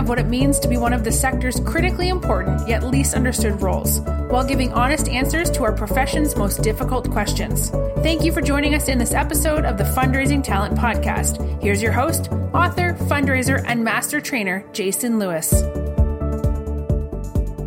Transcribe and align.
of 0.00 0.08
what 0.08 0.18
it 0.18 0.26
means 0.26 0.58
to 0.58 0.66
be 0.66 0.78
one 0.78 0.94
of 0.94 1.04
the 1.04 1.12
sector's 1.12 1.60
critically 1.60 2.08
important 2.08 2.66
yet 2.66 2.82
least 2.82 3.14
understood 3.14 3.60
roles, 3.60 4.00
while 4.30 4.42
giving 4.42 4.72
honest 4.72 5.08
answers 5.08 5.50
to 5.50 5.62
our 5.62 5.72
profession's 5.72 6.34
most 6.34 6.62
difficult 6.62 7.10
questions. 7.10 7.68
Thank 8.02 8.24
you 8.24 8.32
for 8.32 8.40
joining 8.40 8.74
us 8.74 8.88
in 8.88 8.96
this 8.96 9.12
episode 9.12 9.66
of 9.66 9.76
the 9.76 9.84
Fundraising 9.84 10.42
Talent 10.42 10.74
Podcast. 10.76 11.62
Here's 11.62 11.82
your 11.82 11.92
host, 11.92 12.32
author, 12.54 12.94
fundraiser, 12.94 13.62
and 13.66 13.84
master 13.84 14.22
trainer, 14.22 14.64
Jason 14.72 15.18
Lewis. 15.18 15.52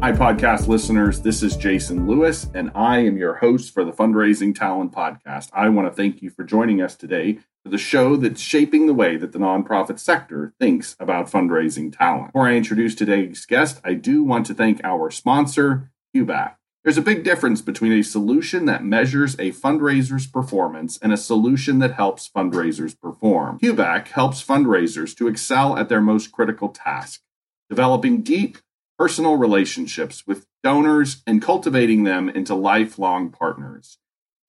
Hi, 0.02 0.12
podcast 0.12 0.68
listeners. 0.68 1.22
This 1.22 1.44
is 1.44 1.56
Jason 1.56 2.08
Lewis, 2.08 2.50
and 2.56 2.72
I 2.74 2.98
am 2.98 3.16
your 3.16 3.36
host 3.36 3.74
for 3.74 3.86
the 3.86 3.94
Fundraising 3.94 4.54
Talent 4.54 4.92
Podcast. 4.92 5.50
I 5.54 5.70
want 5.70 5.88
to 5.88 5.94
thank 5.94 6.22
you 6.22 6.32
for 6.32 6.44
joining 6.44 6.82
us 6.82 6.96
today 6.96 7.40
the 7.70 7.78
show 7.78 8.16
that's 8.16 8.42
shaping 8.42 8.88
the 8.88 8.94
way 8.94 9.16
that 9.18 9.32
the 9.32 9.40
nonprofit 9.40 10.00
sector 10.00 10.54
thinks 10.60 10.96
about 11.00 11.32
fundraising 11.32 11.96
talent. 11.96 12.28
Before 12.28 12.48
I 12.48 12.56
introduce 12.56 12.94
today's 12.94 13.46
guest, 13.46 13.80
I 13.84 13.94
do 13.94 14.24
want 14.24 14.46
to 14.48 14.54
thank 14.54 14.82
our 14.84 15.10
sponsor, 15.10 15.92
QBAC. 16.16 16.56
There's 16.84 16.98
a 16.98 17.02
big 17.02 17.24
difference 17.24 17.62
between 17.62 17.94
a 17.94 18.04
solution 18.04 18.66
that 18.66 18.84
measures 18.84 19.36
a 19.36 19.54
fundraiser's 19.54 20.28
performance 20.28 20.98
and 20.98 21.14
a 21.14 21.18
solution 21.18 21.80
that 21.80 21.94
helps 21.94 22.30
fundraisers 22.30 23.00
perform. 23.00 23.58
QBAC 23.60 24.10
helps 24.10 24.44
fundraisers 24.44 25.16
to 25.16 25.30
excel 25.30 25.78
at 25.78 25.88
their 25.88 26.02
most 26.02 26.34
critical 26.34 26.68
task, 26.68 27.22
developing 27.70 28.22
deep 28.22 28.58
personal 29.00 29.38
relationships 29.38 30.28
with 30.28 30.46
donors 30.62 31.24
and 31.26 31.42
cultivating 31.42 32.04
them 32.04 32.28
into 32.28 32.54
lifelong 32.54 33.30
partners. 33.30 33.98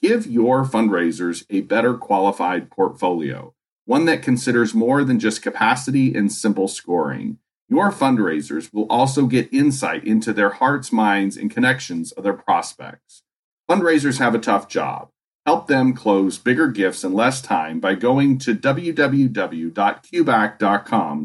Give 0.05 0.27
your 0.27 0.67
fundraisers 0.67 1.47
a 1.49 1.63
better 1.63 1.95
qualified 1.95 2.71
portfolio, 2.71 3.55
one 3.87 4.05
that 4.05 4.23
considers 4.23 4.75
more 4.75 5.03
than 5.03 5.19
just 5.19 5.41
capacity 5.41 6.15
and 6.15 6.31
simple 6.31 6.69
scoring. 6.69 7.39
Your 7.71 7.91
fundraisers 7.91 8.71
will 8.71 8.87
also 8.91 9.25
get 9.25 9.51
insight 9.51 10.05
into 10.05 10.35
their 10.35 10.51
hearts, 10.51 10.93
minds, 10.93 11.39
and 11.39 11.51
connections 11.51 12.13
of 12.13 12.23
their 12.23 12.35
prospects. 12.35 13.23
Fundraisers 13.67 14.19
have 14.19 14.35
a 14.35 14.39
tough 14.39 14.69
job. 14.69 15.09
Help 15.47 15.69
them 15.69 15.95
close 15.95 16.37
bigger 16.37 16.69
gifts 16.69 17.03
in 17.03 17.15
less 17.15 17.41
time 17.41 17.81
by 17.81 17.95
going 17.95 18.37
to 18.41 18.55
www.qbac.com 18.55 19.07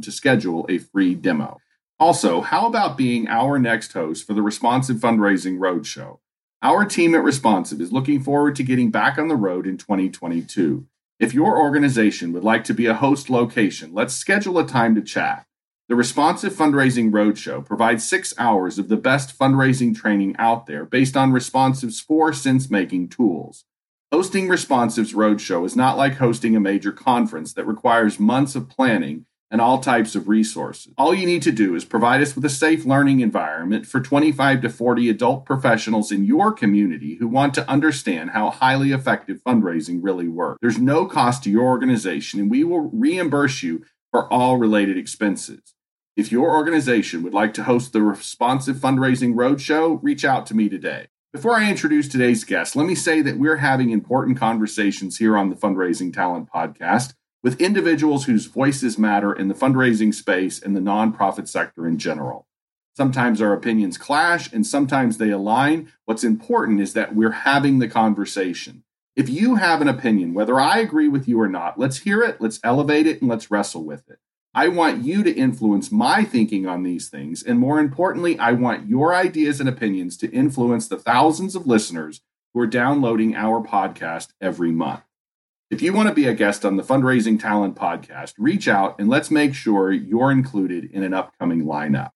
to 0.02 0.10
schedule 0.10 0.66
a 0.70 0.78
free 0.78 1.16
demo. 1.16 1.58
Also, 2.00 2.40
how 2.40 2.66
about 2.66 2.96
being 2.96 3.28
our 3.28 3.60
next 3.60 3.92
host 3.92 4.26
for 4.26 4.34
the 4.34 4.42
Responsive 4.42 4.96
Fundraising 4.96 5.58
Roadshow? 5.58 6.20
Our 6.62 6.84
team 6.84 7.16
at 7.16 7.24
Responsive 7.24 7.80
is 7.80 7.94
looking 7.94 8.22
forward 8.22 8.58
to 8.58 8.64
getting 8.64 8.92
back 8.92 9.18
on 9.18 9.30
the 9.30 9.38
road 9.38 9.66
in 9.66 9.78
2022. 9.78 10.86
If 11.18 11.34
your 11.34 11.58
organization 11.58 12.34
would 12.34 12.44
like 12.44 12.66
to 12.66 12.74
be 12.74 12.86
a 12.86 12.96
host 12.96 13.30
location, 13.30 13.94
let's 13.94 14.14
schedule 14.14 14.60
a 14.60 14.68
time 14.68 14.94
to 14.96 15.02
chat. 15.02 15.46
The 15.88 15.96
Responsive 15.96 16.52
Fundraising 16.52 17.12
Roadshow 17.12 17.66
provides 17.66 18.08
six 18.08 18.34
hours 18.38 18.78
of 18.78 18.90
the 18.90 18.98
best 18.98 19.40
fundraising 19.40 19.96
training 19.96 20.36
out 20.38 20.66
there 20.66 20.84
based 20.84 21.16
on 21.16 21.32
Responsive's 21.32 22.02
four 22.02 22.34
sense 22.34 22.70
making 22.70 23.08
tools. 23.08 23.64
Hosting 24.12 24.50
Responsive's 24.50 25.14
Roadshow 25.14 25.66
is 25.66 25.78
not 25.78 25.98
like 25.98 26.16
hosting 26.16 26.58
a 26.58 26.60
major 26.60 26.92
conference 26.92 27.54
that 27.54 27.68
requires 27.68 28.20
months 28.20 28.56
of 28.56 28.68
planning 28.68 29.26
and 29.52 29.62
all 29.62 29.80
types 29.80 30.16
of 30.16 30.28
resources. 30.28 30.94
All 30.98 31.14
you 31.14 31.26
need 31.26 31.42
to 31.44 31.52
do 31.52 31.76
is 31.76 31.86
provide 31.86 32.22
us 32.22 32.36
with 32.36 32.46
a 32.46 32.50
safe 32.50 32.86
learning 32.86 33.20
environment 33.20 33.86
for 33.86 34.00
25 34.00 34.62
to 34.62 34.70
40 34.70 35.10
adult 35.10 35.46
professionals 35.46 36.12
in 36.12 36.26
your 36.26 36.52
community 36.52 37.16
who 37.16 37.28
want 37.28 37.54
to 37.56 37.70
understand 37.70 38.32
how 38.32 38.52
highly 38.52 38.92
effective 38.92 39.42
fundraising 39.46 40.00
really 40.02 40.28
works. 40.28 40.60
There's 40.62 40.78
no 40.78 41.06
cost 41.06 41.44
to 41.44 41.50
your 41.50 41.66
organization, 41.66 42.40
and 42.40 42.52
we 42.52 42.64
will 42.64 42.90
reimburse 42.94 43.64
you 43.64 43.86
for 44.12 44.32
all 44.32 44.58
related 44.58 44.98
expenses. 44.98 45.74
If 46.16 46.32
your 46.32 46.52
organization 46.52 47.24
would 47.24 47.34
like 47.34 47.54
to 47.56 47.64
host 47.64 47.94
the 47.94 48.02
Responsive 48.02 48.76
Fundraising 48.76 49.36
Roadshow, 49.36 50.00
reach 50.02 50.26
out 50.26 50.46
to 50.48 50.56
me 50.56 50.68
today. 50.68 51.08
Before 51.32 51.54
I 51.54 51.70
introduce 51.70 52.08
today's 52.08 52.44
guest, 52.44 52.76
let 52.76 52.88
me 52.88 52.96
say 52.96 53.22
that 53.22 53.38
we're 53.38 53.58
having 53.58 53.92
important 53.92 54.38
conversations 54.38 55.18
here 55.18 55.38
on 55.38 55.50
the 55.50 55.56
Fundraising 55.56 56.12
Talent 56.12 56.50
Podcast 56.52 57.14
with 57.44 57.62
individuals 57.62 58.26
whose 58.26 58.46
voices 58.46 58.98
matter 58.98 59.34
in 59.34 59.48
the 59.48 59.54
fundraising 59.54 60.14
space 60.14 60.62
and 60.62 60.76
the 60.76 60.82
nonprofit 60.82 61.48
sector 61.48 61.88
in 61.88 61.98
general. 61.98 62.48
Sometimes 62.96 63.42
our 63.42 63.54
opinions 63.54 63.98
clash 63.98 64.52
and 64.52 64.68
sometimes 64.68 65.18
they 65.18 65.30
align. 65.30 65.92
What's 66.06 66.24
important 66.24 66.82
is 66.82 66.94
that 66.94 67.16
we're 67.16 67.32
having 67.32 67.80
the 67.80 67.88
conversation. 67.88 68.84
If 69.16 69.30
you 69.30 69.56
have 69.56 69.82
an 69.82 69.88
opinion, 69.88 70.34
whether 70.34 70.60
I 70.60 70.80
agree 70.80 71.08
with 71.08 71.28
you 71.28 71.40
or 71.40 71.48
not, 71.48 71.80
let's 71.80 72.00
hear 72.00 72.22
it, 72.22 72.42
let's 72.42 72.60
elevate 72.64 73.08
it, 73.08 73.22
and 73.22 73.30
let's 73.30 73.50
wrestle 73.50 73.84
with 73.84 74.10
it. 74.10 74.20
I 74.54 74.68
want 74.68 75.04
you 75.04 75.24
to 75.24 75.32
influence 75.32 75.92
my 75.92 76.24
thinking 76.24 76.66
on 76.66 76.84
these 76.84 77.10
things. 77.10 77.44
And 77.44 77.60
more 77.60 77.80
importantly, 77.80 78.40
I 78.40 78.54
want 78.54 78.88
your 78.88 79.14
ideas 79.14 79.60
and 79.60 79.70
opinions 79.70 80.18
to 80.18 80.32
influence 80.32 80.88
the 80.88 80.98
thousands 80.98 81.56
of 81.56 81.68
listeners 81.68 82.22
who 82.54 82.60
are 82.60 82.68
downloading 82.68 83.36
our 83.36 83.62
podcast 83.62 84.30
every 84.42 84.72
month. 84.72 85.04
If 85.70 85.84
you 85.84 85.94
want 85.94 86.10
to 86.10 86.16
be 86.16 86.26
a 86.26 86.34
guest 86.34 86.66
on 86.66 86.78
the 86.78 86.84
Fundraising 86.84 87.40
Talent 87.40 87.76
podcast, 87.76 88.34
reach 88.40 88.68
out 88.68 88.96
and 88.98 89.08
let's 89.08 89.30
make 89.30 89.54
sure 89.54 89.92
you're 89.92 90.32
included 90.32 90.86
in 90.86 91.04
an 91.04 91.14
upcoming 91.14 91.66
lineup. 91.66 92.10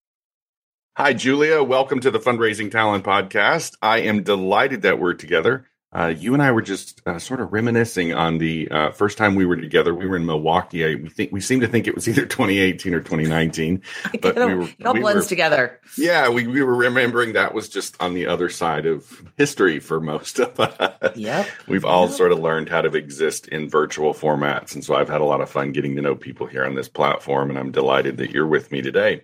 Hi, 0.97 1.13
Julia. 1.13 1.61
Welcome 1.61 1.99
to 1.99 2.09
the 2.09 2.17
Fundraising 2.17 2.71
Talent 2.71 3.03
podcast. 3.03 3.75
I 3.79 3.99
am 3.99 4.23
delighted 4.23 4.81
that 4.81 4.97
we're 4.97 5.13
together. 5.13 5.67
Uh, 5.93 6.07
you 6.07 6.33
and 6.33 6.41
I 6.41 6.51
were 6.51 6.63
just 6.63 7.01
uh, 7.05 7.19
sort 7.19 7.39
of 7.39 7.53
reminiscing 7.53 8.13
on 8.13 8.39
the 8.39 8.67
uh, 8.71 8.91
first 8.91 9.15
time 9.17 9.35
we 9.35 9.45
were 9.45 9.55
together. 9.55 9.93
We 9.93 10.07
were 10.07 10.15
in 10.15 10.25
Milwaukee. 10.25 10.83
I, 10.83 10.95
we 10.95 11.09
think 11.09 11.31
we 11.31 11.39
seem 11.39 11.59
to 11.59 11.67
think 11.67 11.87
it 11.87 11.93
was 11.93 12.09
either 12.09 12.25
2018 12.25 12.93
or 12.93 12.99
2019. 12.99 13.81
But 14.21 14.35
we 14.35 14.55
were, 14.55 14.61
it 14.63 14.85
all 14.85 14.93
we 14.93 15.01
blends 15.01 15.25
were, 15.25 15.29
together. 15.29 15.79
Yeah, 15.97 16.29
we, 16.29 16.47
we 16.47 16.63
were 16.63 16.75
remembering 16.75 17.33
that 17.33 17.53
was 17.53 17.67
just 17.67 18.01
on 18.01 18.13
the 18.13 18.27
other 18.27 18.49
side 18.49 18.85
of 18.85 19.23
history 19.37 19.79
for 19.79 19.99
most 19.99 20.39
of 20.39 20.59
us. 20.59 21.17
Yep. 21.17 21.47
We've 21.67 21.85
all 21.85 22.07
yep. 22.07 22.15
sort 22.15 22.31
of 22.31 22.39
learned 22.39 22.69
how 22.69 22.81
to 22.81 22.95
exist 22.95 23.47
in 23.49 23.69
virtual 23.69 24.13
formats, 24.13 24.73
and 24.73 24.83
so 24.83 24.95
I've 24.95 25.09
had 25.09 25.21
a 25.21 25.25
lot 25.25 25.41
of 25.41 25.49
fun 25.49 25.73
getting 25.73 25.95
to 25.97 26.01
know 26.01 26.15
people 26.15 26.47
here 26.47 26.65
on 26.65 26.75
this 26.75 26.87
platform, 26.87 27.49
and 27.49 27.59
I'm 27.59 27.71
delighted 27.71 28.17
that 28.17 28.31
you're 28.31 28.47
with 28.47 28.71
me 28.71 28.81
today. 28.81 29.23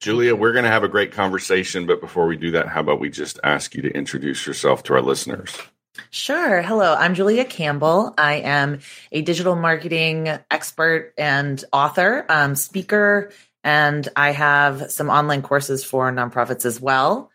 Julia, 0.00 0.36
we're 0.36 0.52
going 0.52 0.64
to 0.64 0.70
have 0.70 0.84
a 0.84 0.88
great 0.88 1.12
conversation, 1.12 1.86
but 1.86 2.00
before 2.00 2.26
we 2.26 2.36
do 2.36 2.52
that, 2.52 2.68
how 2.68 2.80
about 2.80 3.00
we 3.00 3.10
just 3.10 3.40
ask 3.42 3.74
you 3.74 3.82
to 3.82 3.90
introduce 3.90 4.46
yourself 4.46 4.82
to 4.84 4.94
our 4.94 5.02
listeners? 5.02 5.56
Sure. 6.10 6.62
Hello, 6.62 6.94
I'm 6.94 7.14
Julia 7.14 7.44
Campbell. 7.44 8.14
I 8.18 8.36
am 8.36 8.80
a 9.12 9.22
digital 9.22 9.56
marketing 9.56 10.28
expert 10.50 11.12
and 11.16 11.62
author, 11.72 12.24
um, 12.28 12.54
speaker, 12.54 13.30
and 13.64 14.08
I 14.14 14.32
have 14.32 14.90
some 14.90 15.10
online 15.10 15.42
courses 15.42 15.84
for 15.84 16.10
nonprofits 16.12 16.64
as 16.64 16.80
well. 16.80 17.30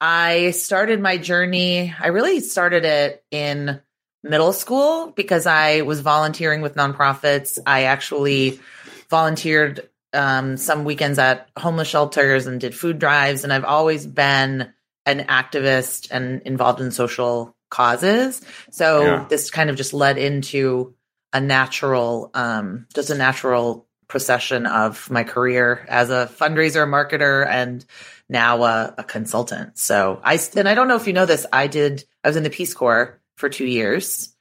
I 0.00 0.50
started 0.50 1.00
my 1.00 1.16
journey, 1.16 1.94
I 1.98 2.08
really 2.08 2.40
started 2.40 2.84
it 2.84 3.24
in 3.30 3.80
middle 4.22 4.52
school 4.52 5.12
because 5.14 5.46
I 5.46 5.82
was 5.82 6.00
volunteering 6.00 6.60
with 6.60 6.74
nonprofits. 6.74 7.58
I 7.66 7.84
actually 7.84 8.60
volunteered 9.08 9.88
um, 10.12 10.56
some 10.56 10.84
weekends 10.84 11.18
at 11.18 11.48
homeless 11.56 11.88
shelters 11.88 12.46
and 12.46 12.60
did 12.60 12.74
food 12.74 12.98
drives, 12.98 13.44
and 13.44 13.52
I've 13.52 13.64
always 13.64 14.06
been 14.06 14.72
an 15.06 15.20
activist 15.20 16.08
and 16.10 16.42
involved 16.42 16.80
in 16.80 16.90
social 16.90 17.55
causes. 17.70 18.40
So 18.70 19.02
yeah. 19.02 19.26
this 19.28 19.50
kind 19.50 19.70
of 19.70 19.76
just 19.76 19.92
led 19.92 20.18
into 20.18 20.94
a 21.32 21.40
natural, 21.40 22.30
um, 22.34 22.86
just 22.94 23.10
a 23.10 23.14
natural 23.14 23.86
procession 24.08 24.66
of 24.66 25.10
my 25.10 25.24
career 25.24 25.84
as 25.88 26.10
a 26.10 26.30
fundraiser, 26.38 26.86
marketer, 26.88 27.46
and 27.46 27.84
now 28.28 28.62
a, 28.62 28.94
a 28.98 29.04
consultant. 29.04 29.78
So 29.78 30.20
I 30.22 30.38
and 30.56 30.68
I 30.68 30.74
don't 30.74 30.88
know 30.88 30.96
if 30.96 31.06
you 31.06 31.12
know 31.12 31.26
this. 31.26 31.46
I 31.52 31.66
did. 31.66 32.04
I 32.22 32.28
was 32.28 32.36
in 32.36 32.42
the 32.42 32.50
Peace 32.50 32.74
Corps 32.74 33.20
for 33.36 33.48
two 33.48 33.66
years. 33.66 34.32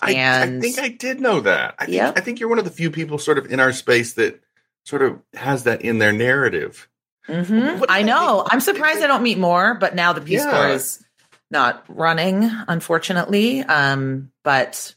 I, 0.00 0.14
and 0.14 0.58
I 0.58 0.60
think 0.60 0.78
I 0.80 0.88
did 0.88 1.20
know 1.20 1.40
that. 1.40 1.76
I 1.78 1.86
think, 1.86 2.18
I 2.18 2.20
think 2.20 2.40
you're 2.40 2.48
one 2.48 2.58
of 2.58 2.64
the 2.64 2.70
few 2.70 2.90
people 2.90 3.18
sort 3.18 3.38
of 3.38 3.46
in 3.46 3.60
our 3.60 3.72
space 3.72 4.14
that 4.14 4.42
sort 4.84 5.02
of 5.02 5.20
has 5.34 5.64
that 5.64 5.82
in 5.82 5.98
their 5.98 6.12
narrative. 6.12 6.88
Mm-hmm. 7.28 7.84
I 7.88 8.02
know. 8.02 8.44
I'm 8.50 8.58
surprised 8.58 9.00
I 9.00 9.06
don't 9.06 9.22
meet 9.22 9.38
more, 9.38 9.74
but 9.74 9.94
now 9.94 10.12
the 10.12 10.20
Peace 10.20 10.42
yeah. 10.44 10.50
Corps 10.50 10.68
is 10.70 11.04
not 11.52 11.84
running, 11.88 12.50
unfortunately. 12.66 13.60
Um, 13.60 14.32
but 14.42 14.94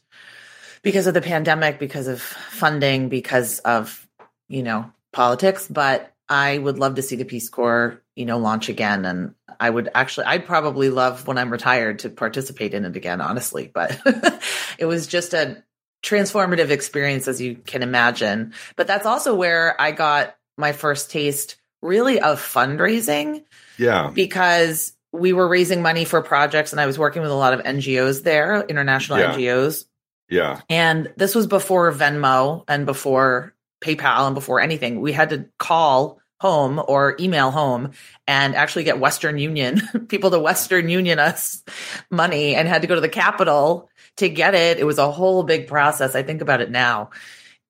because 0.82 1.06
of 1.06 1.14
the 1.14 1.20
pandemic, 1.20 1.78
because 1.78 2.08
of 2.08 2.20
funding, 2.20 3.08
because 3.08 3.60
of, 3.60 4.08
you 4.48 4.62
know, 4.62 4.90
politics. 5.12 5.68
But 5.68 6.12
I 6.28 6.58
would 6.58 6.78
love 6.78 6.96
to 6.96 7.02
see 7.02 7.16
the 7.16 7.24
Peace 7.24 7.48
Corps, 7.48 8.02
you 8.16 8.24
know, 8.24 8.38
launch 8.38 8.68
again. 8.68 9.04
And 9.04 9.34
I 9.60 9.70
would 9.70 9.90
actually, 9.94 10.26
I'd 10.26 10.46
probably 10.46 10.90
love 10.90 11.26
when 11.26 11.38
I'm 11.38 11.52
retired 11.52 12.00
to 12.00 12.10
participate 12.10 12.74
in 12.74 12.84
it 12.84 12.96
again, 12.96 13.20
honestly. 13.20 13.70
But 13.72 14.00
it 14.78 14.86
was 14.86 15.06
just 15.06 15.34
a 15.34 15.62
transformative 16.02 16.70
experience, 16.70 17.28
as 17.28 17.40
you 17.40 17.56
can 17.56 17.82
imagine. 17.82 18.54
But 18.76 18.86
that's 18.86 19.06
also 19.06 19.34
where 19.34 19.80
I 19.80 19.92
got 19.92 20.36
my 20.56 20.72
first 20.72 21.10
taste 21.10 21.56
really 21.82 22.20
of 22.20 22.40
fundraising. 22.40 23.44
Yeah. 23.78 24.10
Because 24.12 24.95
we 25.18 25.32
were 25.32 25.48
raising 25.48 25.82
money 25.82 26.04
for 26.04 26.22
projects 26.22 26.72
and 26.72 26.80
I 26.80 26.86
was 26.86 26.98
working 26.98 27.22
with 27.22 27.30
a 27.30 27.34
lot 27.34 27.52
of 27.54 27.60
NGOs 27.60 28.22
there, 28.22 28.60
international 28.62 29.18
Yeah. 29.18 29.34
NGOs. 29.34 29.84
Yeah. 30.28 30.60
And 30.68 31.12
this 31.16 31.34
was 31.34 31.46
before 31.46 31.92
Venmo 31.92 32.64
and 32.68 32.86
before 32.86 33.54
PayPal 33.82 34.26
and 34.26 34.34
before 34.34 34.60
anything. 34.60 35.00
We 35.00 35.12
had 35.12 35.30
to 35.30 35.46
call 35.58 36.20
home 36.40 36.82
or 36.86 37.16
email 37.18 37.50
home 37.50 37.92
and 38.26 38.54
actually 38.54 38.84
get 38.84 38.98
Western 38.98 39.38
Union, 39.38 39.80
people 40.08 40.30
to 40.30 40.38
Western 40.38 40.88
Union 40.88 41.18
us 41.18 41.62
money 42.10 42.54
and 42.54 42.68
had 42.68 42.82
to 42.82 42.88
go 42.88 42.94
to 42.94 43.00
the 43.00 43.08
capital 43.08 43.88
to 44.16 44.28
get 44.28 44.54
it. 44.54 44.78
It 44.78 44.84
was 44.84 44.98
a 44.98 45.10
whole 45.10 45.44
big 45.44 45.66
process. 45.66 46.14
I 46.14 46.22
think 46.22 46.42
about 46.42 46.60
it 46.60 46.70
now. 46.70 47.10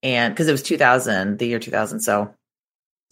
And 0.02 0.34
because 0.34 0.48
it 0.48 0.52
was 0.52 0.62
2000, 0.62 1.38
the 1.38 1.46
year 1.46 1.58
2000. 1.58 2.00
So 2.00 2.34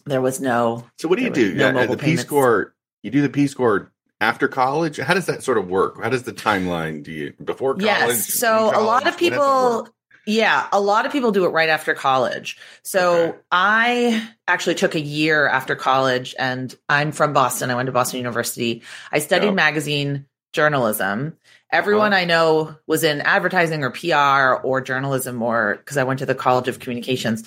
there 0.05 0.21
was 0.21 0.39
no, 0.41 0.83
So 0.99 1.07
what 1.07 1.17
do 1.19 1.23
you 1.23 1.29
do? 1.31 1.53
no 1.53 1.67
Yeah, 1.67 1.71
mobile 1.71 1.95
the 1.95 2.03
Peace. 2.03 2.23
Corps. 2.23 2.73
You 3.03 3.11
do 3.11 3.21
the 3.21 3.29
Peace 3.29 3.53
Corps 3.53 3.91
after 4.21 4.47
college. 4.47 4.97
How 4.97 5.13
does 5.13 5.25
that 5.27 5.43
sort 5.43 5.57
of 5.57 5.67
work? 5.67 6.01
How 6.01 6.09
does 6.09 6.23
the 6.23 6.33
timeline? 6.33 7.03
Do 7.03 7.11
you 7.11 7.33
before 7.43 7.73
college? 7.73 7.85
Yes. 7.85 8.33
So 8.33 8.69
in 8.69 8.75
a 8.75 8.79
lot 8.79 9.03
of 9.07 9.13
What 9.13 9.13
does 9.13 9.15
it 9.15 9.17
people, 9.19 9.89
yeah, 10.25 10.67
a 10.71 10.79
lot 10.79 11.05
of 11.05 11.11
people 11.11 11.31
do 11.31 11.45
it 11.45 11.49
right 11.49 11.69
after 11.69 11.93
college. 11.93 12.57
So 12.83 13.13
Okay. 13.29 13.37
I 13.51 14.29
actually 14.47 14.75
took 14.75 14.95
a 14.95 14.99
year 14.99 15.47
after 15.47 15.75
college 15.75 16.33
and 16.39 16.73
I'm 16.89 17.11
from 17.11 17.33
Boston. 17.33 17.69
I 17.71 17.75
went 17.75 17.87
to 17.87 17.91
Boston 17.91 18.17
University. 18.17 18.81
I 19.11 19.19
studied 19.19 19.47
Yeah. 19.47 19.53
magazine 19.53 20.25
journalism. 20.53 21.37
Everyone 21.71 22.13
Uh-huh. 22.13 22.21
I 22.21 22.25
know 22.25 22.75
was 22.87 23.03
in 23.03 23.19
advertising 23.21 23.83
or 23.83 23.89
PR 23.91 24.53
or 24.65 24.79
journalism 24.81 25.41
or 25.43 25.75
because 25.77 25.97
I 25.97 26.03
went 26.03 26.19
to 26.19 26.25
the 26.25 26.35
College 26.35 26.69
of 26.69 26.79
Communications. 26.79 27.43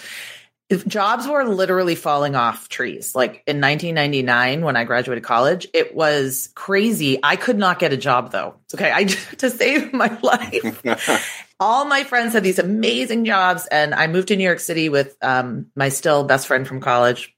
If 0.69 0.87
jobs 0.87 1.27
were 1.27 1.45
literally 1.45 1.95
falling 1.95 2.35
off 2.35 2.69
trees. 2.69 3.15
Like 3.15 3.43
in 3.47 3.61
1999, 3.61 4.63
when 4.63 4.77
I 4.77 4.85
graduated 4.85 5.25
college, 5.25 5.67
it 5.73 5.95
was 5.95 6.51
crazy. 6.55 7.19
I 7.23 7.37
could 7.37 7.57
not 7.57 7.79
get 7.79 7.93
a 7.95 7.97
job 7.97 8.33
though. 8.33 8.57
It's 8.65 8.75
okay. 8.75 8.93
I 8.93 9.05
to 9.39 9.51
save 9.51 9.93
my 9.93 10.19
life. 10.23 11.47
All 11.61 11.87
my 11.87 12.05
friends 12.05 12.35
had 12.35 12.45
these 12.45 12.59
amazing 12.59 13.25
jobs, 13.25 13.67
and 13.67 13.93
I 13.95 14.07
moved 14.07 14.29
to 14.29 14.37
New 14.37 14.45
York 14.45 14.61
City 14.61 14.89
with 14.89 15.17
um, 15.23 15.67
my 15.75 15.89
still 15.89 16.23
best 16.23 16.47
friend 16.47 16.69
from 16.69 16.81
college. 16.81 17.35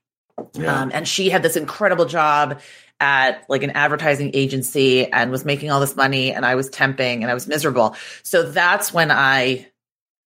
yeah. 0.53 0.81
Um, 0.81 0.91
and 0.93 1.07
she 1.07 1.29
had 1.29 1.41
this 1.41 1.55
incredible 1.55 2.05
job 2.05 2.61
at 3.01 3.43
like 3.49 3.63
an 3.63 3.71
advertising 3.71 4.31
agency 4.35 5.11
and 5.11 5.31
was 5.31 5.43
making 5.43 5.71
all 5.71 5.79
this 5.79 5.95
money 5.95 6.31
and 6.31 6.45
I 6.45 6.53
was 6.53 6.69
temping 6.69 7.21
and 7.21 7.25
I 7.25 7.33
was 7.33 7.47
miserable. 7.47 7.95
So 8.21 8.43
that's 8.43 8.93
when 8.93 9.09
I 9.09 9.70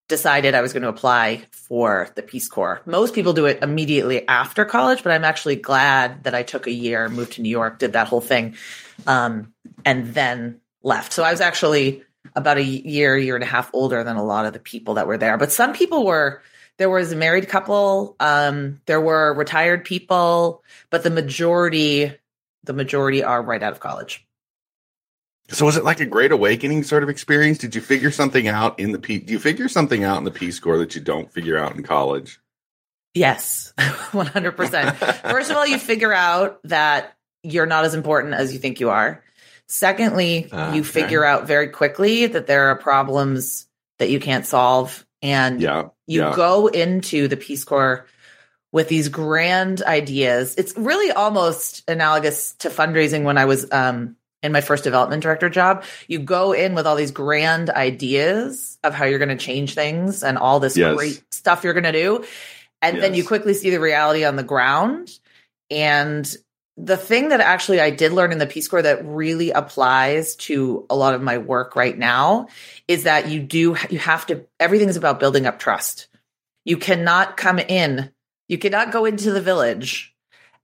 decided 0.07 0.53
I 0.53 0.61
was 0.61 0.73
going 0.73 0.83
to 0.83 0.89
apply 0.89 1.43
for 1.51 2.09
the 2.15 2.21
Peace 2.21 2.47
Corps. 2.47 2.81
Most 2.85 3.15
people 3.15 3.33
do 3.33 3.45
it 3.45 3.63
immediately 3.63 4.27
after 4.27 4.65
college, 4.65 5.03
but 5.03 5.11
I'm 5.11 5.23
actually 5.23 5.55
glad 5.55 6.23
that 6.25 6.35
I 6.35 6.43
took 6.43 6.67
a 6.67 6.71
year, 6.71 7.09
moved 7.09 7.33
to 7.33 7.41
New 7.41 7.49
York, 7.49 7.79
did 7.79 7.93
that 7.93 8.07
whole 8.07 8.21
thing, 8.21 8.55
um, 9.07 9.53
and 9.83 10.13
then 10.13 10.61
left. 10.83 11.13
So 11.13 11.23
I 11.23 11.31
was 11.31 11.41
actually 11.41 12.03
about 12.35 12.57
a 12.57 12.63
year, 12.63 13.17
year 13.17 13.35
and 13.35 13.43
a 13.43 13.47
half 13.47 13.71
older 13.73 14.03
than 14.03 14.15
a 14.15 14.23
lot 14.23 14.45
of 14.45 14.53
the 14.53 14.59
people 14.59 14.95
that 14.95 15.07
were 15.07 15.17
there. 15.17 15.37
But 15.37 15.51
some 15.51 15.73
people 15.73 16.05
were 16.05 16.41
there 16.77 16.89
was 16.89 17.11
a 17.11 17.15
married 17.15 17.47
couple, 17.47 18.15
um, 18.19 18.81
there 18.85 18.99
were 18.99 19.33
retired 19.33 19.85
people, 19.85 20.61
but 20.89 21.03
the 21.03 21.09
majority, 21.09 22.13
the 22.63 22.73
majority 22.73 23.23
are 23.23 23.41
right 23.41 23.63
out 23.63 23.71
of 23.71 23.79
college. 23.79 24.24
So 25.49 25.65
was 25.65 25.77
it 25.77 25.83
like 25.83 25.99
a 25.99 26.05
great 26.05 26.31
awakening 26.31 26.83
sort 26.83 27.03
of 27.03 27.09
experience? 27.09 27.59
Did 27.59 27.75
you 27.75 27.81
figure 27.81 28.09
something 28.11 28.47
out 28.47 28.79
in 28.79 28.91
the 28.91 28.99
P? 28.99 29.19
Do 29.19 29.31
you 29.33 29.39
figure 29.39 29.69
something 29.69 30.03
out 30.03 30.17
in 30.17 30.23
the 30.23 30.31
Peace 30.31 30.59
Corps 30.59 30.77
that 30.79 30.95
you 30.95 31.01
don't 31.01 31.31
figure 31.31 31.57
out 31.57 31.75
in 31.75 31.83
college? 31.83 32.39
Yes, 33.13 33.73
100%. 33.79 34.95
First 35.31 35.51
of 35.51 35.57
all, 35.57 35.65
you 35.67 35.77
figure 35.77 36.11
out 36.13 36.59
that 36.63 37.15
you're 37.43 37.65
not 37.67 37.85
as 37.85 37.93
important 37.93 38.33
as 38.33 38.53
you 38.53 38.59
think 38.59 38.79
you 38.79 38.89
are. 38.89 39.23
Secondly, 39.67 40.49
Ah, 40.51 40.73
you 40.73 40.81
okay. 40.81 40.89
figure 41.01 41.23
out 41.23 41.47
very 41.47 41.69
quickly 41.69 42.25
that 42.27 42.47
there 42.47 42.69
are 42.69 42.75
problems 42.75 43.67
that 43.99 44.09
you 44.09 44.19
can't 44.19 44.45
solve. 44.45 45.05
And 45.21 45.61
Yeah. 45.61 45.89
you 46.07 46.21
yeah. 46.21 46.35
go 46.35 46.67
into 46.67 47.27
the 47.27 47.37
Peace 47.37 47.63
Corps 47.63 48.05
with 48.71 48.89
these 48.89 49.07
grand 49.09 49.81
ideas. 49.83 50.55
It's 50.57 50.75
really 50.75 51.11
almost 51.11 51.83
analogous 51.89 52.53
to 52.55 52.69
fundraising 52.69 53.23
when 53.23 53.37
I 53.37 53.45
was 53.45 53.71
um, 53.71 54.17
in 54.45 54.51
my 54.51 54.61
first 54.61 54.83
development 54.83 55.23
director 55.23 55.49
job. 55.49 55.83
You 56.07 56.19
go 56.19 56.53
in 56.53 56.75
with 56.75 56.87
all 56.87 56.95
these 56.95 57.11
grand 57.11 57.69
ideas 57.69 58.77
of 58.83 58.93
how 58.93 59.05
you're 59.05 59.19
going 59.19 59.35
to 59.35 59.43
change 59.43 59.73
things 59.73 60.23
and 60.23 60.37
all 60.37 60.59
this 60.59 60.77
Yes. 60.77 60.95
great 60.95 61.23
stuff 61.31 61.63
you're 61.63 61.73
going 61.73 61.83
to 61.83 61.91
do. 61.91 62.23
And 62.81 63.01
then 63.01 63.15
you 63.15 63.25
quickly 63.25 63.55
see 63.55 63.71
the 63.71 63.79
reality 63.79 64.23
on 64.23 64.35
the 64.35 64.43
ground. 64.43 65.17
And 65.71 66.31
the 66.77 66.97
thing 66.97 67.29
that 67.29 67.39
actually 67.39 67.79
I 67.79 67.89
did 67.89 68.11
learn 68.11 68.31
in 68.31 68.37
the 68.37 68.45
Peace 68.45 68.67
Corps 68.67 68.81
that 68.81 69.05
really 69.05 69.51
applies 69.51 70.35
to 70.35 70.85
a 70.89 70.95
lot 70.95 71.15
of 71.15 71.21
my 71.21 71.37
work 71.37 71.75
right 71.75 71.97
now 71.97 72.47
is 72.87 73.03
that 73.03 73.29
you 73.29 73.41
do, 73.41 73.75
you 73.89 73.99
have 73.99 74.25
to, 74.27 74.45
everything's 74.59 74.97
about 74.97 75.19
building 75.19 75.45
up 75.47 75.57
trust. 75.57 76.07
You 76.65 76.77
cannot 76.77 77.37
come 77.37 77.59
in, 77.59 78.11
you 78.49 78.57
cannot 78.57 78.91
go 78.91 79.05
into 79.05 79.31
the 79.31 79.41
village 79.41 80.13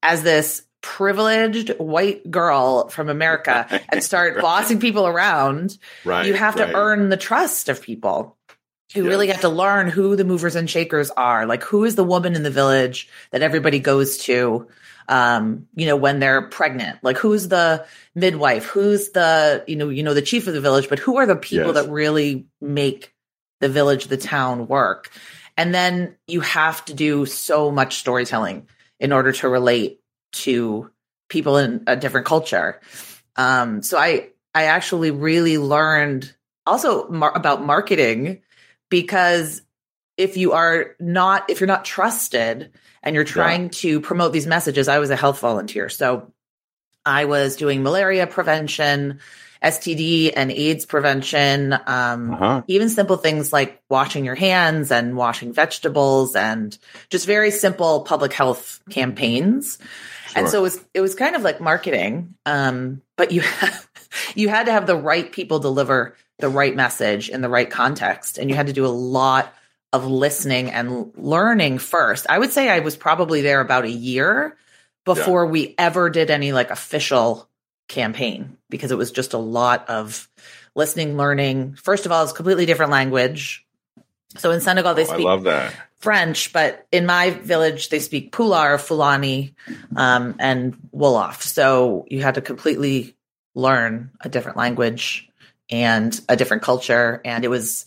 as 0.04 0.24
this 0.24 0.64
privileged 0.82 1.70
white 1.80 2.30
girl 2.30 2.90
from 2.90 3.10
America 3.10 3.68
and 3.90 4.04
start 4.04 4.36
Right. 4.36 4.42
bossing 4.42 4.80
people 4.80 5.08
around. 5.08 5.78
Right. 6.06 6.26
you 6.26 6.34
have 6.34 6.56
to 6.56 6.74
earn 6.74 7.10
the 7.10 7.18
trust 7.18 7.70
of 7.70 7.82
people. 7.82 8.38
You 8.94 9.08
really 9.08 9.28
have 9.28 9.42
to 9.42 9.50
learn 9.50 9.88
who 9.88 10.18
the 10.18 10.26
movers 10.26 10.58
and 10.58 10.70
shakers 10.70 11.10
are. 11.12 11.46
Like 11.46 11.64
who 11.64 11.86
is 11.86 11.96
the 11.96 12.04
woman 12.04 12.36
in 12.36 12.44
the 12.44 12.52
village 12.52 13.08
that 13.32 13.42
everybody 13.42 13.80
goes 13.80 14.18
to 14.26 14.68
um, 15.08 15.68
you 15.76 15.88
know, 15.88 15.96
when 15.96 16.20
they're 16.20 16.44
pregnant. 16.44 17.00
Like 17.04 17.18
who's 17.18 17.48
the 17.48 17.86
midwife? 18.16 18.66
Who's 18.66 19.10
the, 19.10 19.64
you 19.68 19.76
know, 19.76 19.90
you 19.90 20.04
know, 20.04 20.14
the 20.14 20.22
chief 20.22 20.48
of 20.48 20.54
the 20.54 20.62
village, 20.62 20.88
but 20.90 21.00
who 21.00 21.18
are 21.18 21.26
the 21.26 21.36
people 21.36 21.74
Yes. 21.74 21.84
that 21.86 21.92
really 21.92 22.46
make 22.62 23.14
the 23.60 23.68
village, 23.70 24.06
the 24.08 24.16
town 24.18 24.68
work? 24.68 25.10
And 25.58 25.74
then 25.74 26.16
you 26.28 26.42
have 26.42 26.86
to 26.86 26.94
do 26.94 27.26
so 27.26 27.72
much 27.72 27.96
storytelling 27.98 28.68
in 29.00 29.12
order 29.12 29.32
to 29.34 29.50
relate 29.50 30.01
to 30.32 30.90
people 31.30 31.58
in 31.58 31.84
a 31.88 31.96
different 31.96 32.28
culture. 32.28 32.80
Um, 33.36 33.82
so 33.84 33.98
I 33.98 34.30
I 34.54 34.66
actually 34.66 35.12
really 35.12 35.58
learned 35.58 36.34
also 36.66 37.08
mar- 37.10 37.36
about 37.36 37.64
marketing 37.64 38.42
because 38.90 39.62
if 40.18 40.38
you 40.38 40.52
are 40.52 40.96
not 41.00 41.50
if 41.50 41.60
you're 41.60 41.68
not 41.68 41.86
trusted 41.86 42.72
and 43.02 43.16
you're 43.16 43.24
trying 43.24 43.70
to 43.70 44.02
promote 44.02 44.34
these 44.34 44.46
messages, 44.48 44.88
I 44.88 45.00
was 45.00 45.10
a 45.10 45.16
health 45.16 45.40
volunteer, 45.40 45.90
so 45.90 46.32
I 47.06 47.26
was 47.26 47.56
doing 47.56 47.82
malaria 47.82 48.28
prevention, 48.28 49.20
STD 49.64 50.34
and 50.36 50.52
AIDS 50.52 50.86
prevention, 50.86 51.74
um, 51.88 52.32
Uh-huh. 52.34 52.62
even 52.68 52.90
simple 52.90 53.18
things 53.18 53.52
like 53.52 53.82
washing 53.90 54.26
your 54.26 54.36
hands 54.36 54.92
and 54.92 55.16
washing 55.16 55.54
vegetables 55.54 56.36
and 56.36 56.78
just 57.10 57.26
very 57.26 57.50
simple 57.50 58.02
public 58.02 58.34
health 58.34 58.82
campaigns. 58.92 59.80
And 60.36 60.50
so 60.50 60.60
it 60.60 60.62
was 60.62 60.86
it 60.94 61.02
was 61.02 61.16
kind 61.16 61.36
of 61.36 61.42
like 61.42 61.62
marketing, 61.62 62.36
um, 62.46 63.02
but 63.18 63.32
you 63.32 63.44
you 64.36 64.50
had 64.50 64.66
to 64.66 64.72
have 64.72 64.88
the 64.88 64.96
right 64.96 65.32
people 65.32 65.60
deliver 65.60 66.16
the 66.40 66.50
right 66.50 66.76
message 66.76 67.30
in 67.30 67.42
the 67.42 67.50
right 67.50 67.70
context, 67.70 68.38
and 68.38 68.50
you 68.50 68.56
had 68.56 68.68
to 68.68 68.74
do 68.74 68.86
a 68.86 68.88
lot 68.88 69.54
of 69.94 70.06
listening 70.06 70.72
and 70.72 71.12
learning 71.16 71.78
first. 71.78 72.26
I 72.30 72.40
would 72.40 72.52
say 72.52 72.70
I 72.70 72.80
was 72.80 72.96
probably 72.96 73.42
there 73.42 73.60
about 73.60 73.86
a 73.86 73.92
year 73.92 74.56
before 75.06 75.46
we 75.48 75.76
ever 75.78 76.10
did 76.10 76.32
any 76.32 76.54
like 76.54 76.72
official 76.72 77.50
campaign 77.88 78.58
because 78.70 78.92
it 78.92 78.98
was 78.98 79.12
just 79.12 79.34
a 79.34 79.38
lot 79.38 79.90
of 79.90 80.30
listening, 80.76 81.18
learning. 81.18 81.76
First 81.76 82.06
of 82.06 82.12
all, 82.12 82.24
it's 82.24 82.34
completely 82.34 82.66
different 82.66 82.92
language. 82.92 83.66
So 84.38 84.52
in 84.52 84.62
Senegal, 84.62 84.94
they 84.94 85.04
Oh, 85.06 85.14
speak. 85.14 85.26
French, 86.00 86.52
but 86.52 86.88
in 86.92 87.06
my 87.06 87.30
village 87.30 87.90
they 87.90 88.00
speak 88.00 88.32
Pular, 88.32 88.80
Fulani, 88.80 89.54
um, 89.96 90.36
and 90.40 90.76
Wolof. 90.96 91.42
So 91.44 92.06
you 92.10 92.22
had 92.24 92.36
to 92.36 92.42
completely 92.42 93.16
learn 93.54 94.10
a 94.22 94.30
different 94.30 94.58
language 94.58 95.30
and 95.70 96.20
a 96.28 96.36
different 96.36 96.64
culture. 96.64 97.22
And 97.24 97.44
it 97.46 97.50
was, 97.50 97.86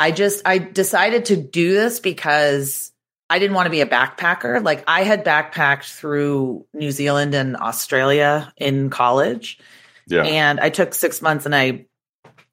I 0.00 0.10
just, 0.10 0.42
I 0.44 0.58
decided 0.58 1.26
to 1.26 1.36
do 1.36 1.72
this 1.72 2.00
because 2.00 2.90
I 3.30 3.38
didn't 3.38 3.54
want 3.54 3.66
to 3.66 3.70
be 3.70 3.82
a 3.82 3.86
backpacker. 3.86 4.62
Like 4.64 4.82
I 4.88 5.04
had 5.04 5.24
backpacked 5.24 5.94
through 5.94 6.66
New 6.74 6.90
Zealand 6.90 7.34
and 7.34 7.56
Australia 7.56 8.52
in 8.56 8.90
college 8.90 9.58
Yeah. 10.08 10.24
and 10.24 10.58
I 10.58 10.70
took 10.70 10.92
six 10.92 11.22
months 11.22 11.46
and 11.46 11.54
I 11.54 11.86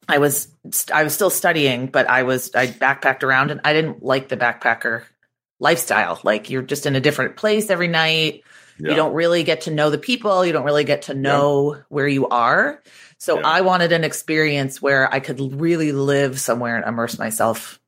I 0.09 0.17
was 0.17 0.47
I 0.91 1.03
was 1.03 1.13
still 1.13 1.29
studying, 1.29 1.87
but 1.87 2.09
I 2.09 2.23
was 2.23 2.53
I 2.55 2.67
backpacked 2.67 3.23
around 3.23 3.51
and 3.51 3.61
I 3.63 3.73
didn't 3.73 4.03
like 4.03 4.27
the 4.27 4.37
backpacker 4.37 5.03
lifestyle. 5.59 6.19
Like 6.23 6.49
you're 6.49 6.63
just 6.63 6.85
in 6.85 6.95
a 6.95 6.99
different 6.99 7.35
place 7.35 7.69
every 7.69 7.87
night. 7.87 8.43
Yeah. 8.79 8.91
You 8.91 8.95
don't 8.95 9.13
really 9.13 9.43
get 9.43 9.61
to 9.61 9.71
know 9.71 9.89
the 9.89 9.97
people. 9.97 10.45
You 10.45 10.51
don't 10.53 10.65
really 10.65 10.85
get 10.85 11.03
to 11.03 11.13
know 11.13 11.77
where 11.89 12.07
you 12.07 12.27
are. 12.29 12.81
So 13.19 13.37
Yeah. 13.37 13.47
I 13.47 13.61
wanted 13.61 13.91
an 13.91 14.03
experience 14.03 14.81
where 14.81 15.13
I 15.13 15.19
could 15.19 15.59
really 15.59 15.91
live 15.91 16.39
somewhere 16.39 16.77
and 16.77 16.85
immerse 16.87 17.19
myself 17.19 17.79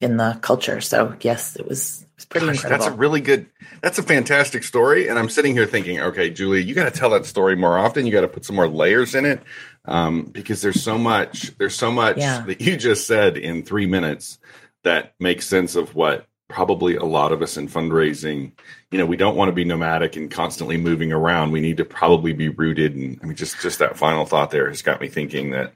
in 0.00 0.16
the 0.16 0.38
culture. 0.40 0.80
So 0.80 1.14
yes, 1.20 1.54
it 1.56 1.68
was, 1.68 2.02
it 2.02 2.08
was 2.16 2.24
pretty 2.24 2.46
Gosh, 2.46 2.56
incredible. 2.56 2.84
That's 2.84 2.94
a 2.94 2.98
really 2.98 3.20
good. 3.20 3.46
That's 3.82 3.98
a 3.98 4.02
fantastic 4.02 4.64
story. 4.64 5.08
And 5.08 5.18
I'm 5.18 5.28
sitting 5.28 5.54
here 5.54 5.66
thinking, 5.66 6.00
okay, 6.00 6.30
Julie, 6.30 6.62
you 6.62 6.74
got 6.74 6.92
to 6.92 6.98
tell 6.98 7.10
that 7.10 7.26
story 7.26 7.54
more 7.54 7.78
often. 7.78 8.06
You 8.06 8.12
got 8.12 8.22
to 8.22 8.28
put 8.28 8.44
some 8.44 8.56
more 8.56 8.68
layers 8.68 9.14
in 9.14 9.26
it 9.26 9.42
um, 9.84 10.24
because 10.24 10.62
there's 10.62 10.82
so 10.82 10.98
much. 10.98 11.56
There's 11.58 11.74
so 11.74 11.90
much 11.90 12.18
Yeah. 12.18 12.42
that 12.46 12.60
you 12.60 12.76
just 12.76 13.06
said 13.06 13.36
in 13.36 13.62
three 13.62 13.86
minutes 13.86 14.38
that 14.84 15.14
makes 15.18 15.46
sense 15.46 15.76
of 15.76 15.94
what 15.94 16.26
probably 16.48 16.96
a 16.96 17.04
lot 17.04 17.32
of 17.32 17.40
us 17.42 17.56
in 17.56 17.66
fundraising. 17.68 18.52
You 18.90 18.98
know, 18.98 19.06
we 19.06 19.16
don't 19.16 19.36
want 19.36 19.48
to 19.48 19.52
be 19.52 19.64
nomadic 19.64 20.16
and 20.16 20.30
constantly 20.30 20.76
moving 20.76 21.12
around. 21.12 21.50
We 21.50 21.60
need 21.60 21.78
to 21.78 21.84
probably 21.84 22.32
be 22.32 22.48
rooted. 22.48 22.94
And 22.94 23.18
I 23.22 23.26
mean, 23.26 23.36
just 23.36 23.60
just 23.60 23.78
that 23.78 23.96
final 23.96 24.26
thought 24.26 24.50
there 24.50 24.68
has 24.68 24.82
got 24.82 25.00
me 25.00 25.08
thinking 25.08 25.50
that. 25.50 25.74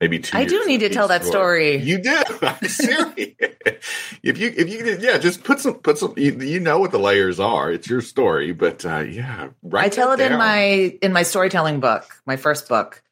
Maybe 0.00 0.20
two. 0.20 0.38
I 0.38 0.44
do 0.44 0.64
need 0.64 0.78
to 0.80 0.90
tell 0.90 1.08
that 1.08 1.24
story. 1.24 1.76
You 1.76 1.98
do. 2.00 2.22
I'm 2.42 2.68
serious. 2.68 3.34
if 4.22 4.38
you 4.38 4.54
if 4.56 4.68
you 4.68 4.96
yeah, 5.00 5.18
just 5.18 5.42
put 5.42 5.58
some 5.58 5.74
put 5.74 5.98
some. 5.98 6.14
You, 6.16 6.38
you 6.38 6.60
know 6.60 6.78
what 6.78 6.92
the 6.92 7.00
layers 7.00 7.40
are. 7.40 7.72
It's 7.72 7.90
your 7.90 8.00
story, 8.00 8.52
but 8.52 8.86
uh, 8.86 9.00
yeah, 9.00 9.48
right. 9.64 9.86
I 9.86 9.88
tell 9.88 10.12
it 10.12 10.18
that 10.18 10.30
in 10.30 10.38
my 10.38 10.96
in 11.02 11.12
my 11.12 11.24
storytelling 11.24 11.80
book, 11.80 12.22
my 12.26 12.36
first 12.36 12.68
book, 12.68 13.02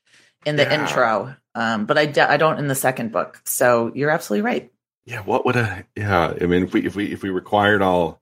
in 0.47 0.57
the 0.57 0.62
Yeah. 0.62 0.81
intro. 0.81 1.37
Um, 1.55 1.85
but 1.85 1.99
I, 1.99 2.07
d- 2.07 2.21
I 2.21 2.37
don't 2.38 2.59
in 2.59 2.69
the 2.69 2.75
second 2.75 3.12
book. 3.12 3.41
So 3.45 3.91
you're 3.95 4.11
absolutely 4.11 4.43
right. 4.47 4.73
Yeah, 5.05 5.21
what 5.23 5.45
would 5.45 5.57
a 5.57 5.85
yeah? 5.97 6.35
I 6.41 6.47
mean, 6.47 6.65
if 6.65 6.73
we 6.73 6.85
if 6.87 6.97
we 6.97 7.12
if 7.12 7.23
we 7.23 7.31
required 7.31 7.81
all, 7.83 8.21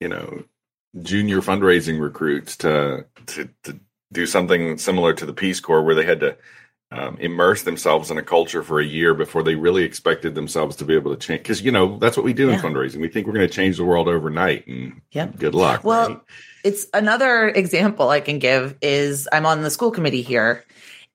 you 0.00 0.08
know, 0.08 0.44
junior 1.02 1.40
fundraising 1.40 2.00
recruits 2.00 2.56
to 2.58 3.04
to 3.26 3.48
to 3.64 3.78
do 4.12 4.26
something 4.26 4.78
similar 4.78 5.12
to 5.12 5.26
the 5.26 5.34
Peace 5.34 5.60
Corps, 5.60 5.82
where 5.82 5.94
they 5.94 6.04
had 6.06 6.20
to 6.20 6.36
um, 6.90 7.18
immerse 7.20 7.62
themselves 7.64 8.10
in 8.10 8.16
a 8.16 8.22
culture 8.22 8.62
for 8.62 8.80
a 8.80 8.84
year 8.84 9.12
before 9.12 9.42
they 9.42 9.54
really 9.54 9.82
expected 9.84 10.34
themselves 10.34 10.76
to 10.76 10.84
be 10.86 10.94
able 10.94 11.14
to 11.14 11.18
change. 11.26 11.42
Because 11.42 11.60
you 11.60 11.70
know 11.70 11.98
that's 11.98 12.16
what 12.16 12.24
we 12.24 12.32
do 12.32 12.48
in 12.48 12.58
fundraising. 12.58 13.00
We 13.02 13.08
think 13.08 13.26
we're 13.26 13.34
going 13.34 13.46
to 13.48 13.52
change 13.54 13.76
the 13.76 13.84
world 13.84 14.08
overnight, 14.08 14.66
and 14.66 15.02
Yep. 15.12 15.36
good 15.38 15.54
luck. 15.54 15.84
Well, 15.84 16.08
right? 16.08 16.20
it's 16.64 16.86
another 16.94 17.48
example 17.48 18.08
I 18.08 18.20
can 18.20 18.38
give 18.38 18.78
is 18.80 19.28
I'm 19.30 19.44
on 19.44 19.60
the 19.62 19.70
school 19.70 19.90
committee 19.90 20.22
here, 20.22 20.64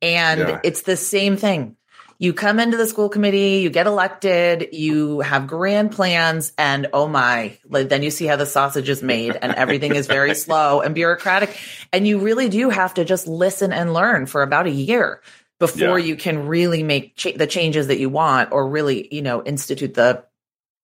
and 0.02 0.40
Yeah. 0.40 0.60
it's 0.64 0.82
the 0.84 0.98
same 0.98 1.38
thing. 1.38 1.76
You 2.22 2.34
come 2.34 2.60
into 2.60 2.76
the 2.76 2.86
school 2.86 3.08
committee, 3.08 3.60
you 3.64 3.70
get 3.70 3.88
elected, 3.88 4.70
you 4.74 5.22
have 5.22 5.48
grand 5.48 5.94
plans, 5.94 6.52
and 6.58 6.88
oh 6.92 7.08
my, 7.08 7.58
like, 7.70 7.88
then 7.88 8.04
you 8.04 8.12
see 8.12 8.26
how 8.26 8.36
the 8.36 8.46
sausage 8.46 8.90
is 8.90 9.02
made, 9.02 9.38
and 9.42 9.54
everything 9.56 9.96
is 9.96 10.06
very 10.06 10.36
slow 10.46 10.82
and 10.82 10.94
bureaucratic. 10.94 11.58
And 11.94 12.06
you 12.06 12.20
really 12.20 12.50
do 12.50 12.70
have 12.70 12.96
to 12.96 13.06
just 13.06 13.26
listen 13.26 13.72
and 13.72 13.94
learn 13.94 14.26
for 14.26 14.42
about 14.42 14.68
a 14.68 14.72
year 14.72 15.22
before 15.60 15.98
Yeah. 15.98 16.06
you 16.08 16.16
can 16.18 16.48
really 16.48 16.84
make 16.84 17.16
cha- 17.16 17.38
the 17.38 17.48
changes 17.48 17.88
that 17.88 18.00
you 18.00 18.10
want 18.10 18.52
or 18.52 18.68
really, 18.68 19.08
you 19.14 19.22
know, 19.22 19.42
institute 19.44 19.94
the 19.94 20.24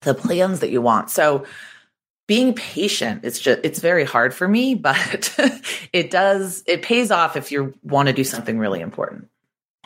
the 0.01 0.13
plans 0.13 0.59
that 0.61 0.69
you 0.69 0.81
want. 0.81 1.09
So 1.09 1.45
being 2.27 2.53
patient 2.53 3.23
it's 3.23 3.39
just 3.39 3.59
it's 3.63 3.79
very 3.79 4.03
hard 4.03 4.33
for 4.33 4.47
me 4.47 4.73
but 4.75 5.33
it 5.93 6.09
does 6.11 6.63
it 6.67 6.81
pays 6.81 7.11
off 7.11 7.35
if 7.35 7.51
you 7.51 7.73
want 7.83 8.07
to 8.07 8.13
do 8.13 8.23
something 8.23 8.57
really 8.57 8.81
important 8.81 9.27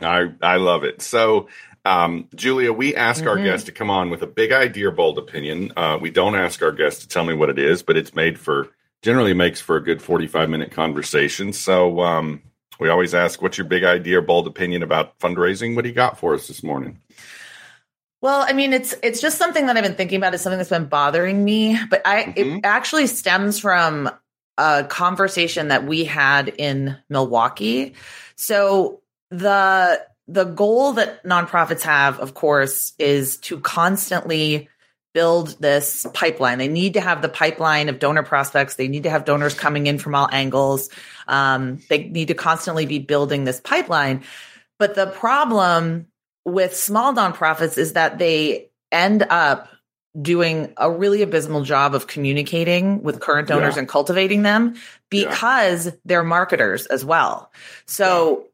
I 0.01 0.31
I 0.41 0.58
love 0.58 0.84
it. 0.84 1.01
So, 1.01 1.48
um, 1.86 2.27
Julia, 2.36 2.72
we 2.72 2.96
ask 2.96 3.25
our 3.25 3.38
Mhm. 3.38 3.43
guests 3.43 3.65
to 3.65 3.72
come 3.72 3.89
on 3.89 4.10
with 4.10 4.22
a 4.22 4.27
big 4.27 4.51
idea, 4.51 4.88
or 4.88 4.91
bold 4.91 5.17
opinion. 5.17 5.74
Uh, 5.75 5.98
we 6.00 6.10
don't 6.10 6.36
ask 6.36 6.62
our 6.62 6.72
guests 6.72 7.01
to 7.01 7.08
tell 7.08 7.25
me 7.25 7.34
what 7.34 7.50
it 7.50 7.60
is, 7.60 7.84
but 7.84 7.98
it's 7.98 8.15
made 8.15 8.39
for 8.39 8.69
generally 9.01 9.34
makes 9.34 9.62
for 9.62 9.75
a 9.75 9.84
good 9.84 10.01
forty-five 10.01 10.50
minute 10.50 10.72
conversation. 10.72 11.53
So, 11.53 12.00
um, 12.01 12.41
we 12.79 12.89
always 12.89 13.13
ask, 13.13 13.41
"What's 13.41 13.58
your 13.58 13.67
big 13.67 13.84
idea, 13.84 14.19
or 14.19 14.22
bold 14.22 14.48
opinion 14.48 14.84
about 14.84 15.19
fundraising?" 15.19 15.75
What 15.75 15.84
do 15.84 15.89
you 15.89 15.96
got 15.96 16.17
for 16.17 16.34
us 16.34 16.48
this 16.48 16.63
morning? 16.63 17.00
Well 18.21 18.43
i 18.47 18.53
mean 18.53 18.73
it's 18.73 18.93
it's 19.03 19.21
just 19.21 19.38
something 19.38 19.65
that 19.67 19.77
i've 19.77 19.83
been 19.83 19.95
thinking 19.95 20.17
about 20.17 20.33
it's 20.33 20.43
something 20.43 20.57
that's 20.57 20.69
been 20.69 20.85
bothering 20.85 21.43
me 21.43 21.77
but 21.89 22.01
i 22.05 22.23
Mhm. 22.23 22.57
it 22.57 22.61
actually 22.65 23.07
stems 23.07 23.59
from 23.59 24.09
a 24.57 24.83
conversation 24.83 25.69
that 25.69 25.85
we 25.85 26.03
had 26.05 26.49
in 26.57 26.97
milwaukee 27.09 27.93
so 28.35 29.01
the 29.29 30.01
the 30.27 30.43
goal 30.43 30.93
that 30.93 31.23
nonprofits 31.23 31.81
have 31.81 32.19
of 32.19 32.33
course 32.33 32.93
is 32.99 33.38
to 33.38 33.59
constantly 33.59 34.69
build 35.11 35.59
this 35.59 36.05
pipeline. 36.13 36.59
They 36.59 36.67
need 36.67 36.93
to 36.93 37.01
have 37.01 37.23
the 37.23 37.29
pipeline 37.29 37.89
of 37.89 37.97
donor 37.97 38.21
prospects. 38.21 38.75
They 38.75 38.88
need 38.88 39.03
to 39.03 39.09
have 39.09 39.25
donors 39.25 39.55
coming 39.55 39.88
in 39.88 39.97
from 39.97 40.13
all 40.13 40.29
angles. 40.31 40.89
Um, 41.27 41.81
they 41.89 42.03
need 42.03 42.27
to 42.27 42.35
constantly 42.35 42.85
be 42.85 42.99
building 42.99 43.43
this 43.43 43.59
pipeline. 43.59 44.23
But 44.77 44.93
the 44.93 45.07
problem 45.07 46.05
with 46.46 46.75
small 46.75 47.13
nonprofits 47.13 47.77
is 47.77 47.93
that 47.93 48.17
they 48.17 48.69
end 48.91 49.24
up 49.29 49.67
doing 50.19 50.74
a 50.77 50.89
really 50.89 51.22
abysmal 51.22 51.63
job 51.63 51.93
of 51.93 52.08
communicating 52.08 53.03
with 53.03 53.19
current 53.19 53.48
donors 53.48 53.75
Yeah. 53.75 53.79
and 53.81 53.88
cultivating 53.88 54.41
them 54.41 54.74
Yeah. 54.75 54.81
because 55.10 55.91
they're 56.05 56.24
marketers 56.24 56.88
as 56.88 57.05
well. 57.05 57.51
So 57.86 58.46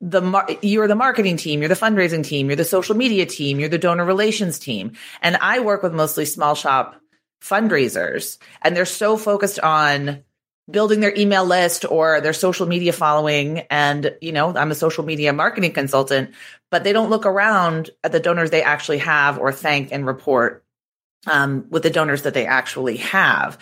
the 0.00 0.20
mar- 0.20 0.48
you're 0.60 0.88
the 0.88 0.94
marketing 0.94 1.36
team, 1.38 1.60
you're 1.60 1.68
the 1.68 1.74
fundraising 1.74 2.24
team, 2.24 2.48
you're 2.48 2.56
the 2.56 2.64
social 2.64 2.94
media 2.96 3.24
team, 3.24 3.58
you're 3.60 3.68
the 3.70 3.78
donor 3.78 4.04
relations 4.04 4.58
team. 4.58 4.92
And 5.22 5.36
I 5.40 5.60
work 5.60 5.82
with 5.82 5.94
mostly 5.94 6.24
small 6.26 6.54
shop 6.54 6.96
fundraisers 7.42 8.38
and 8.62 8.76
they're 8.76 8.84
so 8.84 9.16
focused 9.16 9.58
on 9.60 10.22
building 10.70 11.00
their 11.00 11.14
email 11.16 11.44
list 11.44 11.84
or 11.84 12.20
their 12.20 12.32
social 12.32 12.66
media 12.66 12.92
following 12.92 13.60
and 13.70 14.14
you 14.20 14.32
know, 14.32 14.56
I'm 14.56 14.70
a 14.70 14.76
social 14.76 15.04
media 15.04 15.32
marketing 15.32 15.72
consultant, 15.72 16.30
but 16.70 16.84
they 16.84 16.92
don't 16.92 17.10
look 17.10 17.26
around 17.26 17.90
at 18.04 18.12
the 18.12 18.20
donors 18.20 18.50
they 18.50 18.62
actually 18.62 18.98
have 18.98 19.38
or 19.38 19.52
thank 19.52 19.92
and 19.92 20.06
report 20.06 20.64
um, 21.26 21.66
with 21.70 21.82
the 21.82 21.90
donors 21.90 22.22
that 22.22 22.34
they 22.34 22.46
actually 22.46 22.98
have. 22.98 23.58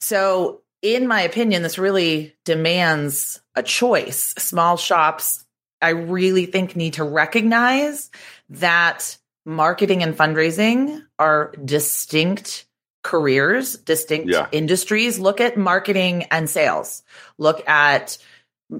So 0.00 0.62
in 0.80 1.06
my 1.06 1.22
opinion, 1.22 1.62
this 1.62 1.78
really 1.78 2.34
demands 2.44 3.40
a 3.54 3.62
choice. 3.62 4.34
Small 4.38 4.76
shops 4.76 5.44
I 5.80 5.90
really 5.90 6.46
think 6.46 6.76
need 6.76 6.94
to 6.94 7.04
recognize 7.04 8.10
that 8.50 9.16
marketing 9.44 10.02
and 10.02 10.16
fundraising 10.16 11.04
are 11.18 11.52
distinct 11.64 12.66
careers, 13.08 13.76
distinct 13.78 14.28
Yeah. 14.28 14.46
industries. 14.52 15.18
Look 15.18 15.40
at 15.40 15.56
marketing 15.56 16.24
and 16.30 16.48
sales. 16.48 17.02
Look 17.38 17.66
at 17.66 18.18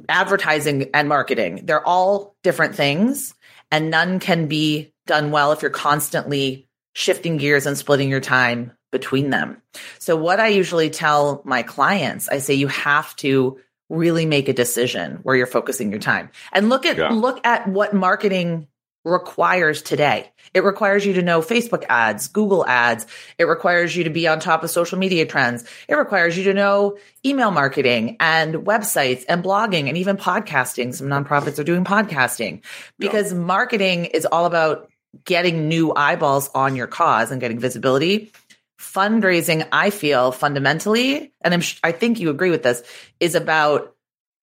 advertising 0.08 0.90
and 0.92 1.08
marketing. 1.08 1.62
They're 1.64 1.86
all 1.86 2.36
different 2.42 2.74
things 2.74 3.34
and 3.70 3.90
none 3.90 4.20
can 4.20 4.46
be 4.46 4.92
done 5.06 5.30
well 5.30 5.52
if 5.52 5.62
you're 5.62 5.70
constantly 5.70 6.68
shifting 6.94 7.38
gears 7.38 7.64
and 7.66 7.78
splitting 7.78 8.10
your 8.10 8.20
time 8.20 8.72
between 8.92 9.30
them. 9.30 9.62
So 9.98 10.14
what 10.14 10.40
I 10.40 10.48
usually 10.48 10.90
tell 10.90 11.40
my 11.44 11.62
clients, 11.62 12.28
I 12.28 12.38
say 12.38 12.52
you 12.54 12.68
have 12.68 13.16
to 13.16 13.58
really 13.88 14.26
make 14.26 14.48
a 14.48 14.52
decision 14.52 15.20
where 15.22 15.36
you're 15.36 15.46
focusing 15.46 15.90
your 15.90 16.00
time. 16.00 16.28
And 16.52 16.68
look 16.68 16.84
at 16.84 16.98
Yeah. 16.98 17.08
look 17.08 17.40
at 17.46 17.66
what 17.66 17.94
marketing 17.94 18.68
requires 19.08 19.82
today. 19.82 20.30
It 20.54 20.64
requires 20.64 21.04
you 21.04 21.12
to 21.14 21.22
know 21.22 21.40
Facebook 21.40 21.84
ads, 21.88 22.28
Google 22.28 22.66
ads. 22.66 23.06
It 23.38 23.44
requires 23.44 23.96
you 23.96 24.04
to 24.04 24.10
be 24.10 24.26
on 24.26 24.40
top 24.40 24.64
of 24.64 24.70
social 24.70 24.98
media 24.98 25.26
trends. 25.26 25.64
It 25.88 25.94
requires 25.94 26.36
you 26.36 26.44
to 26.44 26.54
know 26.54 26.98
email 27.24 27.50
marketing 27.50 28.16
and 28.20 28.54
websites 28.54 29.24
and 29.28 29.44
blogging 29.44 29.88
and 29.88 29.96
even 29.96 30.16
podcasting. 30.16 30.94
Some 30.94 31.08
nonprofits 31.08 31.58
are 31.58 31.64
doing 31.64 31.84
podcasting 31.84 32.62
because 32.98 33.34
marketing 33.34 34.06
is 34.06 34.26
all 34.26 34.46
about 34.46 34.88
getting 35.24 35.68
new 35.68 35.92
eyeballs 35.94 36.50
on 36.54 36.76
your 36.76 36.86
cause 36.86 37.30
and 37.30 37.40
getting 37.40 37.58
visibility. 37.58 38.32
Fundraising, 38.78 39.66
I 39.72 39.90
feel 39.90 40.30
fundamentally, 40.30 41.32
and 41.40 41.52
I'm, 41.52 41.62
I 41.82 41.92
think 41.92 42.20
you 42.20 42.30
agree 42.30 42.50
with 42.50 42.62
this, 42.62 42.82
is 43.18 43.34
about 43.34 43.94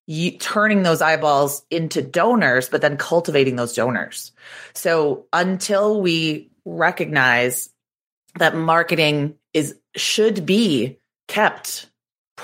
you 0.07 0.31
turning 0.31 0.83
those 0.83 1.01
eyeballs 1.01 1.65
into 1.71 2.01
donors, 2.01 2.69
but 2.69 2.81
then 2.81 2.97
cultivating 2.97 3.55
those 3.55 3.73
donors. 3.73 4.31
So 4.73 5.25
until 5.33 6.01
we 6.01 6.51
recognize 6.63 7.69
that 8.37 8.55
marketing 8.55 9.35
is 9.53 9.75
should 9.95 10.45
be 10.45 10.99
kept 11.27 11.89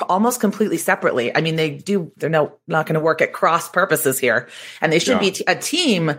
almost 0.07 0.39
completely 0.39 0.77
separately. 0.77 1.35
I 1.35 1.41
mean, 1.41 1.55
they 1.57 1.71
do, 1.71 2.11
they're 2.17 2.29
no, 2.29 2.53
not 2.67 2.85
going 2.85 2.93
to 2.93 3.01
work 3.01 3.21
at 3.21 3.33
cross 3.33 3.69
purposes 3.69 4.17
here 4.17 4.47
and 4.79 4.91
they 4.91 4.99
should 4.99 5.19
be 5.19 5.27
Yeah. 5.27 5.31
t- 5.31 5.43
a 5.47 5.55
team. 5.55 6.13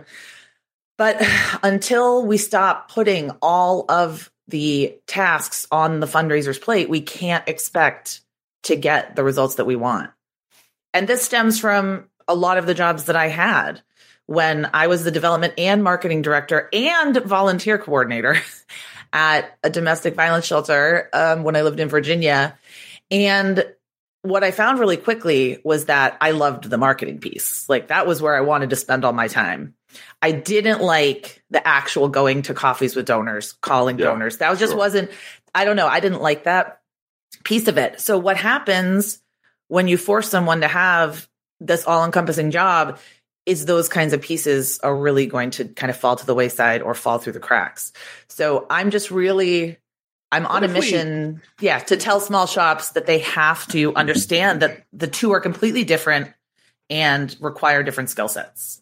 But 0.97 1.21
until 1.63 2.25
we 2.25 2.37
stop 2.37 2.91
putting 2.91 3.31
all 3.41 3.85
of 3.89 4.31
the 4.47 4.97
tasks 5.07 5.65
on 5.71 5.99
the 5.99 6.05
fundraiser's 6.07 6.59
plate, 6.59 6.87
we 6.89 7.01
can't 7.01 7.47
expect 7.47 8.21
to 8.63 8.75
get 8.75 9.15
the 9.15 9.23
results 9.23 9.55
that 9.55 9.65
we 9.65 9.75
want. 9.75 10.11
And 10.93 11.07
this 11.07 11.23
stems 11.23 11.59
from 11.59 12.09
a 12.27 12.35
lot 12.35 12.57
of 12.57 12.65
the 12.65 12.73
jobs 12.73 13.05
that 13.05 13.15
I 13.15 13.27
had 13.27 13.81
when 14.25 14.69
I 14.73 14.87
was 14.87 15.03
the 15.03 15.11
development 15.11 15.55
and 15.57 15.83
marketing 15.83 16.21
director 16.21 16.69
and 16.71 17.15
volunteer 17.17 17.77
coordinator 17.77 18.37
at 19.13 19.57
a 19.63 19.69
domestic 19.69 20.15
violence 20.15 20.45
shelter 20.45 21.09
um, 21.13 21.43
when 21.43 21.55
I 21.55 21.61
lived 21.61 21.79
in 21.79 21.89
Virginia. 21.89 22.57
And 23.11 23.65
what 24.21 24.43
I 24.43 24.51
found 24.51 24.79
really 24.79 24.97
quickly 24.97 25.59
was 25.65 25.85
that 25.85 26.17
I 26.21 26.31
loved 26.31 26.69
the 26.69 26.77
marketing 26.77 27.19
piece. 27.19 27.67
Like 27.67 27.87
that 27.87 28.07
was 28.07 28.21
where 28.21 28.35
I 28.35 28.41
wanted 28.41 28.69
to 28.69 28.77
spend 28.77 29.03
all 29.03 29.11
my 29.11 29.27
time. 29.27 29.75
I 30.21 30.31
didn't 30.31 30.81
like 30.81 31.43
the 31.49 31.65
actual 31.67 32.07
going 32.07 32.43
to 32.43 32.53
coffees 32.53 32.95
with 32.95 33.05
donors, 33.05 33.53
calling 33.53 33.99
Yeah, 33.99 34.05
donors. 34.05 34.37
That 34.37 34.57
just 34.57 34.71
sure. 34.71 34.77
wasn't, 34.77 35.11
I 35.53 35.65
don't 35.65 35.75
know, 35.75 35.87
I 35.87 35.99
didn't 35.99 36.21
like 36.21 36.45
that 36.45 36.79
piece 37.43 37.67
of 37.67 37.77
it. 37.77 37.99
So 37.99 38.17
what 38.17 38.37
happens 38.37 39.19
when 39.67 39.87
you 39.87 39.97
force 39.97 40.29
someone 40.29 40.61
to 40.61 40.67
have 40.67 41.27
this 41.59 41.85
all 41.85 42.05
encompassing 42.05 42.51
job 42.51 42.99
is 43.45 43.65
those 43.65 43.89
kinds 43.89 44.13
of 44.13 44.21
pieces 44.21 44.79
are 44.79 44.95
really 44.95 45.25
going 45.25 45.51
to 45.51 45.65
kind 45.65 45.89
of 45.89 45.97
fall 45.97 46.15
to 46.15 46.25
the 46.25 46.33
wayside 46.35 46.81
or 46.81 46.93
fall 46.93 47.17
through 47.17 47.33
the 47.33 47.39
cracks. 47.39 47.91
So 48.29 48.65
I'm 48.69 48.91
just 48.91 49.11
really 49.11 49.77
I'm 50.31 50.45
on 50.47 50.63
a 50.63 50.65
if 50.65 50.73
we- 50.73 50.79
mission, 50.79 51.41
yeah, 51.59 51.79
to 51.79 51.97
tell 51.97 52.19
small 52.19 52.47
shops 52.47 52.91
that 52.91 53.05
they 53.05 53.19
have 53.19 53.67
to 53.67 53.93
understand 53.95 54.61
that 54.61 54.85
the 54.93 55.07
two 55.07 55.31
are 55.31 55.39
completely 55.39 55.83
different 55.83 56.31
and 56.89 57.35
require 57.39 57.83
different 57.83 58.09
skill 58.09 58.27
sets. 58.27 58.81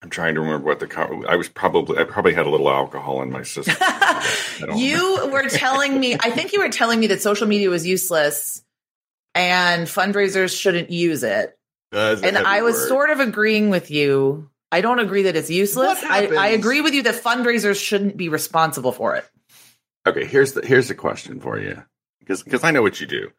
I'm 0.00 0.10
trying 0.10 0.36
to 0.36 0.40
remember 0.40 0.64
what 0.64 0.78
the 0.78 0.86
co- 0.86 1.24
I 1.28 1.34
was 1.34 1.48
probably 1.48 1.98
I 1.98 2.04
probably 2.04 2.32
had 2.32 2.46
a 2.46 2.50
little 2.50 2.70
alcohol 2.70 3.20
in 3.22 3.30
my 3.30 3.42
system. 3.42 3.76
You 4.76 5.28
were 5.30 5.48
telling 5.48 6.00
me, 6.00 6.14
I 6.14 6.30
think 6.30 6.52
you 6.52 6.58
were 6.60 6.68
telling 6.68 6.98
me 6.98 7.06
that 7.08 7.22
social 7.22 7.46
media 7.46 7.70
was 7.70 7.86
useless 7.86 8.62
and 9.34 9.86
fundraisers 9.86 10.58
shouldn't 10.58 10.90
use 10.90 11.22
it. 11.22 11.58
That's 11.90 12.22
And 12.22 12.36
I 12.36 12.62
was 12.62 12.74
word. 12.74 12.88
sort 12.88 13.10
of 13.10 13.20
agreeing 13.20 13.70
with 13.70 13.90
you. 13.90 14.50
I 14.70 14.82
don't 14.82 14.98
agree 14.98 15.22
that 15.22 15.36
it's 15.36 15.50
useless. 15.50 16.02
I, 16.04 16.26
I 16.26 16.48
agree 16.48 16.82
with 16.82 16.92
you 16.92 17.02
that 17.04 17.22
fundraisers 17.22 17.82
shouldn't 17.82 18.16
be 18.16 18.28
responsible 18.28 18.92
for 18.92 19.16
it. 19.16 19.24
Okay, 20.06 20.24
here's 20.24 20.52
the 20.52 20.64
here's 20.64 20.88
the 20.88 20.94
question 20.94 21.40
for 21.40 21.58
you 21.58 21.82
because 22.20 22.42
because 22.42 22.64
I 22.64 22.70
know 22.70 22.82
what 22.82 23.00
you 23.00 23.06
do. 23.06 23.30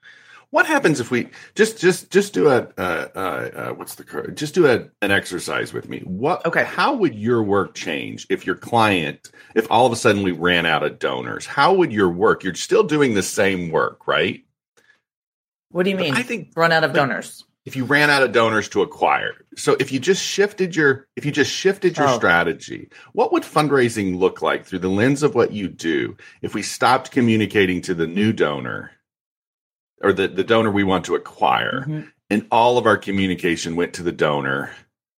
What 0.51 0.65
happens 0.65 0.99
if 0.99 1.11
we 1.11 1.29
just 1.53 1.79
just 1.79 2.09
just 2.09 2.33
do 2.33 2.47
a 2.47 2.67
uh, 2.77 3.07
uh, 3.15 3.19
uh, 3.19 3.69
what's 3.73 3.95
the 3.95 4.31
just 4.33 4.55
do 4.55 4.65
a, 4.65 4.87
an 5.03 5.11
exercise 5.11 5.73
with 5.73 5.87
me? 5.87 5.99
What 5.99 6.43
Okay. 6.45 6.63
How 6.63 6.95
would 6.95 7.13
your 7.13 7.43
work 7.43 7.75
change 7.75 8.25
if 8.29 8.47
your 8.47 8.55
client 8.55 9.31
if 9.55 9.67
all 9.69 9.85
of 9.85 9.91
a 9.91 9.95
sudden 9.95 10.23
we 10.23 10.31
ran 10.31 10.65
out 10.65 10.83
of 10.83 10.97
donors? 10.97 11.45
How 11.45 11.73
would 11.73 11.91
your 11.93 12.09
work? 12.09 12.43
You're 12.43 12.55
still 12.55 12.83
doing 12.83 13.13
the 13.13 13.23
same 13.23 13.69
work, 13.69 14.07
right? 14.07 14.43
What 15.71 15.83
do 15.83 15.89
you 15.91 15.97
mean? 15.97 16.15
I 16.15 16.23
think 16.23 16.51
run 16.55 16.71
out 16.71 16.83
of 16.83 16.93
donors. 16.93 17.43
if 17.65 17.75
you 17.75 17.83
ran 17.85 18.09
out 18.09 18.23
of 18.23 18.31
donors 18.31 18.67
to 18.69 18.81
acquire. 18.81 19.33
So 19.55 19.75
if 19.79 19.91
you 19.91 19.99
just 19.99 20.23
shifted 20.23 20.75
your 20.75 21.07
if 21.15 21.25
you 21.25 21.31
just 21.31 21.51
shifted 21.51 21.97
your 21.97 22.07
Oh. 22.07 22.17
strategy, 22.17 22.89
what 23.13 23.31
would 23.31 23.43
fundraising 23.43 24.17
look 24.17 24.41
like 24.41 24.65
through 24.65 24.79
the 24.79 24.87
lens 24.89 25.21
of 25.23 25.35
what 25.35 25.51
you 25.51 25.67
do 25.67 26.17
if 26.41 26.55
we 26.55 26.63
stopped 26.63 27.11
communicating 27.11 27.81
to 27.81 27.93
the 27.93 28.07
new 28.07 28.33
donor 28.33 28.91
or 30.01 30.13
the, 30.13 30.27
the 30.27 30.43
donor 30.43 30.71
we 30.71 30.83
want 30.83 31.05
to 31.05 31.15
acquire 31.15 31.85
Mhm. 31.87 32.11
and 32.29 32.47
all 32.51 32.77
of 32.77 32.87
our 32.87 32.97
communication 32.97 33.75
went 33.75 33.93
to 33.93 34.03
the 34.03 34.11
donor? 34.13 34.71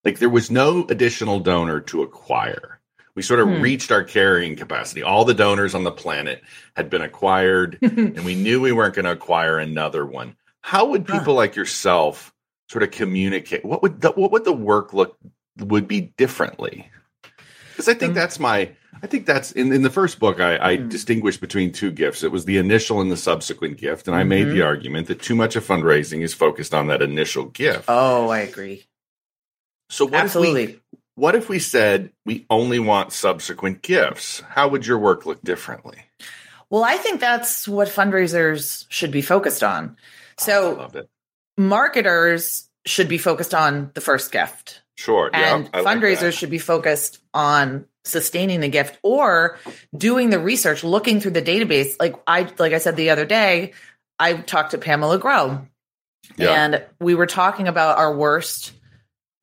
Like 0.03 0.19
there 0.19 0.29
was 0.29 0.49
no 0.51 0.85
additional 0.89 1.39
donor 1.39 1.79
to 1.81 2.01
acquire. 2.01 2.79
We 3.15 3.21
sort 3.21 3.39
of 3.39 3.47
Hmm. 3.47 3.61
reached 3.61 3.91
our 3.91 4.03
carrying 4.03 4.55
capacity. 4.55 5.03
All 5.03 5.23
the 5.25 5.33
donors 5.33 5.75
on 5.75 5.83
the 5.83 5.91
planet 5.91 6.41
had 6.75 6.89
been 6.89 7.01
acquired 7.03 7.77
and 7.81 8.25
we 8.25 8.35
knew 8.35 8.59
we 8.59 8.71
weren't 8.71 8.95
going 8.95 9.05
to 9.05 9.11
acquire 9.11 9.57
another 9.59 10.05
one. 10.05 10.35
How 10.61 10.85
would 10.85 11.07
Huh. 11.07 11.19
people 11.19 11.33
like 11.33 11.55
yourself 11.55 12.33
sort 12.69 12.83
of 12.83 12.91
communicate? 12.91 13.65
What 13.65 13.81
would 13.81 14.01
the, 14.01 14.11
what 14.11 14.31
would 14.31 14.45
the 14.45 14.53
work 14.53 14.93
look 14.93 15.17
would 15.59 15.87
be 15.87 16.01
differently? 16.17 16.89
Because 17.71 17.87
I 17.89 17.93
think 17.93 18.09
Um, 18.11 18.15
that's 18.15 18.39
my 18.39 18.71
I 19.03 19.07
think 19.07 19.25
that's 19.25 19.51
in, 19.53 19.73
in 19.73 19.81
the 19.81 19.89
first 19.89 20.19
book 20.19 20.39
I, 20.39 20.57
I 20.57 20.77
Hmm. 20.77 20.89
distinguished 20.89 21.41
between 21.41 21.71
two 21.71 21.91
gifts. 21.91 22.23
It 22.23 22.31
was 22.31 22.45
the 22.45 22.57
initial 22.57 23.01
and 23.01 23.11
the 23.11 23.17
subsequent 23.17 23.77
gift, 23.77 24.07
and 24.07 24.15
I 24.15 24.23
made 24.23 24.47
Mhm. 24.47 24.51
the 24.51 24.61
argument 24.61 25.07
that 25.07 25.21
too 25.21 25.35
much 25.35 25.55
of 25.55 25.65
fundraising 25.65 26.21
is 26.21 26.33
focused 26.35 26.73
on 26.73 26.87
that 26.87 27.01
initial 27.01 27.45
gift. 27.45 27.85
Oh, 27.87 28.29
I 28.29 28.39
agree. 28.39 28.85
so 29.89 30.05
what 30.05 30.13
if 30.25 30.35
we 30.35 30.47
Absolutely. 30.47 30.79
what 31.15 31.35
if 31.35 31.49
we 31.49 31.59
said 31.59 32.11
we 32.25 32.45
only 32.49 32.79
want 32.79 33.11
subsequent 33.11 33.81
gifts? 33.81 34.41
How 34.49 34.67
would 34.69 34.85
your 34.85 34.97
work 34.99 35.25
look 35.25 35.41
differently? 35.43 35.97
Well, 36.69 36.83
I 36.85 36.95
think 36.97 37.19
that's 37.19 37.67
what 37.67 37.89
fundraisers 37.89 38.85
should 38.89 39.11
be 39.11 39.21
focused 39.21 39.63
on. 39.63 39.97
Oh, 40.39 40.41
I 40.41 40.43
So 40.45 41.05
marketers 41.57 42.67
should 42.85 43.07
be 43.07 43.17
focused 43.17 43.53
on 43.53 43.91
the 43.93 44.01
first 44.01 44.31
gift. 44.31 44.81
Sure, 44.97 45.29
yeah, 45.33 45.55
and 45.55 45.69
like 45.73 45.85
fundraisers 45.85 46.19
that. 46.19 46.31
should 46.33 46.49
be 46.49 46.59
focused 46.59 47.19
on 47.33 47.85
sustaining 48.03 48.59
the 48.59 48.67
gift 48.69 48.99
or 49.03 49.57
doing 49.95 50.29
the 50.31 50.39
research 50.39 50.83
looking 50.83 51.19
through 51.21 51.29
the 51.31 51.41
database 51.41 51.95
like 51.99 52.15
i 52.25 52.51
like 52.57 52.73
i 52.73 52.79
said 52.79 52.95
the 52.95 53.11
other 53.11 53.25
day 53.25 53.73
i 54.17 54.33
talked 54.33 54.71
to 54.71 54.79
pamela 54.79 55.19
grow 55.19 55.61
Yeah. 56.35 56.49
and 56.65 56.83
we 56.99 57.13
were 57.13 57.27
talking 57.27 57.67
about 57.67 57.99
our 57.99 58.15
worst 58.15 58.73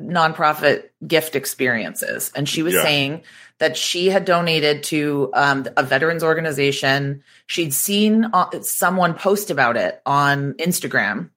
nonprofit 0.01 0.85
gift 1.07 1.35
experiences 1.37 2.31
and 2.37 2.49
she 2.49 2.63
was 2.63 2.75
Yeah. 2.75 2.83
saying 2.83 3.23
that 3.59 3.77
she 3.77 4.07
had 4.09 4.25
donated 4.25 4.85
to 4.85 5.31
um, 5.35 5.67
a 5.77 5.83
veterans 5.83 6.23
organization 6.23 7.23
she'd 7.47 7.75
seen 7.75 8.27
uh, 8.33 8.61
someone 8.63 9.15
post 9.15 9.51
about 9.51 9.77
it 9.77 10.01
on 10.07 10.55
instagram 10.55 11.31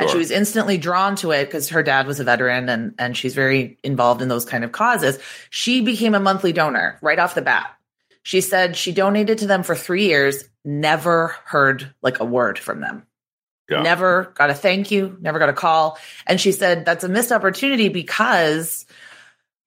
and 0.00 0.10
she 0.10 0.16
was 0.18 0.30
instantly 0.30 0.78
drawn 0.78 1.14
to 1.16 1.30
it 1.30 1.44
because 1.44 1.68
her 1.68 1.82
dad 1.82 2.06
was 2.06 2.20
a 2.20 2.24
veteran 2.24 2.68
and 2.68 2.94
and 2.98 3.16
she's 3.16 3.34
very 3.34 3.78
involved 3.84 4.22
in 4.22 4.28
those 4.28 4.46
kind 4.46 4.64
of 4.64 4.72
causes. 4.72 5.18
She 5.50 5.82
became 5.82 6.14
a 6.14 6.20
monthly 6.20 6.52
donor 6.54 6.98
right 7.02 7.18
off 7.18 7.34
the 7.34 7.42
bat. 7.42 7.70
She 8.22 8.40
said 8.40 8.76
she 8.76 8.92
donated 8.92 9.38
to 9.38 9.46
them 9.46 9.62
for 9.62 9.74
three 9.74 10.06
years, 10.06 10.44
never 10.64 11.36
heard 11.44 11.92
like 12.02 12.20
a 12.20 12.24
word 12.24 12.58
from 12.58 12.80
them. 12.80 13.02
Yeah. 13.68 13.82
Never 13.82 14.32
got 14.34 14.50
a 14.50 14.54
thank 14.54 14.90
you, 14.90 15.16
never 15.20 15.38
got 15.38 15.50
a 15.50 15.54
call. 15.54 15.98
And 16.26 16.40
she 16.40 16.52
said 16.52 16.84
that's 16.84 17.04
a 17.04 17.08
missed 17.08 17.32
opportunity 17.32 17.88
because 17.88 18.86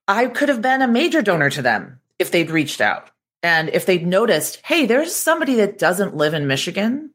I 0.08 0.28
could 0.28 0.50
have 0.50 0.62
been 0.62 0.82
a 0.82 0.88
major 0.88 1.22
donor 1.22 1.50
to 1.52 1.62
them 1.62 2.00
if 2.18 2.32
they'd 2.32 2.50
reached 2.50 2.82
out. 2.82 3.10
And 3.44 3.70
if 3.70 3.86
they'd 3.86 4.06
noticed, 4.06 4.60
hey, 4.64 4.86
there's 4.86 5.14
somebody 5.14 5.56
that 5.56 5.78
doesn't 5.78 6.16
live 6.16 6.34
in 6.34 6.48
Michigan 6.48 7.12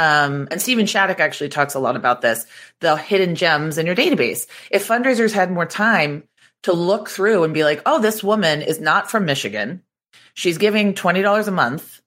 um, 0.00 0.48
and 0.50 0.62
Steven 0.62 0.86
Shattuck 0.86 1.20
actually 1.20 1.50
talks 1.50 1.74
a 1.74 1.78
lot 1.78 1.94
about 1.94 2.22
this 2.22 2.46
the 2.80 2.96
hidden 2.96 3.34
gems 3.34 3.76
in 3.76 3.84
your 3.84 3.94
database. 3.94 4.46
If 4.70 4.88
fundraisers 4.88 5.32
had 5.32 5.52
more 5.52 5.66
time 5.66 6.24
to 6.62 6.72
look 6.72 7.10
through 7.10 7.44
and 7.44 7.52
be 7.52 7.64
like, 7.64 7.82
oh, 7.84 8.00
this 8.00 8.24
woman 8.24 8.62
is 8.62 8.80
not 8.80 9.10
from 9.10 9.26
Michigan. 9.26 9.82
She's 10.32 10.56
giving 10.56 10.94
$20 10.94 11.48
a 11.48 11.50
month. 11.50 11.99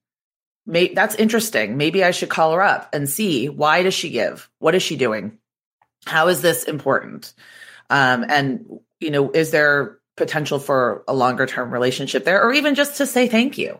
May- 0.66 0.94
that's 0.94 1.16
interesting. 1.16 1.78
Maybe 1.78 2.04
I 2.04 2.12
should 2.12 2.30
call 2.30 2.54
her 2.54 2.62
up 2.62 2.90
and 2.94 3.10
see 3.10 3.50
why 3.50 3.84
does 3.84 3.94
she 3.94 4.10
give? 4.10 4.50
What 4.60 4.76
is 4.76 4.84
she 4.84 4.96
doing? 4.96 5.38
How 6.06 6.28
is 6.28 6.42
this 6.42 6.64
important? 6.64 7.34
Um, 7.90 8.26
and, 8.28 8.80
you 9.00 9.12
know, 9.12 9.32
is 9.32 9.52
there 9.52 10.00
potential 10.16 10.60
for 10.60 11.04
a 11.08 11.14
longer 11.14 11.46
term 11.46 11.72
relationship 11.72 12.24
there 12.24 12.44
or 12.44 12.54
even 12.54 12.76
just 12.76 12.98
to 12.98 13.06
say 13.06 13.28
thank 13.28 13.58
you? 13.58 13.80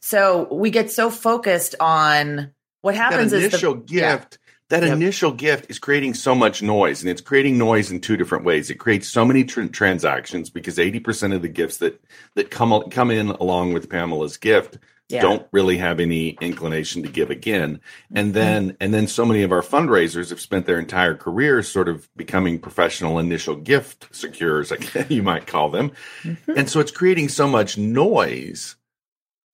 So 0.00 0.52
we 0.52 0.70
get 0.70 0.90
so 0.90 1.10
focused 1.10 1.74
on 1.80 2.52
what 2.80 2.94
happens 2.94 3.32
that 3.32 3.38
is 3.38 3.44
initial 3.46 3.74
the, 3.76 3.94
yeah. 3.94 4.16
gift 4.16 4.38
that 4.70 4.84
Yep. 4.84 4.92
initial 4.92 5.32
gift 5.32 5.68
is 5.68 5.78
creating 5.80 6.14
so 6.14 6.34
much 6.34 6.62
noise 6.62 7.02
and 7.02 7.10
it's 7.10 7.20
creating 7.20 7.58
noise 7.58 7.90
in 7.90 8.00
two 8.00 8.16
different 8.16 8.44
ways 8.44 8.70
it 8.70 8.76
creates 8.76 9.08
so 9.08 9.24
many 9.24 9.44
tr- 9.44 9.64
transactions 9.66 10.48
because 10.48 10.78
80% 10.78 11.34
of 11.34 11.42
the 11.42 11.48
gifts 11.48 11.78
that 11.78 12.02
that 12.36 12.50
come 12.50 12.88
come 12.90 13.10
in 13.10 13.30
along 13.30 13.74
with 13.74 13.90
pamela's 13.90 14.36
gift 14.38 14.78
Yeah. 15.10 15.22
don't 15.22 15.46
really 15.52 15.76
have 15.78 15.98
any 16.00 16.30
inclination 16.40 17.02
to 17.02 17.08
give 17.08 17.30
again 17.30 17.80
Mm-hmm. 17.80 18.16
and 18.16 18.34
then 18.34 18.76
and 18.80 18.94
then 18.94 19.06
so 19.06 19.24
many 19.24 19.42
of 19.42 19.52
our 19.52 19.62
fundraisers 19.62 20.30
have 20.30 20.40
spent 20.40 20.66
their 20.66 20.78
entire 20.78 21.14
careers 21.14 21.68
sort 21.68 21.88
of 21.88 22.08
becoming 22.16 22.58
professional 22.58 23.18
initial 23.18 23.56
gift 23.56 24.08
securers 24.12 24.70
like 24.70 25.10
you 25.10 25.22
might 25.22 25.46
call 25.46 25.68
them 25.70 25.92
Mhm. 26.22 26.56
and 26.56 26.70
so 26.70 26.80
it's 26.80 26.90
creating 26.92 27.28
so 27.28 27.46
much 27.48 27.76
noise 27.78 28.76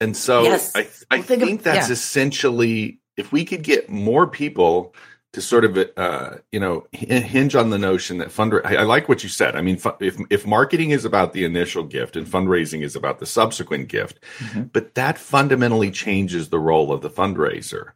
and 0.01 0.17
so 0.17 0.43
Yes. 0.45 0.73
i, 0.75 0.81
I 1.11 1.17
Well, 1.17 1.23
think 1.23 1.43
think, 1.43 1.59
of- 1.61 1.65
that's 1.65 1.89
yeah. 1.89 1.93
essentially 1.93 3.01
if 3.17 3.33
we 3.33 3.45
could 3.45 3.63
get 3.63 3.89
more 3.89 4.27
people 4.27 4.95
to 5.37 5.43
sort 5.43 5.67
of 5.67 5.77
uh, 5.99 6.37
you 6.51 6.59
know 6.59 6.87
hinge 6.93 7.55
on 7.55 7.69
the 7.69 7.77
notion 7.77 8.17
that 8.17 8.33
fund 8.33 8.55
I, 8.65 8.77
I 8.77 8.83
like 8.85 9.07
what 9.07 9.23
you 9.23 9.29
said 9.29 9.55
i 9.55 9.61
mean 9.61 9.79
if 10.01 10.17
if 10.31 10.47
marketing 10.47 10.93
is 10.93 11.05
about 11.05 11.35
the 11.35 11.45
initial 11.45 11.85
gift 11.85 12.17
and 12.17 12.27
fundraising 12.27 12.83
is 12.83 12.97
about 12.97 13.19
the 13.19 13.27
subsequent 13.27 13.89
gift 13.89 14.19
Mhm. 14.39 14.71
but 14.73 14.95
that 14.95 15.19
fundamentally 15.19 15.91
changes 15.91 16.49
the 16.49 16.59
role 16.59 16.91
of 16.91 17.03
the 17.03 17.11
fundraiser 17.11 17.91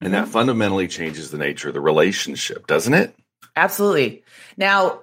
and 0.00 0.14
that 0.14 0.28
Mhm. 0.28 0.32
fundamentally 0.32 0.88
changes 0.88 1.30
the 1.30 1.36
nature 1.36 1.68
of 1.68 1.74
the 1.74 1.82
relationship 1.82 2.66
doesn't 2.66 2.94
it 2.94 3.14
Absolutely. 3.54 4.22
Now, 4.56 5.00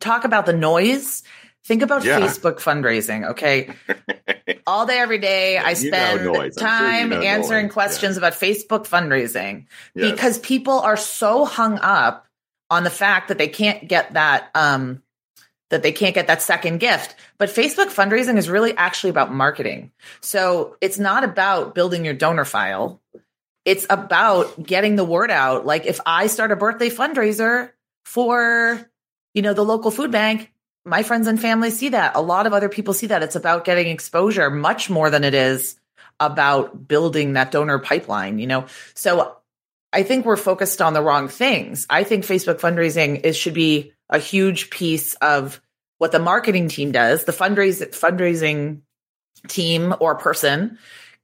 talk 0.00 0.24
about 0.24 0.46
the 0.46 0.52
noise. 0.52 1.22
Think 1.66 1.82
about 1.82 2.04
Yeah. 2.04 2.20
Facebook 2.20 2.56
fundraising. 2.60 3.30
Okay. 3.30 3.70
All 4.68 4.86
day, 4.86 4.98
every 4.98 5.18
day, 5.18 5.58
I 5.58 5.70
You 5.70 5.90
know 5.90 5.96
spend 5.96 6.20
sure 6.20 6.44
you 6.44 6.50
time 6.52 7.08
know 7.08 7.20
answering 7.20 7.66
noise. 7.66 7.72
questions 7.72 8.16
about 8.16 8.34
Facebook 8.34 8.86
fundraising 8.86 9.66
Yes. 9.94 10.12
because 10.12 10.38
people 10.38 10.78
are 10.78 10.96
so 10.96 11.44
hung 11.44 11.78
up 11.80 12.26
on 12.70 12.84
the 12.84 12.90
fact 12.90 13.28
that 13.28 13.38
they 13.38 13.48
can't 13.48 13.88
get 13.88 14.14
that 14.14 14.48
um 14.54 15.02
that 15.70 15.82
they 15.82 15.90
can't 15.90 16.14
get 16.14 16.28
that 16.28 16.40
second 16.40 16.78
gift. 16.78 17.16
But 17.38 17.48
Facebook 17.48 17.86
fundraising 17.86 18.36
is 18.36 18.48
really 18.48 18.76
actually 18.76 19.10
about 19.10 19.32
marketing. 19.32 19.90
So 20.20 20.76
it's 20.80 20.98
not 21.00 21.24
about 21.24 21.74
building 21.74 22.04
your 22.04 22.14
donor 22.14 22.44
file. 22.44 23.00
It's 23.64 23.84
about 23.90 24.62
getting 24.62 24.94
the 24.94 25.04
word 25.04 25.32
out. 25.32 25.66
Like 25.66 25.84
if 25.86 25.98
I 26.06 26.28
start 26.28 26.52
a 26.52 26.56
birthday 26.56 26.90
fundraiser 26.90 27.70
for, 28.04 28.88
you 29.34 29.42
know, 29.42 29.54
the 29.54 29.64
local 29.64 29.90
food 29.90 30.12
bank, 30.12 30.52
my 30.86 31.02
friends 31.02 31.26
and 31.26 31.40
family 31.40 31.70
see 31.70 31.90
that. 31.90 32.14
A 32.14 32.22
lot 32.22 32.46
of 32.46 32.52
other 32.52 32.68
people 32.68 32.94
see 32.94 33.08
that. 33.08 33.22
It's 33.22 33.36
about 33.36 33.64
getting 33.64 33.88
exposure 33.88 34.48
much 34.50 34.88
more 34.88 35.10
than 35.10 35.24
it 35.24 35.34
is 35.34 35.76
about 36.20 36.86
building 36.88 37.34
that 37.34 37.50
donor 37.50 37.78
pipeline, 37.78 38.38
you 38.38 38.46
know? 38.46 38.66
So 38.94 39.36
I 39.92 40.04
think 40.04 40.24
we're 40.24 40.36
focused 40.36 40.80
on 40.80 40.94
the 40.94 41.02
wrong 41.02 41.28
things. 41.28 41.86
I 41.90 42.04
think 42.04 42.24
Facebook 42.24 42.60
fundraising 42.60 43.24
is 43.24 43.36
should 43.36 43.54
be 43.54 43.92
a 44.08 44.18
huge 44.18 44.70
piece 44.70 45.14
of 45.14 45.60
what 45.98 46.12
the 46.12 46.18
marketing 46.18 46.68
team 46.68 46.92
does. 46.92 47.24
The 47.24 47.32
fundraise, 47.32 47.82
fundraising 47.90 48.80
team 49.48 49.94
or 50.00 50.14
person 50.14 50.78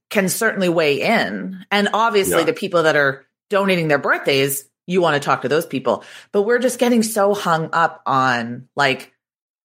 can 0.09 0.29
certainly 0.29 0.69
weigh 0.69 1.01
in. 1.01 1.65
And 1.71 1.89
obviously 1.93 2.39
Yeah. 2.39 2.43
the 2.45 2.53
people 2.53 2.83
that 2.83 2.95
are 2.95 3.25
donating 3.49 3.87
their 3.87 3.97
birthdays, 3.97 4.69
you 4.87 5.01
want 5.01 5.15
to 5.21 5.25
talk 5.25 5.43
to 5.43 5.49
those 5.49 5.65
people. 5.65 6.03
But 6.31 6.43
we're 6.43 6.59
just 6.59 6.79
getting 6.79 7.01
so 7.03 7.33
hung 7.33 7.69
up 7.71 8.01
on 8.05 8.67
like 8.75 9.13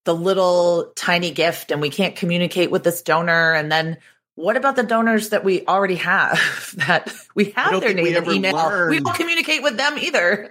the 0.09 0.15
little 0.15 0.91
tiny 0.97 1.31
gift 1.31 1.71
and 1.71 1.81
we 1.83 1.91
can't 1.91 2.17
communicate 2.17 2.71
with 2.71 2.83
this 2.83 3.03
donor 3.03 3.53
and 3.53 3.71
then 3.71 3.99
what 4.37 4.57
about 4.57 4.77
the 4.77 4.83
donors 4.83 5.31
that 5.31 5.45
we 5.45 5.67
already 5.67 5.97
have 5.97 6.41
that 6.87 7.13
we 7.35 7.51
have 7.51 7.81
their 7.81 7.95
we 7.95 8.03
name 8.03 8.17
and 8.17 8.27
email 8.27 8.89
we 8.89 9.01
don't 9.01 9.15
communicate 9.15 9.63
with 9.63 9.77
them 9.77 9.99
either 9.99 10.49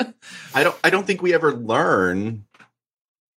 I 0.53 0.63
don't 0.63 0.75
I 0.83 0.89
don't 0.89 1.05
think 1.05 1.21
we 1.21 1.33
ever 1.33 1.53
learn. 1.53 2.45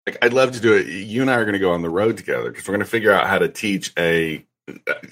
Like 0.07 0.19
I'd 0.23 0.33
love 0.33 0.53
to 0.53 0.61
do 0.61 0.75
it. 0.75 0.87
You 0.87 1.23
and 1.23 1.31
I 1.31 1.35
are 1.35 1.45
going 1.45 1.53
to 1.55 1.59
go 1.59 1.73
on 1.73 1.83
the 1.83 1.91
road 1.91 2.17
together 2.17 2.51
because 2.51 2.67
we're 2.67 2.73
going 2.73 2.85
to 2.85 2.91
figure 2.91 3.13
out 3.13 3.27
how 3.27 3.39
to 3.39 3.49
teach 3.49 3.93
a. 3.99 4.45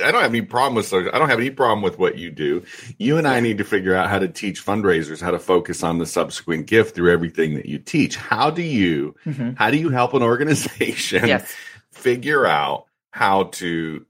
I 0.04 0.10
don't 0.10 0.22
have 0.22 0.30
any 0.30 0.42
problem 0.42 0.74
with 0.74 0.86
social. 0.86 1.10
I 1.14 1.18
don't 1.18 1.28
have 1.28 1.40
any 1.40 1.50
problem 1.50 1.82
with 1.82 1.98
what 1.98 2.18
you 2.18 2.30
do. 2.30 2.64
You 2.98 3.18
and 3.18 3.26
I 3.26 3.40
need 3.40 3.58
to 3.58 3.64
figure 3.64 3.94
out 3.94 4.08
how 4.08 4.18
to 4.18 4.28
teach 4.28 4.64
fundraisers 4.64 5.20
how 5.20 5.30
to 5.30 5.38
focus 5.38 5.82
on 5.82 5.98
the 5.98 6.06
subsequent 6.06 6.66
gift 6.66 6.94
through 6.94 7.12
everything 7.12 7.54
that 7.54 7.66
you 7.66 7.78
teach. 7.78 8.16
How 8.16 8.50
do 8.50 8.62
you 8.62 9.14
mm-hmm. 9.26 9.52
how 9.56 9.70
do 9.70 9.76
you 9.76 9.90
help 9.90 10.14
an 10.14 10.22
organization 10.22 11.26
yes 11.26 11.54
figure 11.92 12.46
out 12.46 12.86
how 13.10 13.44
to 13.44 14.06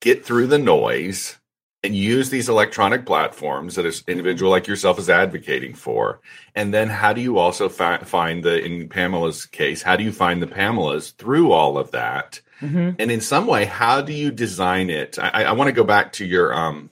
get 0.00 0.24
through 0.24 0.46
the 0.46 0.58
noise 0.58 1.36
and 1.82 1.94
use 1.94 2.30
these 2.30 2.48
electronic 2.48 3.06
platforms 3.06 3.76
that 3.76 3.86
an 3.86 3.92
individual 4.08 4.50
like 4.50 4.66
yourself 4.66 4.98
is 4.98 5.08
advocating 5.08 5.74
for 5.74 6.20
and 6.54 6.74
then 6.74 6.88
how 6.88 7.12
do 7.12 7.20
you 7.20 7.38
also 7.38 7.68
fi- 7.68 7.98
find 7.98 8.44
the 8.44 8.64
in 8.64 8.88
pamela's 8.88 9.46
case 9.46 9.82
how 9.82 9.96
do 9.96 10.02
you 10.02 10.12
find 10.12 10.42
the 10.42 10.46
pamelas 10.46 11.14
through 11.16 11.52
all 11.52 11.78
of 11.78 11.90
that 11.92 12.40
Mhm. 12.60 12.96
and 12.98 13.10
in 13.10 13.20
some 13.20 13.46
way 13.46 13.64
how 13.66 14.00
do 14.00 14.12
you 14.12 14.30
design 14.30 14.88
it 14.90 15.18
i, 15.18 15.44
I 15.44 15.52
want 15.52 15.68
to 15.68 15.72
go 15.72 15.84
back 15.84 16.12
to 16.14 16.24
your 16.24 16.54
um 16.54 16.90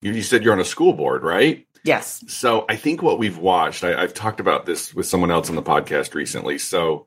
you, 0.00 0.12
you 0.12 0.22
said 0.22 0.42
you're 0.42 0.52
on 0.52 0.60
a 0.60 0.64
school 0.64 0.92
board 0.92 1.22
right 1.22 1.66
yes 1.84 2.22
so 2.28 2.64
I 2.68 2.76
think 2.76 3.02
what 3.02 3.18
we've 3.18 3.38
watched, 3.38 3.82
I, 3.84 4.00
I've 4.00 4.14
talked 4.14 4.40
about 4.40 4.66
this 4.66 4.94
with 4.94 5.06
someone 5.06 5.30
else 5.30 5.48
on 5.48 5.56
the 5.56 5.62
podcast 5.62 6.14
recently. 6.14 6.58
So 6.58 7.06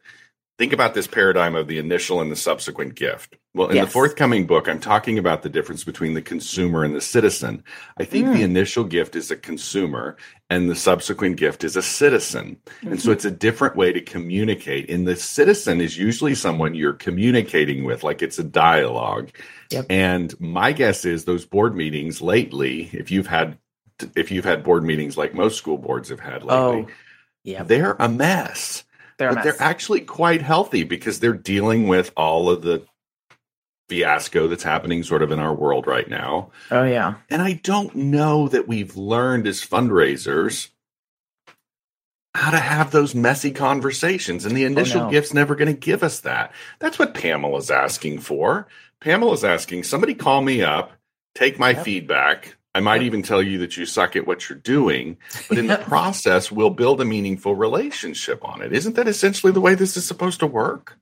think 0.57 0.73
about 0.73 0.93
this 0.93 1.07
paradigm 1.07 1.55
of 1.55 1.67
the 1.67 1.77
initial 1.77 2.19
and 2.21 2.31
the 2.31 2.35
subsequent 2.35 2.95
gift. 2.95 3.37
Well, 3.55 3.69
in 3.69 3.77
the 3.77 3.87
forthcoming 3.87 4.45
book, 4.47 4.67
I'm 4.67 4.81
talking 4.81 5.17
about 5.17 5.41
the 5.41 5.49
difference 5.49 5.85
between 5.85 6.13
the 6.13 6.21
consumer 6.21 6.83
and 6.83 6.93
the 6.93 6.99
citizen. 6.99 7.63
I 7.97 8.03
think 8.03 8.25
the 8.27 8.41
Mm. 8.41 8.43
initial 8.43 8.83
gift 8.83 9.15
is 9.15 9.31
a 9.31 9.37
consumer 9.37 10.17
and 10.49 10.69
the 10.69 10.75
subsequent 10.75 11.37
gift 11.37 11.63
is 11.63 11.77
a 11.77 11.81
citizen. 11.81 12.57
And 12.81 13.01
so 13.01 13.11
it's 13.11 13.23
a 13.23 13.31
different 13.31 13.77
way 13.77 13.93
to 13.93 14.01
communicate. 14.01 14.89
And 14.89 15.07
the 15.07 15.15
citizen 15.15 15.79
is 15.79 15.97
usually 15.97 16.35
someone 16.35 16.75
you're 16.75 16.91
communicating 16.93 17.85
with, 17.85 18.03
like 18.03 18.21
it's 18.21 18.37
a 18.39 18.43
dialogue. 18.43 19.29
Yep. 19.71 19.85
And 19.89 20.39
my 20.41 20.73
guess 20.73 21.05
is 21.05 21.23
those 21.23 21.45
board 21.45 21.75
meetings 21.77 22.21
lately, 22.21 22.89
if 22.91 23.09
you've 23.09 23.27
had 23.27 23.57
if 24.17 24.31
you've 24.31 24.43
had 24.43 24.61
board 24.65 24.83
meetings 24.83 25.15
like 25.17 25.33
most 25.33 25.57
school 25.57 25.77
boards 25.77 26.09
have 26.09 26.19
had 26.19 26.43
lately, 26.43 26.51
oh 26.51 26.87
yeah 27.45 27.63
they're 27.63 27.95
a 27.99 28.09
mess. 28.09 28.83
they're 29.17 29.29
a 29.29 29.33
but 29.35 29.45
mess. 29.45 29.57
they're 29.57 29.65
actually 29.67 30.01
quite 30.01 30.41
healthy 30.41 30.83
because 30.83 31.21
they're 31.21 31.31
dealing 31.33 31.87
with 31.87 32.11
all 32.17 32.49
of 32.49 32.61
the 32.61 32.85
fiasco 33.89 34.47
that's 34.47 34.63
happening 34.63 35.03
sort 35.03 35.21
of 35.21 35.31
in 35.31 35.39
our 35.39 35.53
world 35.53 35.85
right 35.87 36.09
now. 36.09 36.49
oh 36.71 36.83
yeah 36.83 37.15
And 37.29 37.41
I 37.41 37.53
don't 37.63 37.95
know 37.95 38.47
that 38.47 38.67
we've 38.67 38.95
learned 38.97 39.45
as 39.47 39.61
fundraisers 39.61 40.69
how 42.33 42.51
to 42.51 42.57
have 42.57 42.91
those 42.91 43.15
messy 43.15 43.51
conversations. 43.51 44.43
And 44.45 44.57
the 44.57 44.63
oh, 44.65 44.67
initial 44.67 45.01
no. 45.03 45.09
gift's 45.09 45.33
never 45.33 45.55
going 45.55 45.73
to 45.73 45.79
give 45.79 46.03
us 46.03 46.19
that. 46.21 46.51
That's 46.79 46.99
what 46.99 47.13
Pamela's 47.13 47.71
asking 47.71 48.19
for. 48.19 48.67
Pamela's 48.99 49.43
asking 49.45 49.83
somebody 49.83 50.13
call 50.15 50.41
me 50.41 50.61
up, 50.61 50.91
take 51.33 51.57
my 51.59 51.69
Yep. 51.69 51.83
feedback. 51.85 52.57
I 52.73 52.81
might 52.81 52.95
Yep. 52.97 53.05
even 53.05 53.23
tell 53.23 53.41
you 53.41 53.59
that 53.59 53.77
you 53.77 53.85
suck 53.85 54.17
at 54.17 54.27
what 54.27 54.49
you're 54.49 54.59
doing, 54.59 55.15
but 55.47 55.57
in 55.57 55.67
the 55.67 55.77
process, 55.87 56.51
we'll 56.51 56.71
build 56.71 56.99
a 56.99 57.05
meaningful 57.05 57.55
relationship 57.55 58.43
on 58.43 58.61
it. 58.61 58.73
Isn't 58.73 58.97
that 58.97 59.07
essentially 59.07 59.53
the 59.53 59.61
way 59.61 59.75
this 59.75 59.95
is 59.95 60.05
supposed 60.05 60.41
to 60.41 60.47
work? 60.47 60.97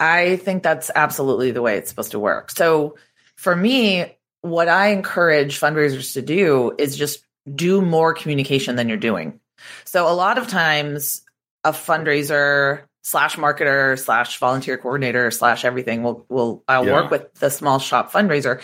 I 0.00 0.36
think 0.36 0.62
that's 0.62 0.90
absolutely 0.94 1.50
the 1.50 1.62
way 1.62 1.76
it's 1.76 1.90
supposed 1.90 2.12
to 2.12 2.18
work. 2.18 2.50
So 2.50 2.96
for 3.36 3.54
me, 3.54 4.16
what 4.42 4.68
I 4.68 4.88
encourage 4.88 5.58
fundraisers 5.60 6.14
to 6.14 6.22
do 6.22 6.72
is 6.78 6.96
just 6.96 7.24
do 7.52 7.80
more 7.80 8.14
communication 8.14 8.76
than 8.76 8.88
you're 8.88 8.96
doing. 8.98 9.40
So 9.84 10.08
a 10.08 10.14
lot 10.14 10.38
of 10.38 10.46
times 10.48 11.22
a 11.64 11.72
fundraiser 11.72 12.82
slash 13.02 13.36
marketer 13.36 13.98
slash 13.98 14.38
volunteer 14.38 14.76
coordinator 14.78 15.30
slash 15.30 15.64
everything 15.64 16.02
will 16.02 16.24
will 16.28 16.62
I'll 16.68 16.86
Yeah. 16.86 16.92
work 16.92 17.10
with 17.10 17.34
the 17.34 17.50
small 17.50 17.78
shop 17.78 18.12
fundraiser 18.12 18.60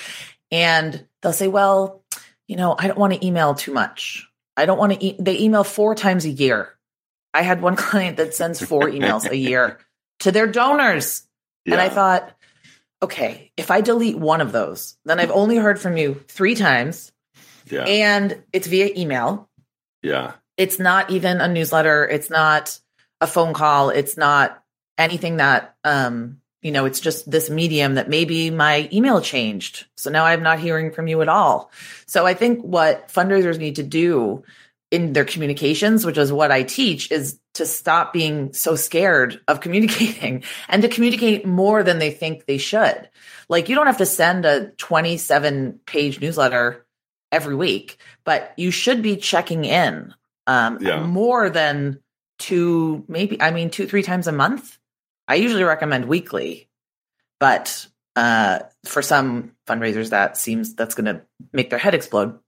and 0.53 1.07
they'll 1.23 1.33
say, 1.33 1.49
well, 1.49 2.05
you 2.47 2.57
know, 2.57 2.77
I 2.79 2.87
don't 2.87 2.99
want 2.99 3.15
to 3.15 3.27
email 3.27 3.55
too 3.55 3.73
much. 3.73 4.29
I 4.57 4.67
don't 4.67 4.79
want 4.79 4.93
to 4.93 5.05
e- 5.05 5.17
they 5.19 5.39
email 5.41 5.65
four 5.65 5.95
times 5.95 6.25
a 6.27 6.31
year. 6.31 6.69
I 7.33 7.43
had 7.43 7.61
one 7.63 7.75
client 7.89 8.19
that 8.19 8.35
sends 8.35 8.65
four 8.65 8.83
emails 8.83 9.29
a 9.29 9.37
year 9.37 9.79
to 10.21 10.33
their 10.33 10.47
donors. 10.47 11.27
And 11.67 11.81
I 11.81 11.89
thought, 11.89 12.31
okay, 13.03 13.53
if 13.57 13.71
I 13.71 13.81
delete 13.81 14.19
one 14.19 14.41
of 14.41 14.53
those, 14.53 14.97
then 15.05 15.19
I've 15.21 15.31
only 15.31 15.57
heard 15.57 15.81
from 15.81 15.97
you 15.97 16.23
three 16.29 16.55
times 16.55 17.13
yeah, 17.71 17.85
and 17.85 18.43
it's 18.53 18.67
via 18.67 18.91
email. 18.97 19.49
yeah, 20.03 20.33
It's 20.57 20.79
not 20.79 21.11
even 21.11 21.41
a 21.41 21.49
newsletter. 21.49 22.07
It's 22.07 22.31
not 22.31 22.79
a 23.21 23.27
phone 23.27 23.55
call. 23.55 23.91
It's 23.91 24.17
not 24.17 24.63
anything 24.99 25.39
that, 25.39 25.75
um, 25.85 26.41
you 26.63 26.73
know, 26.73 26.85
it's 26.85 27.01
just 27.01 27.31
this 27.31 27.51
medium 27.51 27.95
that 27.95 28.09
maybe 28.09 28.51
my 28.51 28.89
email 28.93 29.21
changed. 29.21 29.87
So 29.97 30.11
now 30.11 30.25
I'm 30.25 30.43
not 30.43 30.59
hearing 30.59 30.93
from 30.93 31.09
you 31.09 31.23
at 31.23 31.29
all. 31.29 31.71
So 32.07 32.27
I 32.27 32.35
think 32.35 32.63
what 32.63 33.09
fundraisers 33.09 33.59
need 33.59 33.77
to 33.77 33.83
do 33.83 34.45
in 34.91 35.13
their 35.13 35.25
communications, 35.25 36.07
which 36.07 36.19
is 36.19 36.33
what 36.33 36.51
I 36.53 36.63
teach, 36.63 37.11
is 37.11 37.39
to 37.55 37.67
stop 37.67 38.13
being 38.13 38.53
so 38.53 38.77
scared 38.77 39.41
of 39.49 39.61
communicating 39.61 40.43
and 40.69 40.83
to 40.83 40.89
communicate 40.89 41.47
more 41.47 41.83
than 41.83 41.99
they 41.99 42.11
think 42.11 42.47
they 42.47 42.59
should. 42.59 43.09
Like 43.49 43.69
you 43.69 43.75
don't 43.75 43.87
have 43.87 43.99
to 43.99 44.07
send 44.07 44.45
a 44.45 44.71
27 44.73 45.81
page 45.87 46.21
newsletter 46.21 46.85
every 47.31 47.55
week, 47.55 47.99
but 48.25 48.53
you 48.57 48.71
should 48.71 49.03
be 49.03 49.17
checking 49.17 49.65
in 49.65 50.15
um, 50.47 50.79
Yeah. 50.81 51.05
more 51.05 51.49
than 51.51 52.01
two, 52.39 53.05
maybe, 53.09 53.41
I 53.41 53.51
mean, 53.51 53.71
two, 53.71 53.87
three 53.87 54.03
times 54.03 54.27
a 54.27 54.33
month. 54.33 54.79
I 55.29 55.37
usually 55.37 55.65
recommend 55.65 56.07
weekly, 56.07 56.69
but 57.41 57.87
uh, 58.17 58.61
for 58.85 59.03
some 59.03 59.53
fundraisers, 59.67 60.11
that 60.11 60.37
seems 60.37 60.75
that's 60.75 60.95
going 60.95 61.07
to 61.07 61.23
make 61.53 61.71
their 61.71 61.79
head 61.79 61.95
explode. 61.95 62.39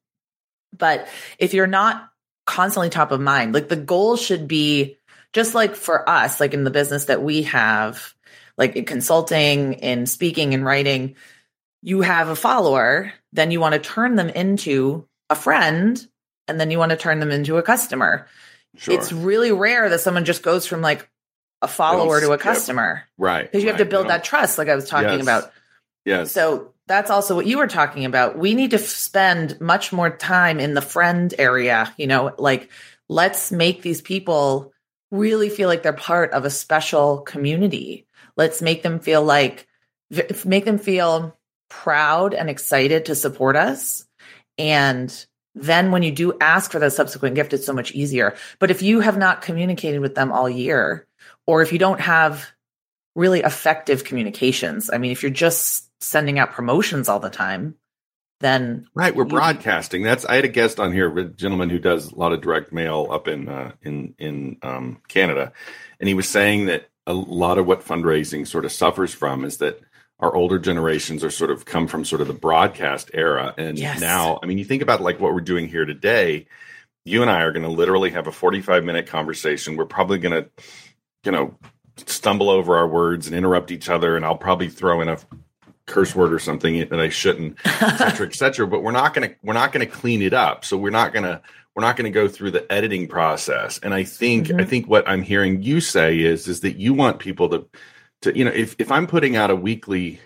But 0.77 1.09
if 1.39 1.55
you're 1.55 1.67
not 1.67 2.11
constantly 2.47 2.91
top 2.91 3.11
of 3.11 3.21
mind, 3.21 3.53
like 3.55 3.69
the 3.69 3.77
goal 3.77 4.17
should 4.17 4.49
be 4.49 4.97
just 5.33 5.55
like 5.55 5.75
for 5.77 6.09
us, 6.09 6.41
like 6.41 6.55
in 6.55 6.65
the 6.65 6.71
business 6.71 7.07
that 7.07 7.23
we 7.23 7.43
have, 7.43 8.15
like 8.57 8.77
in 8.77 8.85
consulting, 8.85 9.75
in 9.75 10.07
speaking 10.07 10.55
and 10.55 10.65
writing, 10.65 11.17
you 11.83 12.01
have 12.01 12.29
a 12.29 12.37
follower, 12.37 13.13
then 13.33 13.51
you 13.51 13.61
want 13.61 13.75
to 13.75 13.79
turn 13.79 14.17
them 14.17 14.29
into 14.31 15.07
a 15.29 15.35
friend, 15.35 16.07
and 16.49 16.59
then 16.59 16.71
you 16.71 16.79
want 16.79 16.91
to 16.91 16.97
turn 16.97 17.21
them 17.21 17.31
into 17.31 17.59
a 17.59 17.63
customer. 17.63 18.27
sure. 18.77 18.95
It's 18.95 19.13
really 19.13 19.53
rare 19.53 19.89
that 19.91 20.01
someone 20.01 20.25
just 20.25 20.43
goes 20.43 20.67
from 20.67 20.81
like 20.81 21.09
a 21.63 21.69
follower 21.69 22.21
to 22.21 22.33
a 22.33 22.39
customer 22.39 23.03
right. 23.19 23.45
because 23.45 23.63
you 23.63 23.69
have 23.69 23.79
to 23.79 23.85
build 23.85 24.09
that 24.09 24.25
trust, 24.25 24.59
like 24.59 24.69
I 24.69 24.75
was 24.75 24.89
talking 24.89 25.11
Yes. 25.19 25.23
about. 25.23 25.53
Yes. 26.05 26.33
So 26.33 26.73
that's 26.87 27.11
also 27.11 27.35
what 27.35 27.47
you 27.47 27.59
were 27.59 27.67
talking 27.67 28.05
about. 28.05 28.39
We 28.39 28.55
need 28.55 28.71
to 28.71 28.79
spend 28.79 29.61
much 29.61 29.93
more 29.93 30.11
time 30.11 30.61
in 30.61 30.75
the 30.75 30.83
friend 30.83 31.35
area, 31.39 31.93
you 31.97 32.07
know, 32.07 32.35
like 32.39 32.71
let's 33.09 33.51
make 33.51 33.83
these 33.83 34.01
people 34.01 34.73
really 35.11 35.49
feel 35.49 35.69
like 35.69 35.83
they're 35.83 35.93
part 35.93 36.33
of 36.33 36.45
a 36.45 36.51
special 36.51 37.21
community. 37.21 38.07
Let's 38.37 38.63
make 38.63 38.83
them 38.83 39.01
feel 39.01 39.23
like, 39.23 39.67
make 40.45 40.65
them 40.65 40.79
feel 40.79 41.37
proud 41.69 42.35
and 42.35 42.49
excited 42.49 43.07
to 43.07 43.15
support 43.15 43.57
us. 43.57 44.05
And 44.59 45.27
then 45.55 45.91
when 45.91 46.03
you 46.03 46.13
do 46.13 46.37
ask 46.41 46.71
for 46.71 46.79
the 46.79 46.91
subsequent 46.91 47.35
gift, 47.35 47.53
it's 47.53 47.67
so 47.67 47.73
much 47.73 47.93
easier. 47.93 48.37
But 48.59 48.71
if 48.71 48.83
you 48.83 49.01
have 49.01 49.17
not 49.17 49.43
communicated 49.43 50.01
with 50.01 50.15
them 50.15 50.33
all 50.33 50.49
year, 50.49 51.07
or 51.47 51.63
if 51.63 51.73
you 51.73 51.79
don't 51.79 52.01
have 52.01 52.47
really 53.17 53.41
effective 53.41 54.05
communications. 54.05 54.91
I 54.93 54.99
mean, 54.99 55.11
if 55.11 55.23
you're 55.23 55.31
just 55.31 55.86
sending 56.01 56.39
out 56.39 56.53
promotions 56.53 57.09
all 57.09 57.21
the 57.21 57.31
time, 57.31 57.77
then 58.41 58.87
right, 58.95 59.17
we're 59.17 59.25
broadcasting. 59.25 60.03
That's 60.03 60.25
I 60.27 60.35
had 60.37 60.45
a 60.45 60.49
guest 60.49 60.79
on 60.79 60.93
here, 60.93 61.17
a 61.19 61.25
gentleman 61.25 61.71
who 61.71 61.79
does 61.79 62.13
a 62.13 62.17
lot 62.17 62.33
of 62.33 62.43
direct 62.43 62.73
mail 62.73 63.09
up 63.11 63.29
in 63.29 63.49
uh, 63.49 63.73
in 63.83 64.15
in 64.19 64.59
um, 64.63 65.01
Canada, 65.09 65.53
and 66.01 66.09
he 66.09 66.15
was 66.15 66.29
saying 66.29 66.67
that 66.67 66.89
a 67.07 67.15
lot 67.15 67.57
of 67.57 67.67
what 67.67 67.85
fundraising 67.85 68.47
sort 68.47 68.65
of 68.65 68.73
suffers 68.73 69.15
from 69.15 69.45
is 69.45 69.59
that 69.59 69.81
our 70.19 70.35
older 70.35 70.59
generations 70.59 71.23
are 71.23 71.31
sort 71.31 71.51
of 71.51 71.65
come 71.65 71.87
from 71.87 72.05
sort 72.05 72.21
of 72.21 72.27
the 72.27 72.35
broadcast 72.35 73.11
era, 73.15 73.55
and 73.57 73.79
Yes. 73.79 74.01
now, 74.01 74.39
I 74.43 74.47
mean, 74.47 74.59
you 74.59 74.65
think 74.65 74.83
about 74.83 75.01
like 75.01 75.21
what 75.21 75.33
we're 75.35 75.41
doing 75.41 75.69
here 75.69 75.85
today. 75.85 76.47
You 77.05 77.23
and 77.23 77.31
I 77.31 77.43
are 77.43 77.53
going 77.53 77.63
to 77.63 77.71
literally 77.71 78.11
have 78.11 78.27
a 78.27 78.33
forty-five 78.33 78.83
minute 78.85 79.07
conversation. 79.07 79.77
We're 79.77 79.85
probably 79.87 80.19
going 80.19 80.43
to, 80.43 80.51
you 81.25 81.33
know, 81.33 81.55
stumble 82.07 82.51
over 82.51 82.77
our 82.77 82.89
words 82.89 83.29
and 83.29 83.37
interrupt 83.37 83.71
each 83.71 83.89
other, 83.89 84.17
and 84.17 84.27
I'll 84.27 84.37
probably 84.37 84.69
throw 84.69 85.01
in 85.01 85.09
a 85.09 85.19
curse 85.87 86.15
word 86.15 86.33
or 86.33 86.39
something 86.39 86.79
that 86.89 87.01
I 87.01 87.09
shouldn't, 87.09 87.59
et 87.65 87.97
cetera, 87.97 88.27
et 88.27 88.35
cetera. 88.43 88.67
But 88.67 88.83
we're 88.83 88.91
not 88.93 89.15
going 89.15 89.29
to 89.31 89.37
we're 89.43 89.55
not 89.55 89.73
going 89.73 89.87
to 89.87 89.93
clean 89.93 90.23
it 90.23 90.33
up. 90.33 90.65
So 90.65 90.77
we're 90.77 90.91
not 90.91 91.13
going 91.13 91.25
to 91.25 91.41
we're 91.75 91.83
not 91.83 91.97
going 91.97 92.11
to 92.11 92.15
go 92.15 92.27
through 92.29 92.53
the 92.53 92.71
editing 92.73 93.07
process. 93.07 93.79
And 93.83 93.93
I 93.95 94.03
think 94.05 94.51
I 94.51 94.55
Mhm. 94.65 94.69
think 94.69 94.89
what 94.89 95.09
I'm 95.09 95.23
hearing 95.23 95.63
you 95.63 95.81
say 95.81 96.19
is 96.19 96.49
is 96.49 96.61
that 96.61 96.77
you 96.77 96.93
want 96.95 97.19
people 97.19 97.49
to 97.51 97.67
to 98.23 98.37
you 98.37 98.45
know 98.45 98.51
if 98.53 98.75
if 98.79 98.91
I'm 98.91 99.07
putting 99.07 99.37
out 99.37 99.51
a 99.51 99.57
weekly 99.57 100.21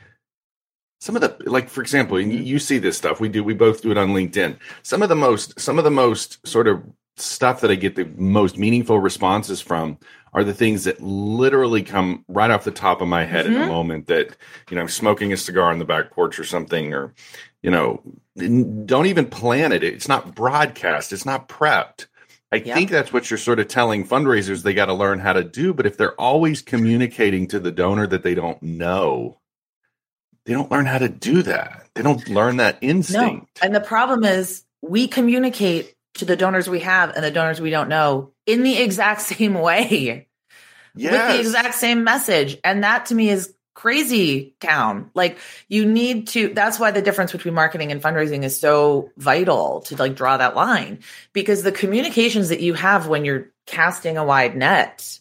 some 1.01 1.16
of 1.16 1.23
the 1.23 1.37
like 1.51 1.68
for 1.68 1.81
example 1.81 2.16
and 2.18 2.33
you, 2.33 2.38
you 2.40 2.59
see 2.59 2.79
this 2.79 2.96
stuff 2.96 3.20
we 3.20 3.29
do 3.29 3.42
we 3.42 3.55
both 3.55 3.81
do 3.83 3.90
it 3.90 3.96
on 3.99 4.11
linkedin 4.11 4.59
some 4.83 5.03
of 5.03 5.09
the 5.09 5.16
most 5.16 5.59
some 5.59 5.79
of 5.79 5.85
the 5.85 5.90
most 5.90 6.46
sort 6.46 6.68
of 6.68 6.83
stuff 7.16 7.62
that 7.62 7.70
i 7.70 7.75
get 7.75 7.96
the 7.96 8.05
most 8.16 8.59
meaningful 8.59 8.99
responses 9.01 9.62
from 9.62 9.96
are 10.33 10.45
the 10.45 10.55
things 10.55 10.85
that 10.85 11.01
literally 11.01 11.83
come 11.83 12.25
right 12.29 12.51
off 12.51 12.64
the 12.64 12.71
top 12.71 13.01
of 13.01 13.09
my 13.09 13.25
head 13.25 13.47
in 13.47 13.55
a 13.55 13.59
mm-hmm. 13.59 13.69
moment 13.69 14.07
that 14.07 14.37
you 14.71 14.77
know 14.77 14.83
i'm 14.83 14.88
smoking 14.88 15.33
a 15.33 15.37
cigar 15.37 15.71
on 15.71 15.79
the 15.79 15.85
back 15.85 16.11
porch 16.11 16.38
or 16.38 16.45
something 16.45 16.95
or 16.95 17.14
you 17.62 17.71
know 17.71 18.03
don't 18.85 19.07
even 19.07 19.27
plan 19.27 19.73
it 19.73 19.83
it's 19.83 20.09
not 20.09 20.35
broadcast 20.35 21.12
it's 21.12 21.27
not 21.27 21.49
prepped 21.49 22.07
I 22.53 22.57
Yep. 22.57 22.77
think 22.77 22.90
that's 22.90 23.12
what 23.12 23.31
you're 23.31 23.38
sort 23.38 23.61
of 23.61 23.69
telling 23.69 24.05
fundraisers 24.07 24.62
they 24.62 24.75
got 24.75 24.87
to 24.87 24.95
learn 24.95 25.21
how 25.21 25.33
to 25.33 25.45
do. 25.45 25.73
But 25.73 25.87
if 25.87 25.97
they're 25.97 26.21
always 26.21 26.62
communicating 26.62 27.47
to 27.49 27.61
the 27.61 27.71
donor 27.71 28.07
that 28.09 28.25
they 28.25 28.35
don't 28.35 28.61
know, 28.62 29.38
they 30.47 30.53
don't 30.53 30.71
learn 30.71 30.87
how 30.87 30.99
to 30.99 31.09
do 31.09 31.43
that. 31.43 31.87
They 31.95 32.03
don't 32.03 32.29
learn 32.29 32.57
that 32.57 32.83
no. 32.83 32.88
instinct. 32.88 33.61
And 33.62 33.75
the 33.75 33.81
problem 33.81 34.25
is 34.25 34.64
we 34.83 35.07
communicate 35.07 35.95
to 36.14 36.25
the 36.25 36.37
donors 36.37 36.68
we 36.68 36.81
have 36.81 37.11
and 37.14 37.25
the 37.25 37.31
donors 37.31 37.61
we 37.61 37.70
don't 37.70 37.88
know 37.88 38.33
in 38.46 38.62
the 38.62 38.79
exact 38.83 39.23
same 39.23 39.55
way. 39.55 40.29
with 41.12 41.37
the 41.37 41.40
exact 41.40 41.75
same 41.75 42.05
message. 42.05 42.59
And 42.64 42.85
that 42.85 43.07
to 43.07 43.14
me 43.14 43.31
is 43.31 43.55
crazy 43.75 44.55
town. 44.61 45.11
Like 45.14 45.38
you 45.68 45.87
need 45.87 46.29
to 46.29 46.53
that's 46.53 46.79
why 46.79 46.90
the 46.90 47.01
difference 47.01 47.33
between 47.33 47.55
marketing 47.55 47.92
and 47.92 48.03
fundraising 48.03 48.42
is 48.42 48.59
so 48.59 49.11
vital 49.16 49.81
to 49.83 49.96
like 49.96 50.16
draw 50.16 50.37
that 50.37 50.57
line 50.57 50.99
because 51.33 51.62
the 51.62 51.73
communications 51.73 52.51
that 52.51 52.61
you 52.61 52.75
have 52.75 53.07
when 53.07 53.25
you're 53.25 53.51
casting 53.66 54.18
a 54.18 54.25
wide 54.25 54.57
net 54.57 55.20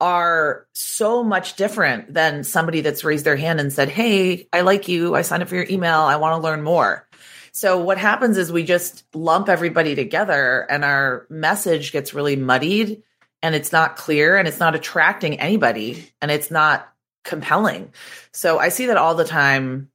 are 0.00 0.66
so 0.74 1.22
much 1.22 1.54
different 1.54 2.12
than 2.12 2.44
somebody 2.44 2.80
that's 2.80 3.04
raised 3.04 3.24
their 3.24 3.36
hand 3.36 3.60
and 3.60 3.72
said, 3.72 3.88
"Hey, 3.88 4.48
I 4.52 4.60
like 4.62 4.88
you. 4.88 5.14
I 5.14 5.22
signed 5.22 5.42
up 5.42 5.48
for 5.48 5.56
your 5.56 5.66
email. 5.68 6.00
I 6.00 6.16
want 6.16 6.40
to 6.40 6.42
learn 6.42 6.62
more." 6.62 7.06
So 7.52 7.82
what 7.82 7.98
happens 7.98 8.36
is 8.36 8.52
we 8.52 8.64
just 8.64 9.04
lump 9.14 9.48
everybody 9.48 9.94
together 9.94 10.66
and 10.68 10.84
our 10.84 11.26
message 11.28 11.92
gets 11.92 12.14
really 12.14 12.36
muddied 12.36 13.02
and 13.42 13.54
it's 13.54 13.72
not 13.72 13.96
clear 13.96 14.36
and 14.36 14.48
it's 14.48 14.60
not 14.60 14.74
attracting 14.74 15.40
anybody 15.40 16.10
and 16.20 16.30
it's 16.30 16.50
not 16.50 16.92
compelling. 17.24 17.92
So 18.32 18.58
I 18.58 18.68
see 18.68 18.86
that 18.86 18.96
all 18.96 19.14
the 19.14 19.24
time 19.24 19.90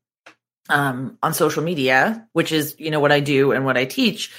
um, 0.70 1.18
on 1.22 1.34
social 1.34 1.64
media, 1.64 2.28
which 2.34 2.52
is, 2.52 2.76
you 2.80 2.92
know, 2.92 3.00
what 3.00 3.12
I 3.12 3.20
do 3.20 3.52
and 3.52 3.66
what 3.66 3.78
I 3.78 3.86
teach. 3.86 4.32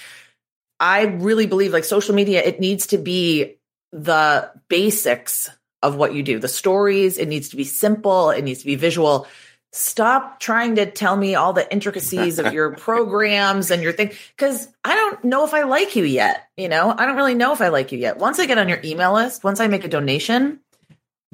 I 0.80 1.02
really 1.02 1.46
believe 1.46 1.72
like 1.72 1.84
social 1.84 2.14
media, 2.14 2.42
it 2.42 2.60
needs 2.60 2.88
to 2.88 2.98
be 2.98 3.56
the 3.92 4.50
basics 4.68 5.50
of 5.82 5.96
what 5.96 6.14
you 6.14 6.22
do, 6.22 6.38
the 6.38 6.48
stories. 6.48 7.18
It 7.18 7.28
needs 7.28 7.50
to 7.50 7.56
be 7.56 7.64
simple. 7.64 8.30
It 8.30 8.42
needs 8.42 8.60
to 8.60 8.66
be 8.66 8.74
visual. 8.74 9.26
Stop 9.76 10.38
trying 10.38 10.76
to 10.76 10.88
tell 10.88 11.16
me 11.16 11.34
all 11.34 11.52
the 11.52 11.70
intricacies 11.72 12.38
of 12.38 12.52
your 12.52 12.70
programs 12.76 13.72
and 13.72 13.82
your 13.82 13.92
thing 13.92 14.12
because 14.36 14.68
I 14.84 14.94
don't 14.94 15.24
know 15.24 15.44
if 15.44 15.52
I 15.52 15.62
like 15.62 15.96
you 15.96 16.04
yet. 16.04 16.48
You 16.56 16.68
know, 16.68 16.94
I 16.96 17.06
don't 17.06 17.16
really 17.16 17.34
know 17.34 17.52
if 17.52 17.60
I 17.60 17.68
like 17.68 17.90
you 17.90 17.98
yet. 17.98 18.18
Once 18.18 18.38
I 18.38 18.46
get 18.46 18.56
on 18.56 18.68
your 18.68 18.80
email 18.84 19.14
list, 19.14 19.42
once 19.42 19.58
I 19.58 19.66
make 19.66 19.82
a 19.82 19.88
donation, 19.88 20.60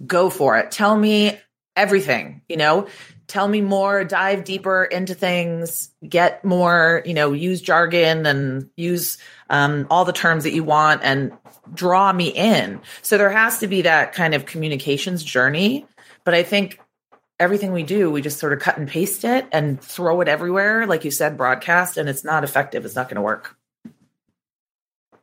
go 0.07 0.31
for 0.31 0.57
it. 0.57 0.71
Tell 0.71 0.97
me 0.97 1.39
everything, 1.77 2.41
you 2.49 2.57
know, 2.57 2.87
tell 3.27 3.47
me 3.47 3.61
more, 3.61 4.05
dive 4.05 4.45
deeper 4.45 4.85
into 4.85 5.15
things, 5.15 5.91
get 6.09 6.43
more, 6.43 7.03
you 7.05 7.13
know, 7.13 7.33
use 7.33 7.61
jargon 7.61 8.25
and 8.25 8.71
use 8.75 9.19
um, 9.51 9.87
all 9.91 10.07
the 10.07 10.15
terms 10.15 10.45
that 10.45 10.55
you 10.55 10.65
want 10.65 11.03
and 11.05 11.31
draw 11.75 12.11
me 12.11 12.29
in. 12.29 12.81
So 13.03 13.19
there 13.19 13.31
has 13.31 13.59
to 13.59 13.67
be 13.67 13.83
that 13.83 14.15
kind 14.15 14.33
of 14.33 14.47
communications 14.47 15.23
journey. 15.23 15.87
But 16.25 16.33
I 16.33 16.43
think 16.43 16.81
everything 17.41 17.73
we 17.73 17.83
do, 17.83 18.11
we 18.11 18.23
just 18.23 18.39
sort 18.39 18.53
of 18.53 18.61
cut 18.61 18.79
and 18.79 18.87
paste 18.87 19.25
it 19.25 19.47
and 19.51 19.81
throw 19.81 20.21
it 20.21 20.29
everywhere, 20.29 20.87
like 20.87 21.05
you 21.05 21.11
said, 21.11 21.37
broadcast, 21.37 21.97
and 21.97 22.09
it's 22.09 22.23
not 22.23 22.45
effective. 22.45 22.85
It's 22.85 22.95
not 22.95 23.09
going 23.09 23.17
to 23.17 23.23
work. 23.23 23.57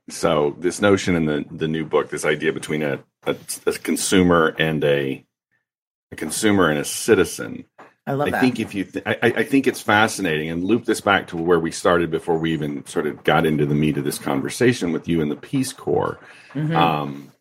So 0.09 0.55
this 0.59 0.81
notion 0.81 1.15
in 1.15 1.25
the 1.25 1.45
the 1.51 1.67
new 1.67 1.85
book, 1.85 2.09
this 2.09 2.25
idea 2.25 2.51
between 2.53 2.81
a 2.81 2.99
a, 3.25 3.35
a 3.65 3.73
consumer 3.73 4.55
and 4.57 4.83
a 4.83 5.25
a 6.11 6.15
consumer 6.15 6.69
and 6.69 6.79
a 6.79 6.85
citizen. 6.85 7.65
I 8.05 8.13
love 8.13 8.29
I 8.29 8.31
that. 8.31 8.39
think 8.41 8.61
if 8.61 8.73
you, 8.73 8.85
th- 8.85 9.03
I, 9.05 9.17
I 9.21 9.43
think 9.43 9.67
it's 9.67 9.81
fascinating, 9.81 10.49
and 10.49 10.63
loop 10.63 10.85
this 10.85 11.01
back 11.01 11.27
to 11.27 11.35
where 11.37 11.59
we 11.59 11.71
started 11.71 12.09
before 12.09 12.37
we 12.37 12.53
even 12.53 12.85
sort 12.85 13.05
of 13.05 13.21
got 13.25 13.45
into 13.45 13.65
the 13.65 13.75
meat 13.75 13.97
of 13.97 14.05
this 14.05 14.17
conversation 14.17 14.93
with 14.93 15.09
you 15.09 15.21
and 15.21 15.29
the 15.29 15.35
Peace 15.35 15.73
Corps. 15.73 16.17
Mhm. 16.53 16.73
Um, 16.73 17.31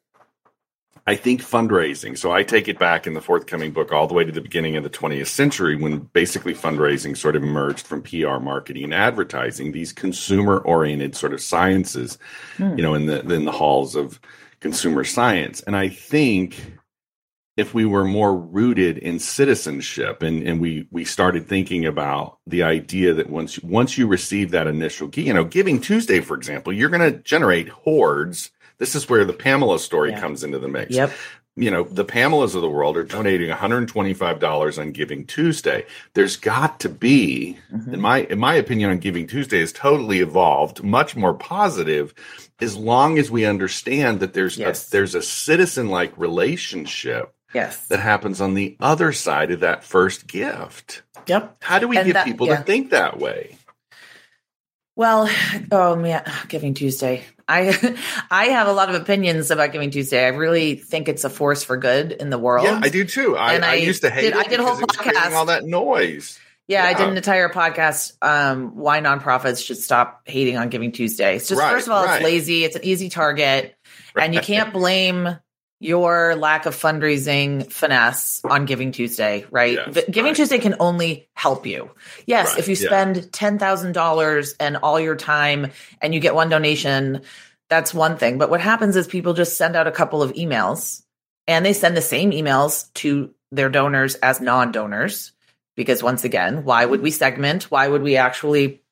I 1.09 1.14
think 1.14 1.40
fundraising. 1.40 2.19
So 2.19 2.33
I 2.33 2.42
take 2.42 2.66
it 2.66 2.81
back 2.81 3.07
in 3.07 3.14
the 3.14 3.21
forthcoming 3.21 3.71
book 3.71 3.92
all 3.92 4.09
the 4.09 4.14
way 4.14 4.25
to 4.25 4.33
the 4.33 4.40
beginning 4.40 4.77
of 4.77 4.83
the 4.83 4.90
20th 4.90 5.29
century 5.29 5.77
when 5.77 6.01
basically 6.01 6.53
fundraising 6.53 7.16
sort 7.16 7.37
of 7.37 7.45
emerged 7.45 7.87
from 7.87 8.03
PR 8.03 8.38
marketing 8.38 8.85
and 8.85 8.95
advertising, 8.95 9.71
these 9.71 9.92
consumer 9.92 10.59
oriented 10.59 11.14
sort 11.14 11.33
of 11.33 11.40
sciences, 11.40 12.19
Hmm. 12.57 12.77
you 12.77 12.83
know, 12.83 12.95
in 12.95 13.07
the 13.07 13.21
in 13.33 13.45
the 13.45 13.53
halls 13.53 13.95
of 13.95 14.21
consumer 14.61 15.05
science. 15.05 15.61
And 15.61 15.77
I 15.77 15.88
think 15.88 16.57
if 17.57 17.73
we 17.73 17.87
were 17.87 18.05
more 18.05 18.37
rooted 18.37 18.99
in 18.99 19.19
citizenship 19.19 20.23
and, 20.23 20.42
and 20.42 20.61
we 20.61 20.87
we 20.90 21.05
started 21.05 21.49
thinking 21.49 21.87
about 21.87 22.38
the 22.47 22.62
idea 22.62 23.14
that 23.14 23.31
once 23.31 23.59
once 23.61 23.97
you 23.97 24.07
receive 24.07 24.51
that 24.51 24.66
initial 24.66 25.09
you 25.14 25.33
know 25.33 25.45
giving 25.45 25.81
tuesday 25.81 26.21
for 26.21 26.37
example 26.37 26.73
you're 26.73 26.90
going 26.90 27.12
to 27.12 27.19
generate 27.21 27.69
hordes 27.69 28.51
this 28.79 28.95
is 28.95 29.09
where 29.09 29.25
the 29.25 29.33
pamela 29.33 29.79
story 29.79 30.11
Yeah. 30.11 30.21
comes 30.21 30.45
into 30.45 30.59
the 30.59 30.69
mix 30.69 30.91
Yep. 30.95 31.12
you 31.57 31.71
know 31.71 31.85
the 31.85 32.05
pamelas 32.05 32.55
of 32.55 32.61
the 32.62 32.69
world 32.69 32.97
are 32.97 33.03
donating 33.05 33.51
$125 33.51 34.79
on 34.79 34.93
giving 34.93 35.25
tuesday 35.27 35.85
there's 36.15 36.37
got 36.37 36.81
to 36.81 36.89
be 36.89 37.57
Mhm. 37.73 37.95
in 37.95 38.01
my 38.01 38.19
in 38.23 38.39
my 38.39 38.55
opinion 38.55 38.91
on 38.91 38.99
giving 38.99 39.27
tuesday 39.27 39.59
is 39.61 39.73
totally 39.73 40.21
evolved 40.21 40.83
much 40.85 41.17
more 41.17 41.35
positive 41.35 42.12
as 42.61 42.77
long 42.77 43.19
as 43.19 43.31
we 43.31 43.45
understand 43.45 44.21
that 44.21 44.33
there's 44.35 44.57
Yes. 44.59 44.89
a, 44.89 44.91
there's 44.91 45.15
a 45.15 45.23
citizen 45.23 45.89
like 45.89 46.12
relationship 46.17 47.33
Yes. 47.55 47.87
that 47.87 48.01
happens 48.01 48.41
on 48.41 48.55
the 48.55 48.77
other 48.81 49.12
side 49.12 49.51
of 49.51 49.61
that 49.61 49.83
first 49.85 50.27
gift. 50.27 51.03
Yep. 51.27 51.57
How 51.62 51.79
do 51.79 51.89
we 51.89 51.97
And 51.97 52.07
get 52.07 52.12
that- 52.15 52.25
people 52.27 52.47
yeah. 52.49 52.57
to 52.57 52.62
think 52.65 52.91
that 52.91 53.19
way? 53.19 53.57
Well, 54.95 55.29
oh 55.73 55.97
man, 55.97 56.23
Giving 56.49 56.75
Tuesday. 56.75 57.25
I 57.49 57.97
I 58.31 58.47
have 58.47 58.69
a 58.69 58.73
lot 58.73 58.89
of 58.89 59.01
opinions 59.01 59.51
about 59.51 59.73
Giving 59.73 59.91
Tuesday. 59.91 60.25
I 60.25 60.29
really 60.29 60.75
think 60.77 61.09
it's 61.09 61.25
a 61.25 61.31
force 61.31 61.63
for 61.65 61.77
good 61.77 62.13
in 62.13 62.31
the 62.31 62.39
world. 62.39 62.65
Yeah, 62.67 62.81
I 62.83 62.89
do 62.89 63.05
too. 63.05 63.37
I, 63.37 63.55
And 63.55 63.65
I, 63.65 63.73
I 63.73 63.75
used 63.75 64.03
to 64.03 64.11
hate 64.11 64.23
did- 64.23 64.35
it 64.35 64.37
I 64.37 64.43
did 64.45 64.61
a 64.61 64.65
whole 64.65 64.77
podcast. 64.77 65.33
all 65.33 65.47
that 65.47 65.65
noise. 65.65 66.39
Yeah, 66.69 66.85
I 66.85 66.95
did 66.95 67.09
an 67.09 67.17
entire 67.17 67.49
podcast. 67.49 68.15
Um, 68.23 68.75
why 68.75 69.01
nonprofits 69.01 69.65
should 69.65 69.77
stop 69.77 70.23
hating 70.25 70.57
on 70.57 70.69
Giving 70.69 70.91
Tuesday. 70.91 71.37
It's 71.37 71.47
just 71.47 71.61
Right, 71.61 71.71
first 71.71 71.87
of 71.87 71.93
all, 71.93 72.05
right. 72.05 72.17
it's 72.17 72.25
lazy. 72.25 72.65
It's 72.65 72.75
an 72.75 72.85
easy 72.85 73.09
target, 73.09 73.77
and 74.17 74.35
you 74.35 74.41
can't 74.41 74.73
blame 74.73 75.39
your 75.79 76.35
lack 76.37 76.67
of 76.67 76.75
fundraising 76.75 77.71
finesse 77.71 78.41
on 78.45 78.65
Giving 78.65 78.93
Tuesday, 78.93 79.45
right? 79.51 79.79
Yes, 79.87 80.05
Giving 80.07 80.31
right. 80.31 80.37
Tuesday 80.37 80.59
can 80.59 80.77
only 80.81 81.29
help 81.35 81.67
you. 81.67 81.91
Yes, 82.27 82.51
Right, 82.51 82.59
if 82.59 82.69
you 82.69 82.77
yeah. 82.77 82.87
spend 82.87 83.33
ten 83.33 83.59
thousand 83.59 83.93
dollars 83.93 84.55
and 84.59 84.77
all 84.79 84.99
your 84.99 85.17
time, 85.17 85.73
and 86.01 86.15
you 86.15 86.21
get 86.21 86.35
one 86.35 86.49
donation, 86.49 87.23
that's 87.69 87.93
one 87.93 88.17
thing. 88.17 88.39
But 88.39 88.51
what 88.51 88.61
happens 88.61 88.97
is 88.97 89.07
people 89.07 89.35
just 89.35 89.57
send 89.57 89.77
out 89.77 89.87
a 89.87 89.93
couple 89.93 90.23
of 90.23 90.33
emails, 90.33 91.03
and 91.47 91.65
they 91.65 91.73
send 91.73 91.97
the 91.97 92.03
same 92.03 92.31
emails 92.31 92.93
to 92.95 93.35
their 93.53 93.69
donors 93.69 94.15
as 94.17 94.41
non-donors 94.41 95.33
because 95.77 96.03
once 96.03 96.25
again 96.25 96.65
why 96.65 96.85
would 96.85 97.01
we 97.01 97.11
segment 97.11 97.65
why 97.65 97.87
would 97.87 98.03
we 98.03 98.17
actually 98.17 98.83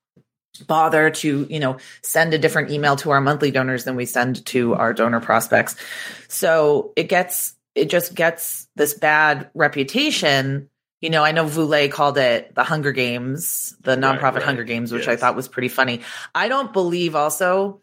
bother 0.67 1.11
to 1.11 1.47
you 1.51 1.59
know 1.59 1.77
send 2.03 2.33
a 2.33 2.39
different 2.39 2.71
email 2.71 2.95
to 2.95 3.11
our 3.11 3.21
monthly 3.21 3.51
donors 3.51 3.85
than 3.85 3.97
we 3.97 4.07
send 4.07 4.47
to 4.47 4.75
our 4.75 4.93
donor 4.93 5.21
prospects 5.21 5.75
so 6.29 6.93
it 6.95 7.09
gets 7.09 7.55
it 7.75 7.91
just 7.91 8.15
gets 8.15 8.69
this 8.77 8.95
bad 8.95 9.51
reputation. 9.55 10.69
You 11.01 11.11
know, 11.11 11.25
I 11.25 11.33
know 11.33 11.47
Vu 11.47 11.65
Le 11.65 11.89
called 11.89 12.19
it 12.19 12.55
the 12.55 12.65
Hunger 12.65 12.93
Games, 12.93 13.77
the 13.81 13.97
nonprofit 13.97 14.23
Right, 14.23 14.35
right. 14.35 14.43
Hunger 14.45 14.65
Games, 14.65 14.93
which 14.93 15.09
I 15.09 15.17
thought 15.17 15.37
was 15.37 15.49
pretty 15.49 15.69
funny. 15.69 16.01
I 16.35 16.49
don't 16.49 16.73
believe 16.73 17.15
also 17.15 17.81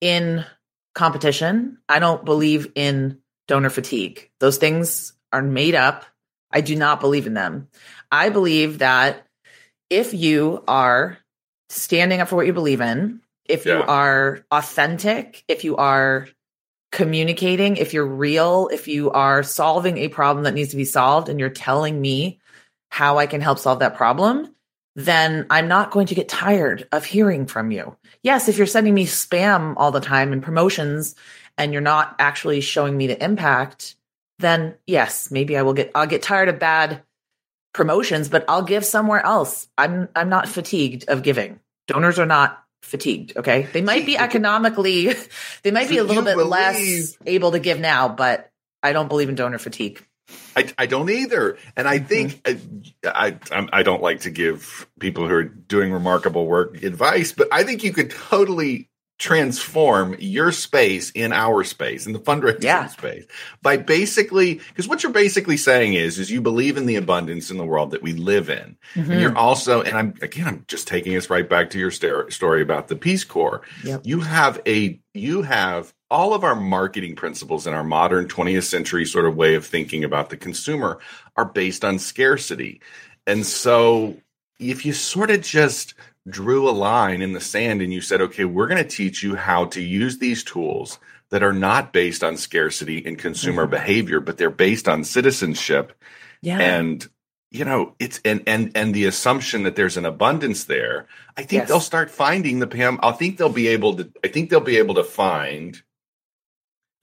in 0.00 0.44
competition. 0.94 1.78
I 1.88 1.98
don't 1.98 2.24
believe 2.24 2.72
in 2.74 3.18
donor 3.46 3.70
fatigue. 3.70 4.30
Those 4.40 4.58
things 4.58 5.12
are 5.32 5.42
made 5.42 5.74
up. 5.74 6.04
I 6.50 6.60
do 6.60 6.74
not 6.74 7.00
believe 7.00 7.26
in 7.26 7.34
them. 7.34 7.68
I 8.10 8.30
believe 8.30 8.78
that 8.78 9.26
if 9.90 10.14
you 10.14 10.64
are 10.66 11.18
standing 11.68 12.20
up 12.20 12.28
for 12.28 12.36
what 12.36 12.46
you 12.46 12.52
believe 12.52 12.80
in, 12.80 13.20
if 13.48 13.64
you 13.64 13.82
are 13.82 14.44
authentic, 14.50 15.44
if 15.48 15.64
you 15.64 15.76
are 15.76 16.28
communicating, 16.92 17.76
if 17.76 17.92
you're 17.92 18.06
real, 18.06 18.68
if 18.72 18.88
you 18.88 19.10
are 19.10 19.42
solving 19.42 19.98
a 19.98 20.08
problem 20.08 20.44
that 20.44 20.54
needs 20.54 20.70
to 20.70 20.76
be 20.76 20.84
solved 20.84 21.28
and 21.28 21.38
you're 21.38 21.48
telling 21.48 22.00
me 22.00 22.40
how 22.90 23.18
I 23.18 23.26
can 23.26 23.40
help 23.40 23.58
solve 23.58 23.80
that 23.80 23.96
problem, 23.96 24.54
then 24.94 25.46
I'm 25.50 25.68
not 25.68 25.90
going 25.90 26.06
to 26.06 26.14
get 26.14 26.28
tired 26.28 26.88
of 26.90 27.04
hearing 27.04 27.46
from 27.46 27.70
you. 27.70 27.96
Yes, 28.22 28.48
if 28.48 28.56
you're 28.56 28.66
sending 28.66 28.94
me 28.94 29.04
spam 29.04 29.74
all 29.76 29.90
the 29.90 30.00
time 30.00 30.32
and 30.32 30.42
promotions 30.42 31.14
and 31.58 31.72
you're 31.72 31.82
not 31.82 32.16
actually 32.18 32.62
showing 32.62 32.96
me 32.96 33.06
the 33.06 33.22
impact, 33.22 33.94
then 34.38 34.74
yes, 34.86 35.30
maybe 35.30 35.56
I 35.56 35.62
will 35.62 35.74
get 35.74 35.90
I'll 35.94 36.06
get 36.06 36.22
tired 36.22 36.48
of 36.48 36.58
bad 36.58 37.02
promotions, 37.76 38.28
but 38.28 38.44
I'll 38.48 38.62
give 38.62 38.84
somewhere 38.84 39.24
else. 39.24 39.68
I'm 39.78 40.08
I'm 40.16 40.28
not 40.28 40.48
fatigued 40.48 41.08
of 41.08 41.22
giving. 41.22 41.60
Donors 41.86 42.18
are 42.18 42.26
not 42.26 42.60
fatigued, 42.82 43.36
okay? 43.36 43.68
They 43.72 43.82
might 43.82 44.06
be 44.06 44.18
economically 44.18 45.14
they 45.62 45.70
might 45.70 45.88
be 45.88 45.98
a 45.98 46.04
little 46.04 46.24
bit 46.24 46.36
less 46.36 47.16
able 47.24 47.52
to 47.52 47.60
give 47.60 47.78
now, 47.78 48.08
but 48.08 48.50
I 48.82 48.92
don't 48.92 49.08
believe 49.08 49.28
in 49.28 49.36
donor 49.36 49.58
fatigue. 49.58 50.04
I, 50.56 50.72
I 50.76 50.86
don't 50.86 51.08
either, 51.08 51.56
and 51.76 51.86
I 51.86 52.00
think 52.00 52.42
Mm-hmm. 52.42 53.08
I, 53.14 53.36
I 53.52 53.68
I 53.72 53.82
don't 53.84 54.02
like 54.02 54.20
to 54.20 54.30
give 54.30 54.88
people 54.98 55.28
who 55.28 55.34
are 55.34 55.44
doing 55.44 55.92
remarkable 55.92 56.46
work 56.46 56.82
advice, 56.82 57.32
but 57.32 57.48
I 57.52 57.62
think 57.62 57.84
you 57.84 57.92
could 57.92 58.10
totally 58.10 58.88
transform 59.18 60.14
your 60.18 60.52
space 60.52 61.10
in 61.10 61.32
our 61.32 61.64
space 61.64 62.06
in 62.06 62.12
the 62.12 62.18
fundraising 62.18 62.62
Yeah. 62.62 62.86
space 62.88 63.24
by 63.62 63.76
basically 63.76 64.54
because 64.68 64.86
what 64.88 65.02
you're 65.02 65.12
basically 65.12 65.56
saying 65.56 65.94
is 65.94 66.18
is 66.18 66.30
you 66.30 66.40
believe 66.40 66.76
in 66.76 66.86
the 66.86 66.96
abundance 66.96 67.50
in 67.50 67.56
the 67.56 67.64
world 67.64 67.90
that 67.92 68.02
we 68.02 68.12
live 68.12 68.50
in 68.50 68.76
Mm-hmm. 68.94 69.10
and 69.12 69.20
you're 69.20 69.36
also 69.36 69.82
and 69.82 69.96
i'm 69.96 70.14
again 70.22 70.46
i'm 70.46 70.64
just 70.68 70.86
taking 70.86 71.16
us 71.16 71.28
right 71.30 71.48
back 71.48 71.70
to 71.70 71.78
your 71.78 71.90
story 71.90 72.62
about 72.62 72.88
the 72.88 72.96
peace 72.96 73.24
corps 73.24 73.62
Yep. 73.84 74.02
you 74.04 74.20
have 74.20 74.60
a 74.66 75.00
you 75.14 75.42
have 75.42 75.92
all 76.10 76.34
of 76.34 76.44
our 76.44 76.54
marketing 76.54 77.16
principles 77.16 77.66
in 77.66 77.74
our 77.74 77.82
modern 77.84 78.28
20th 78.28 78.64
century 78.64 79.04
sort 79.04 79.24
of 79.26 79.34
way 79.34 79.54
of 79.54 79.66
thinking 79.66 80.04
about 80.04 80.30
the 80.30 80.36
consumer 80.36 80.98
are 81.36 81.46
based 81.46 81.84
on 81.84 81.98
scarcity 81.98 82.80
and 83.26 83.44
so 83.46 84.16
if 84.58 84.84
you 84.86 84.92
sort 84.92 85.30
of 85.30 85.40
just 85.42 85.94
drew 86.28 86.68
a 86.68 86.72
line 86.72 87.22
in 87.22 87.32
the 87.32 87.40
sand 87.40 87.80
and 87.82 87.92
you 87.92 88.00
said 88.00 88.20
okay 88.20 88.44
we're 88.44 88.66
going 88.66 88.82
to 88.82 88.88
teach 88.88 89.22
you 89.22 89.36
how 89.36 89.64
to 89.66 89.80
use 89.80 90.18
these 90.18 90.42
tools 90.42 90.98
that 91.30 91.42
are 91.42 91.52
not 91.52 91.92
based 91.92 92.24
on 92.24 92.36
scarcity 92.36 93.04
and 93.06 93.18
consumer 93.18 93.66
Mhm. 93.66 93.70
behavior 93.70 94.20
but 94.20 94.36
they're 94.38 94.50
based 94.50 94.88
on 94.88 95.04
citizenship 95.04 95.92
Yeah. 96.42 96.58
and 96.58 97.06
you 97.52 97.64
know 97.64 97.94
it's 98.00 98.20
and 98.24 98.42
and 98.48 98.72
and 98.74 98.92
the 98.92 99.04
assumption 99.04 99.62
that 99.62 99.76
there's 99.76 99.96
an 99.96 100.04
abundance 100.04 100.64
there 100.64 101.06
i 101.36 101.42
think 101.42 101.60
Yes. 101.62 101.68
they'll 101.68 101.80
start 101.80 102.10
finding 102.10 102.58
the 102.58 102.66
pam 102.66 102.98
i 103.04 103.12
think 103.12 103.38
they'll 103.38 103.48
be 103.48 103.68
able 103.68 103.94
to 103.94 104.10
i 104.24 104.28
think 104.28 104.50
they'll 104.50 104.60
be 104.60 104.78
able 104.78 104.96
to 104.96 105.04
find 105.04 105.80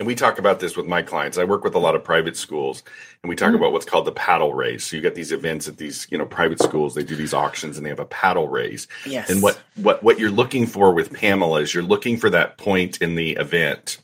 and 0.03 0.07
we 0.07 0.15
talk 0.15 0.37
about 0.37 0.59
this 0.59 0.75
with 0.75 0.85
my 0.85 1.01
clients. 1.01 1.37
I 1.37 1.45
work 1.45 1.63
with 1.63 1.75
a 1.75 1.79
lot 1.79 1.95
of 1.95 2.03
private 2.03 2.35
schools 2.35 2.83
and 3.23 3.29
we 3.29 3.37
talk 3.37 3.53
Mm. 3.53 3.55
about 3.55 3.71
what's 3.71 3.85
called 3.85 4.03
the 4.03 4.11
paddle 4.11 4.53
raise. 4.53 4.83
So 4.83 4.97
you 4.97 5.01
get 5.01 5.15
these 5.15 5.31
events 5.31 5.69
at 5.69 5.77
these 5.77 6.07
you 6.09 6.17
know 6.17 6.25
private 6.25 6.61
schools. 6.61 6.93
They 6.93 7.03
do 7.03 7.15
these 7.15 7.33
auctions 7.33 7.77
and 7.77 7.85
they 7.85 7.89
have 7.89 7.99
a 8.01 8.05
paddle 8.05 8.49
raise. 8.49 8.85
Yes. 9.05 9.29
and 9.29 9.41
what 9.41 9.61
what 9.75 10.03
what 10.03 10.19
you're 10.19 10.29
looking 10.29 10.67
for 10.67 10.93
with 10.93 11.13
Pamela 11.13 11.61
is 11.61 11.73
you're 11.73 11.83
looking 11.83 12.17
for 12.17 12.29
that 12.31 12.57
point 12.57 13.01
in 13.01 13.15
the 13.15 13.31
event 13.37 13.99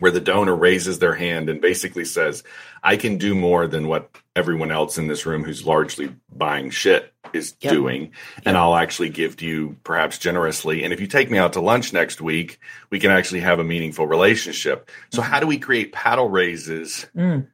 where 0.00 0.10
the 0.10 0.20
donor 0.20 0.54
raises 0.56 0.98
their 0.98 1.14
hand 1.14 1.48
and 1.48 1.60
basically 1.60 2.04
says, 2.04 2.42
"I 2.82 2.96
can 2.96 3.16
do 3.16 3.34
more 3.34 3.66
than 3.66 3.86
what 3.86 4.10
everyone 4.34 4.72
else 4.72 4.98
in 4.98 5.06
this 5.06 5.24
room 5.26 5.44
who's 5.44 5.64
largely 5.64 6.12
buying 6.34 6.70
shit 6.70 7.12
is 7.32 7.54
Yep. 7.60 7.72
doing, 7.72 8.02
and 8.38 8.54
Yep. 8.54 8.56
I'll 8.56 8.74
actually 8.76 9.10
give 9.10 9.36
to 9.38 9.46
you 9.46 9.76
perhaps 9.84 10.18
generously. 10.18 10.82
And 10.82 10.92
if 10.92 11.00
you 11.00 11.06
take 11.06 11.30
me 11.30 11.38
out 11.38 11.52
to 11.54 11.60
lunch 11.60 11.92
next 11.92 12.20
week, 12.20 12.58
we 12.90 12.98
can 12.98 13.10
actually 13.10 13.40
have 13.40 13.60
a 13.60 13.64
meaningful 13.64 14.06
relationship. 14.06 14.90
So 15.10 15.22
how 15.22 15.40
do 15.40 15.46
we 15.46 15.58
create 15.58 15.92
paddle 15.92 16.28
raises?" 16.28 17.06
Mm. 17.16 17.46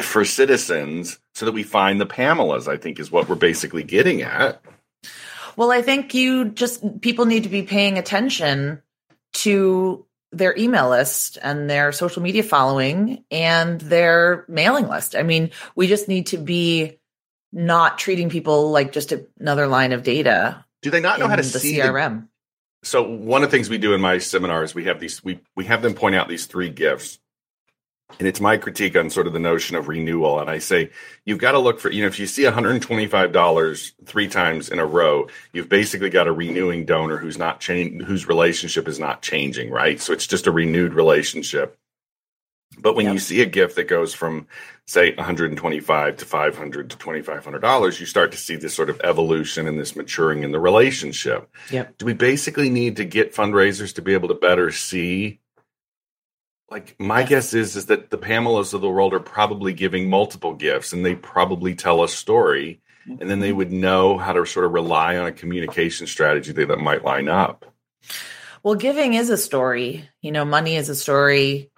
For 0.00 0.24
citizens, 0.24 1.18
so 1.34 1.44
that 1.44 1.52
we 1.52 1.62
find 1.62 2.00
the 2.00 2.06
Pamelas, 2.06 2.66
I 2.66 2.78
think 2.78 2.98
is 2.98 3.12
what 3.12 3.28
we're 3.28 3.34
basically 3.34 3.82
getting 3.82 4.22
at. 4.22 4.62
Well, 5.56 5.70
I 5.70 5.82
think 5.82 6.14
you 6.14 6.46
just 6.46 7.02
people 7.02 7.26
need 7.26 7.42
to 7.42 7.50
be 7.50 7.62
paying 7.62 7.98
attention 7.98 8.80
to 9.34 10.06
their 10.32 10.56
email 10.56 10.88
list 10.88 11.38
and 11.42 11.68
their 11.68 11.92
social 11.92 12.22
media 12.22 12.42
following 12.42 13.24
and 13.30 13.80
their 13.80 14.44
mailing 14.48 14.88
list. 14.88 15.16
I 15.16 15.22
mean, 15.22 15.50
we 15.74 15.86
just 15.88 16.08
need 16.08 16.28
to 16.28 16.38
be 16.38 16.98
not 17.52 17.98
treating 17.98 18.30
people 18.30 18.70
like 18.70 18.92
just 18.92 19.12
another 19.40 19.66
line 19.66 19.92
of 19.92 20.02
data 20.02 20.64
Do 20.82 20.90
they 20.90 21.00
not 21.00 21.18
know 21.18 21.26
how 21.28 21.36
to 21.36 21.42
the 21.42 21.58
see 21.58 21.76
the 21.76 21.82
CRM. 21.88 22.28
so 22.84 23.02
one 23.02 23.42
of 23.42 23.50
the 23.50 23.56
things 23.56 23.68
we 23.68 23.78
do 23.78 23.92
in 23.92 24.00
my 24.00 24.18
seminars 24.18 24.72
we 24.74 24.84
have 24.84 25.00
these 25.00 25.22
we 25.24 25.40
we 25.56 25.64
have 25.64 25.82
them 25.82 25.94
point 25.94 26.14
out 26.14 26.28
these 26.28 26.46
three 26.46 26.68
gifts 26.70 27.18
and 28.18 28.28
it's 28.28 28.40
my 28.40 28.56
critique 28.56 28.96
on 28.96 29.08
sort 29.10 29.26
of 29.26 29.32
the 29.32 29.38
notion 29.38 29.76
of 29.76 29.88
renewal 29.88 30.40
and 30.40 30.50
i 30.50 30.58
say 30.58 30.90
you've 31.24 31.38
got 31.38 31.52
to 31.52 31.58
look 31.58 31.80
for 31.80 31.90
you 31.90 32.02
know 32.02 32.08
if 32.08 32.18
you 32.18 32.26
see 32.26 32.42
$125 32.42 33.92
three 34.04 34.28
times 34.28 34.68
in 34.68 34.78
a 34.78 34.86
row 34.86 35.26
you've 35.52 35.68
basically 35.68 36.10
got 36.10 36.26
a 36.28 36.32
renewing 36.32 36.84
donor 36.84 37.16
who's 37.18 37.38
not 37.38 37.60
changing 37.60 38.00
whose 38.00 38.26
relationship 38.28 38.88
is 38.88 38.98
not 38.98 39.22
changing 39.22 39.70
right 39.70 40.00
so 40.00 40.12
it's 40.12 40.26
just 40.26 40.46
a 40.46 40.50
renewed 40.50 40.92
relationship 40.94 41.76
but 42.78 42.94
when 42.94 43.04
Yep. 43.06 43.12
you 43.14 43.18
see 43.18 43.42
a 43.42 43.46
gift 43.46 43.76
that 43.76 43.88
goes 43.88 44.14
from 44.14 44.46
say 44.86 45.14
125 45.14 46.16
to 46.16 46.24
500 46.24 46.90
to 46.90 46.96
2500 46.96 47.58
dollars 47.60 48.00
you 48.00 48.06
start 48.06 48.32
to 48.32 48.38
see 48.38 48.56
this 48.56 48.74
sort 48.74 48.90
of 48.90 49.00
evolution 49.02 49.66
and 49.68 49.78
this 49.78 49.94
maturing 49.96 50.42
in 50.42 50.52
the 50.52 50.60
relationship 50.60 51.48
Yep. 51.70 51.98
do 51.98 52.06
we 52.06 52.12
basically 52.14 52.70
need 52.70 52.96
to 52.96 53.04
get 53.04 53.34
fundraisers 53.34 53.94
to 53.94 54.02
be 54.02 54.14
able 54.14 54.28
to 54.28 54.34
better 54.34 54.70
see 54.72 55.40
like 56.70 56.94
my 56.98 57.22
guess 57.22 57.54
is 57.54 57.76
is 57.76 57.86
that 57.86 58.10
the 58.10 58.18
pamelas 58.18 58.74
of 58.74 58.80
the 58.80 58.88
world 58.90 59.12
are 59.12 59.20
probably 59.20 59.72
giving 59.72 60.08
multiple 60.08 60.54
gifts 60.54 60.92
and 60.92 61.04
they 61.04 61.14
probably 61.14 61.74
tell 61.74 62.02
a 62.02 62.08
story 62.08 62.80
and 63.06 63.28
then 63.30 63.40
they 63.40 63.48
mm-hmm. 63.48 63.56
would 63.56 63.72
know 63.72 64.18
how 64.18 64.32
to 64.32 64.44
sort 64.46 64.66
of 64.66 64.72
rely 64.72 65.16
on 65.16 65.26
a 65.26 65.32
communication 65.32 66.06
strategy 66.06 66.52
that, 66.52 66.68
that 66.68 66.78
might 66.78 67.04
line 67.04 67.28
up 67.28 67.64
Well, 68.62 68.74
giving 68.74 69.14
is 69.14 69.30
a 69.30 69.36
story. 69.36 70.08
You 70.20 70.32
know, 70.32 70.44
money 70.44 70.76
is 70.76 70.88
a 70.88 70.94
story. 70.94 71.70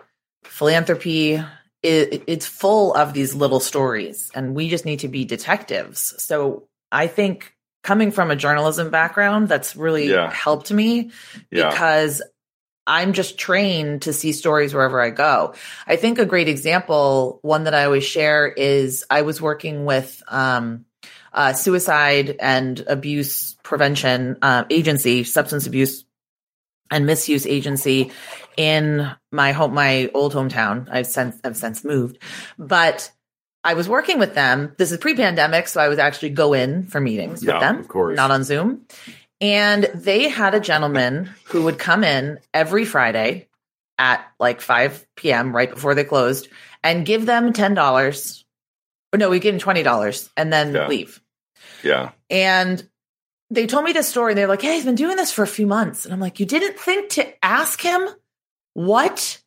Philanthropy, 0.44 1.40
it, 1.82 2.24
it's 2.26 2.46
full 2.46 2.92
of 2.94 3.12
these 3.12 3.34
little 3.34 3.60
stories, 3.60 4.30
and 4.34 4.54
we 4.54 4.68
just 4.68 4.84
need 4.84 5.00
to 5.00 5.08
be 5.08 5.24
detectives. 5.24 6.14
So 6.22 6.68
I 6.90 7.06
think 7.06 7.54
coming 7.84 8.10
from 8.10 8.30
a 8.30 8.36
journalism 8.36 8.90
background, 8.90 9.48
that's 9.48 9.76
really 9.76 10.10
Yeah. 10.10 10.30
helped 10.30 10.72
me 10.72 11.10
yeah 11.50 11.70
because 11.70 12.20
I'm 12.86 13.12
just 13.12 13.38
trained 13.38 14.02
to 14.02 14.12
see 14.12 14.32
stories 14.32 14.74
wherever 14.74 15.00
I 15.00 15.10
go. 15.10 15.54
I 15.86 15.96
think 15.96 16.18
a 16.18 16.26
great 16.26 16.48
example, 16.48 17.38
one 17.42 17.64
that 17.64 17.74
I 17.74 17.84
always 17.84 18.04
share, 18.04 18.48
is 18.48 19.04
I 19.08 19.22
was 19.22 19.40
working 19.40 19.84
with 19.84 20.22
um, 20.28 20.84
a 21.32 21.54
suicide 21.54 22.36
and 22.40 22.80
abuse 22.86 23.54
prevention 23.62 24.36
uh, 24.42 24.64
agency, 24.70 25.24
substance 25.24 25.66
abuse 25.66 26.04
and 26.90 27.06
misuse 27.06 27.46
agency 27.46 28.10
in 28.56 29.10
my 29.30 29.52
home, 29.52 29.74
my 29.74 30.10
old 30.12 30.34
hometown. 30.34 30.88
I've 30.90 31.06
since 31.06 31.38
I've 31.44 31.56
since 31.56 31.84
moved, 31.84 32.18
but 32.58 33.10
I 33.64 33.74
was 33.74 33.88
working 33.88 34.18
with 34.18 34.34
them. 34.34 34.74
This 34.76 34.90
is 34.90 34.98
pre-pandemic, 34.98 35.68
so 35.68 35.80
I 35.80 35.88
was 35.88 35.98
actually 35.98 36.30
go 36.30 36.52
in 36.52 36.82
for 36.88 37.00
meetings 37.00 37.44
Yeah, 37.44 37.54
with 37.54 37.60
them, 37.60 37.78
of 37.78 37.88
course. 37.88 38.16
not 38.16 38.30
on 38.32 38.42
Zoom. 38.44 38.86
And 39.42 39.90
they 39.92 40.28
had 40.28 40.54
a 40.54 40.60
gentleman 40.60 41.28
who 41.46 41.64
would 41.64 41.78
come 41.78 42.04
in 42.04 42.38
every 42.54 42.84
Friday 42.84 43.48
at 43.98 44.24
like 44.38 44.60
5 44.60 45.04
p.m. 45.16 45.54
right 45.54 45.68
before 45.68 45.94
they 45.94 46.04
closed 46.04 46.48
and 46.82 47.04
give 47.04 47.26
them 47.26 47.52
$10. 47.52 47.76
Or 47.76 48.12
oh, 49.12 49.16
no, 49.18 49.28
we 49.28 49.40
give 49.40 49.58
them 49.58 49.74
$20 49.74 50.30
and 50.36 50.52
then 50.52 50.74
Yeah. 50.74 50.86
leave. 50.86 51.20
yeah 51.82 52.12
And 52.30 52.88
they 53.50 53.66
told 53.66 53.84
me 53.84 53.92
this 53.92 54.08
story. 54.08 54.32
And 54.32 54.38
they're 54.38 54.46
like, 54.46 54.62
hey, 54.62 54.76
he's 54.76 54.84
been 54.84 54.94
doing 54.94 55.16
this 55.16 55.32
for 55.32 55.42
a 55.42 55.46
few 55.48 55.66
months. 55.66 56.04
And 56.04 56.14
I'm 56.14 56.20
like, 56.20 56.40
you 56.40 56.46
didn't 56.46 56.78
think 56.78 57.10
to 57.10 57.44
ask 57.44 57.80
him 57.80 58.08
what? 58.74 59.38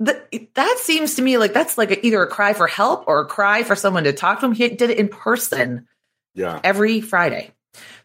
The, 0.00 0.20
that 0.54 0.78
seems 0.80 1.14
to 1.14 1.22
me 1.22 1.38
like 1.38 1.52
that's 1.52 1.78
like 1.78 1.90
a, 1.90 2.06
either 2.06 2.22
a 2.22 2.28
cry 2.28 2.52
for 2.52 2.66
help 2.66 3.04
or 3.06 3.20
a 3.20 3.26
cry 3.26 3.62
for 3.62 3.74
someone 3.74 4.04
to 4.04 4.12
talk 4.12 4.40
to 4.40 4.46
him. 4.46 4.52
He 4.52 4.68
did 4.68 4.90
it 4.90 4.98
in 4.98 5.08
person 5.08 5.86
yeah 6.34 6.60
every 6.62 7.00
Friday. 7.00 7.52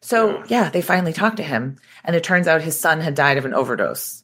So 0.04 0.40
Yeah. 0.40 0.44
yeah, 0.48 0.70
they 0.70 0.82
finally 0.82 1.14
talked 1.14 1.38
to 1.38 1.44
him, 1.44 1.78
and 2.04 2.16
it 2.16 2.24
turns 2.24 2.48
out 2.48 2.62
his 2.62 2.78
son 2.80 3.00
had 3.00 3.16
died 3.16 3.38
of 3.38 3.46
an 3.46 3.54
overdose. 3.54 4.20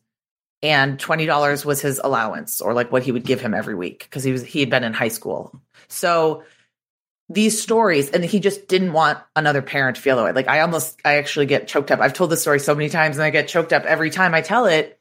and 0.62 1.00
$20 1.00 1.64
was 1.64 1.80
his 1.80 2.02
allowance 2.04 2.60
or 2.60 2.74
like 2.74 2.92
what 2.92 3.02
he 3.04 3.14
would 3.14 3.24
give 3.24 3.40
him 3.40 3.54
every 3.54 3.76
week 3.76 4.00
because 4.04 4.26
he 4.26 4.34
was 4.34 4.44
he 4.44 4.60
had 4.60 4.70
been 4.70 4.84
in 4.84 4.92
high 4.94 5.08
school. 5.08 5.58
So 5.88 6.44
these 7.30 7.62
stories 7.62 8.10
and 8.10 8.26
he 8.26 8.42
just 8.42 8.68
didn't 8.68 8.92
want 8.92 9.20
another 9.38 9.62
parent 9.62 9.96
to 9.96 10.02
feel 10.02 10.18
that 10.18 10.26
way. 10.26 10.34
Like 10.34 10.50
I 10.50 10.60
almost 10.60 11.00
I 11.06 11.16
actually 11.16 11.46
get 11.46 11.70
choked 11.70 11.92
up. 11.92 12.02
I've 12.02 12.12
told 12.14 12.30
this 12.30 12.42
story 12.42 12.60
so 12.60 12.76
many 12.76 12.90
times 12.90 13.16
and 13.16 13.24
I 13.24 13.30
get 13.30 13.48
choked 13.48 13.72
up 13.72 13.84
every 13.86 14.10
time 14.10 14.34
I 14.36 14.42
tell 14.42 14.66
it 14.66 15.00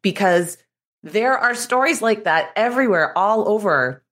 because 0.00 0.58
there 1.02 1.36
are 1.36 1.56
stories 1.56 2.00
like 2.00 2.22
that 2.24 2.52
everywhere 2.54 3.16
all 3.18 3.48
over 3.48 4.04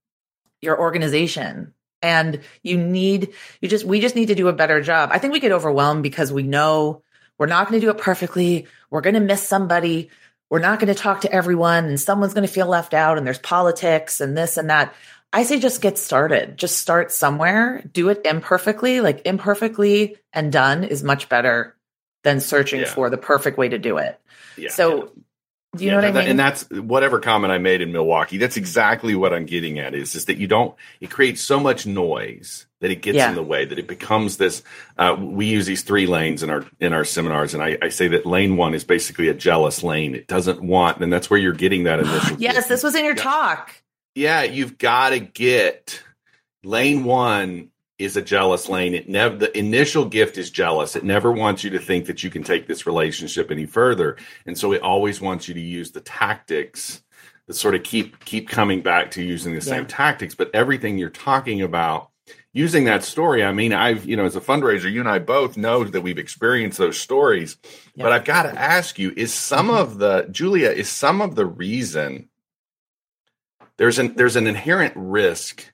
your 0.61 0.81
organization 0.81 1.75
and 2.03 2.41
you 2.63 2.77
need 2.79 3.35
you 3.61 3.69
just 3.69 3.85
we 3.85 4.01
just 4.01 4.15
need 4.17 4.27
to 4.27 4.35
do 4.35 4.49
a 4.49 4.53
better 4.53 4.81
job. 4.81 5.11
I 5.13 5.19
think 5.19 5.33
we 5.33 5.41
get 5.41 5.53
overwhelmed 5.53 6.03
because 6.03 6.33
we 6.33 6.43
know 6.43 7.03
we're 7.39 7.47
not 7.47 7.69
going 7.69 7.81
to 7.81 7.87
do 7.87 7.91
it 7.91 7.99
perfectly. 7.99 8.67
We're 8.91 9.01
going 9.01 9.15
to 9.15 9.21
miss 9.21 9.43
somebody. 9.43 10.11
We're 10.51 10.59
not 10.61 10.81
going 10.81 10.93
to 10.93 11.01
talk 11.01 11.21
to 11.23 11.33
everyone 11.33 11.85
and 11.85 12.01
someone's 12.01 12.35
going 12.35 12.47
to 12.47 12.53
feel 12.53 12.67
left 12.67 12.95
out 12.95 13.19
and 13.19 13.27
there's 13.27 13.39
politics 13.39 14.21
and 14.21 14.37
this 14.37 14.57
and 14.57 14.71
that. 14.71 14.95
I 15.33 15.43
say 15.43 15.59
just 15.61 15.83
get 15.83 15.99
started. 15.99 16.57
Just 16.57 16.79
start 16.79 17.13
somewhere. 17.13 17.83
Do 17.93 18.09
it 18.09 18.23
imperfectly. 18.25 19.01
Like 19.03 19.23
imperfectly 19.27 20.17
and 20.33 20.51
done 20.51 20.85
is 20.85 21.05
much 21.05 21.29
better 21.29 21.77
than 22.25 22.41
searching 22.41 22.81
Yeah. 22.81 22.87
for 22.87 23.11
the 23.11 23.19
perfect 23.19 23.59
way 23.59 23.69
to 23.69 23.79
do 23.79 23.99
it. 23.99 24.19
Yeah. 24.57 24.71
So 24.71 25.13
do 25.77 25.85
you 25.85 25.91
Yeah, 25.91 26.01
know 26.01 26.07
what 26.09 26.17
I 26.17 26.21
mean? 26.23 26.31
And 26.31 26.39
that's 26.39 26.69
whatever 26.71 27.21
comment 27.21 27.53
I 27.53 27.59
made 27.59 27.83
in 27.83 27.93
Milwaukee. 27.93 28.39
That's 28.39 28.57
exactly 28.57 29.15
what 29.15 29.33
I'm 29.35 29.45
getting 29.47 29.79
at. 29.79 29.95
Is 29.95 30.15
is 30.15 30.25
that 30.27 30.39
you 30.39 30.47
don't? 30.47 30.75
It 31.01 31.11
creates 31.11 31.41
so 31.43 31.61
much 31.61 31.87
noise 31.87 32.67
that 32.81 32.91
it 32.91 33.03
gets 33.03 33.17
Yeah. 33.17 33.29
in 33.31 33.35
the 33.35 33.43
way 33.43 33.65
that 33.67 33.79
it 33.79 33.87
becomes 33.87 34.37
this. 34.39 34.63
Uh, 34.97 35.17
we 35.19 35.47
use 35.47 35.67
these 35.67 35.83
three 35.83 36.07
lanes 36.07 36.43
in 36.43 36.51
our 36.51 36.65
in 36.81 36.93
our 36.93 37.05
seminars, 37.05 37.53
and 37.55 37.63
I, 37.63 37.77
I 37.83 37.89
say 37.91 38.09
that 38.09 38.25
lane 38.25 38.57
one 38.57 38.73
is 38.75 38.85
basically 38.85 39.29
a 39.29 39.35
jealous 39.35 39.83
lane. 39.83 40.15
It 40.15 40.27
doesn't 40.27 40.63
want, 40.63 41.01
and 41.03 41.13
that's 41.13 41.29
where 41.29 41.39
you're 41.39 41.53
getting 41.53 41.85
that 41.85 42.01
initial. 42.01 42.37
yes, 42.39 42.67
this 42.69 42.83
was 42.83 42.95
in 42.95 43.05
your 43.05 43.15
Yeah. 43.17 43.23
talk. 43.23 43.83
yeah, 44.15 44.43
you've 44.45 44.79
got 44.79 45.11
to 45.11 45.21
get 45.21 46.03
lane 46.65 47.05
one 47.05 47.69
is 47.99 48.17
a 48.17 48.23
jealous 48.23 48.69
lane. 48.69 48.95
It 48.95 49.09
never 49.09 49.37
the 49.37 49.59
initial 49.59 50.05
gift 50.05 50.39
is 50.39 50.51
jealous. 50.51 50.97
It 50.97 51.05
never 51.05 51.33
wants 51.33 51.65
you 51.65 51.71
to 51.71 51.79
think 51.79 52.07
that 52.07 52.23
you 52.23 52.31
can 52.31 52.43
take 52.43 52.67
this 52.67 52.87
relationship 52.87 53.51
any 53.51 53.67
further, 53.67 54.17
and 54.47 54.57
so 54.57 54.73
it 54.73 54.83
always 54.83 55.21
wants 55.21 55.49
you 55.49 55.55
to 55.55 55.61
use 55.61 55.91
the 55.91 56.01
tactics 56.01 57.03
that 57.47 57.55
sort 57.55 57.75
of 57.75 57.83
keep 57.83 58.25
keep 58.25 58.49
coming 58.49 58.83
back 58.83 59.11
to 59.13 59.23
using 59.23 59.55
the 59.55 59.61
same 59.61 59.87
tactics. 59.87 60.35
But 60.35 60.51
everything 60.55 60.99
you're 60.99 61.11
talking 61.11 61.63
about. 61.63 62.11
Using 62.55 62.85
that 62.85 63.05
story, 63.05 63.45
I 63.45 63.53
mean, 63.53 63.73
I've, 63.73 64.07
you 64.07 64.17
know, 64.17 64.25
as 64.25 64.35
a 64.35 64.41
fundraiser, 64.41 64.91
you 64.91 65.01
and 65.01 65.09
I 65.09 65.19
both 65.19 65.57
know 65.57 65.85
that 65.85 66.01
we've 66.01 66.19
experienced 66.19 66.79
those 66.79 66.99
stories. 66.99 67.57
Yeah. 67.95 68.05
But 68.05 68.13
I've 68.13 68.25
got 68.25 68.45
to 68.45 68.59
ask 68.59 68.99
you, 68.99 69.13
is 69.17 69.33
some 69.33 69.69
mm-hmm. 69.69 69.77
of 69.77 69.99
the, 69.99 70.27
Julia, 70.31 70.71
is 70.71 70.89
some 70.89 71.21
of 71.21 71.37
the 71.37 71.47
reason 71.47 72.29
there's 73.79 73.99
an 73.99 74.15
there's 74.15 74.37
an 74.37 74.47
inherent 74.47 74.93
risk 74.97 75.73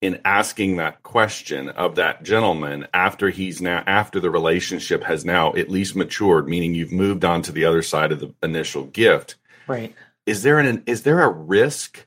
in 0.00 0.20
asking 0.24 0.76
that 0.76 1.02
question 1.02 1.68
of 1.70 1.96
that 1.96 2.22
gentleman 2.22 2.86
after 2.94 3.28
he's 3.28 3.60
now 3.60 3.82
after 3.86 4.18
the 4.20 4.30
relationship 4.30 5.02
has 5.04 5.24
now 5.24 5.52
at 5.54 5.68
least 5.70 5.94
matured 5.96 6.48
meaning 6.48 6.74
you've 6.74 6.92
moved 6.92 7.24
on 7.24 7.42
to 7.42 7.52
the 7.52 7.64
other 7.64 7.82
side 7.82 8.10
of 8.12 8.20
the 8.20 8.34
initial 8.42 8.84
gift 8.84 9.36
Right. 9.66 9.94
is 10.26 10.42
there 10.42 10.58
an 10.58 10.82
is 10.86 11.02
there 11.02 11.20
a 11.22 11.28
risk 11.28 12.06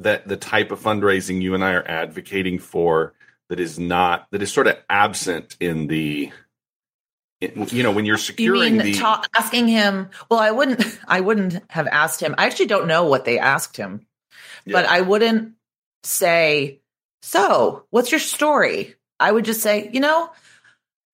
that 0.00 0.26
the 0.28 0.36
type 0.36 0.70
of 0.70 0.80
fundraising 0.80 1.42
you 1.42 1.54
and 1.54 1.62
I 1.64 1.72
are 1.72 1.86
advocating 1.86 2.58
for 2.58 3.12
that 3.48 3.60
is 3.60 3.78
not 3.78 4.26
that 4.30 4.42
is 4.42 4.52
sort 4.52 4.66
of 4.66 4.76
absent 4.88 5.56
in 5.60 5.86
the 5.86 6.30
in- 7.40 7.66
you 7.70 7.82
know 7.82 7.92
when 7.92 8.04
you're 8.06 8.14
You 8.16 8.22
securing 8.22 8.76
mean 8.78 8.86
the 8.86 8.94
ta- 8.94 9.22
asking 9.36 9.68
him? 9.68 10.10
Well, 10.30 10.40
I 10.40 10.50
wouldn't. 10.50 10.82
I 11.08 11.20
wouldn't 11.20 11.62
have 11.70 11.86
asked 11.86 12.20
him. 12.20 12.34
I 12.36 12.46
actually 12.46 12.66
don't 12.66 12.88
know 12.88 13.04
what 13.04 13.24
they 13.24 13.38
asked 13.38 13.76
him, 13.76 14.06
but 14.66 14.86
I 14.86 15.00
wouldn't 15.02 15.52
say. 16.02 16.80
So, 17.28 17.84
what's 17.90 18.10
your 18.10 18.20
story? 18.20 18.94
I 19.20 19.30
would 19.30 19.44
just 19.44 19.60
say, 19.60 19.90
you 19.92 20.00
know, 20.00 20.30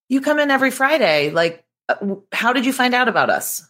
you 0.08 0.20
come 0.20 0.38
in 0.38 0.48
every 0.48 0.70
Friday. 0.70 1.30
Like, 1.30 1.64
uh, 1.88 2.14
how 2.30 2.52
did 2.52 2.66
you 2.66 2.72
find 2.72 2.94
out 2.94 3.08
about 3.08 3.30
us? 3.30 3.68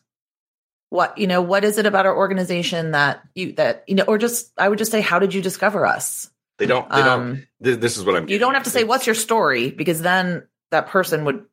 What 0.90 1.16
you 1.16 1.26
know? 1.26 1.40
What 1.40 1.64
is 1.64 1.78
it 1.78 1.86
about 1.86 2.05
our 2.05 2.14
organization 2.14 2.90
that 2.90 3.22
you 3.34 3.53
that 3.55 3.84
you 3.86 3.95
know? 3.95 4.05
Or 4.07 4.18
just, 4.18 4.53
I 4.59 4.68
would 4.68 4.76
just 4.76 4.90
say, 4.90 5.01
how 5.01 5.18
did 5.18 5.32
you 5.32 5.40
discover 5.40 5.86
us? 5.86 6.30
they 6.59 6.66
don't 6.66 6.86
they 6.90 7.03
don't 7.03 7.09
Um, 7.09 7.47
this 7.61 7.97
is 7.97 8.05
what 8.05 8.14
I'm 8.14 8.28
you 8.28 8.38
don't 8.38 8.53
have 8.53 8.64
to 8.64 8.70
say 8.70 8.84
what's 8.84 9.07
your 9.07 9.14
story 9.14 9.70
because 9.70 10.03
then 10.03 10.47
that 10.70 10.88
person 10.88 11.24
would. 11.24 11.47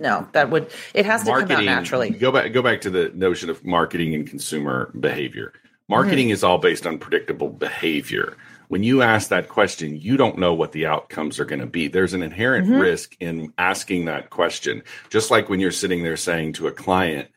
No, 0.00 0.26
that 0.32 0.50
would. 0.50 0.72
It 0.92 1.06
has 1.06 1.22
to 1.22 1.30
come 1.30 1.52
out 1.52 1.64
naturally. 1.64 2.10
Go 2.10 2.32
back. 2.32 2.52
Go 2.52 2.62
back 2.62 2.80
to 2.80 2.90
the 2.90 3.12
notion 3.14 3.48
of 3.48 3.64
marketing 3.64 4.16
and 4.16 4.26
consumer 4.26 4.90
behavior. 4.98 5.52
Marketing 5.92 6.28
Mm-hmm. 6.28 6.32
is 6.32 6.42
all 6.42 6.56
based 6.56 6.86
on 6.86 6.96
predictable 6.98 7.50
behavior. 7.50 8.34
When 8.68 8.82
you 8.82 9.02
ask 9.02 9.28
that 9.28 9.50
question, 9.50 10.00
you 10.00 10.16
don't 10.16 10.38
know 10.38 10.54
what 10.54 10.72
the 10.72 10.86
outcomes 10.86 11.38
are 11.38 11.44
going 11.44 11.60
to 11.60 11.66
be. 11.66 11.86
There's 11.88 12.14
an 12.14 12.22
inherent 12.22 12.66
Mhm. 12.66 12.80
risk 12.80 13.14
in 13.20 13.52
asking 13.58 14.06
that 14.06 14.30
question. 14.30 14.82
Just 15.10 15.30
like 15.30 15.50
when 15.50 15.60
you're 15.60 15.70
sitting 15.70 16.02
there 16.02 16.16
saying 16.16 16.54
to 16.54 16.66
a 16.68 16.72
client, 16.72 17.28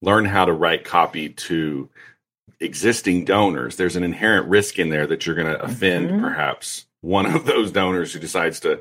"Learn 0.00 0.24
how 0.26 0.44
to 0.44 0.52
write 0.52 0.84
copy 0.84 1.30
to 1.30 1.88
existing 2.60 3.24
donors." 3.24 3.74
There's 3.74 3.96
an 3.96 4.04
inherent 4.04 4.46
risk 4.48 4.78
in 4.78 4.90
there 4.90 5.08
that 5.08 5.26
you're 5.26 5.34
going 5.34 5.48
to 5.52 5.60
offend 5.60 6.10
Mhm. 6.10 6.20
perhaps 6.20 6.86
one 7.00 7.26
of 7.26 7.46
those 7.46 7.72
donors 7.72 8.12
who 8.12 8.20
decides 8.20 8.60
to, 8.60 8.78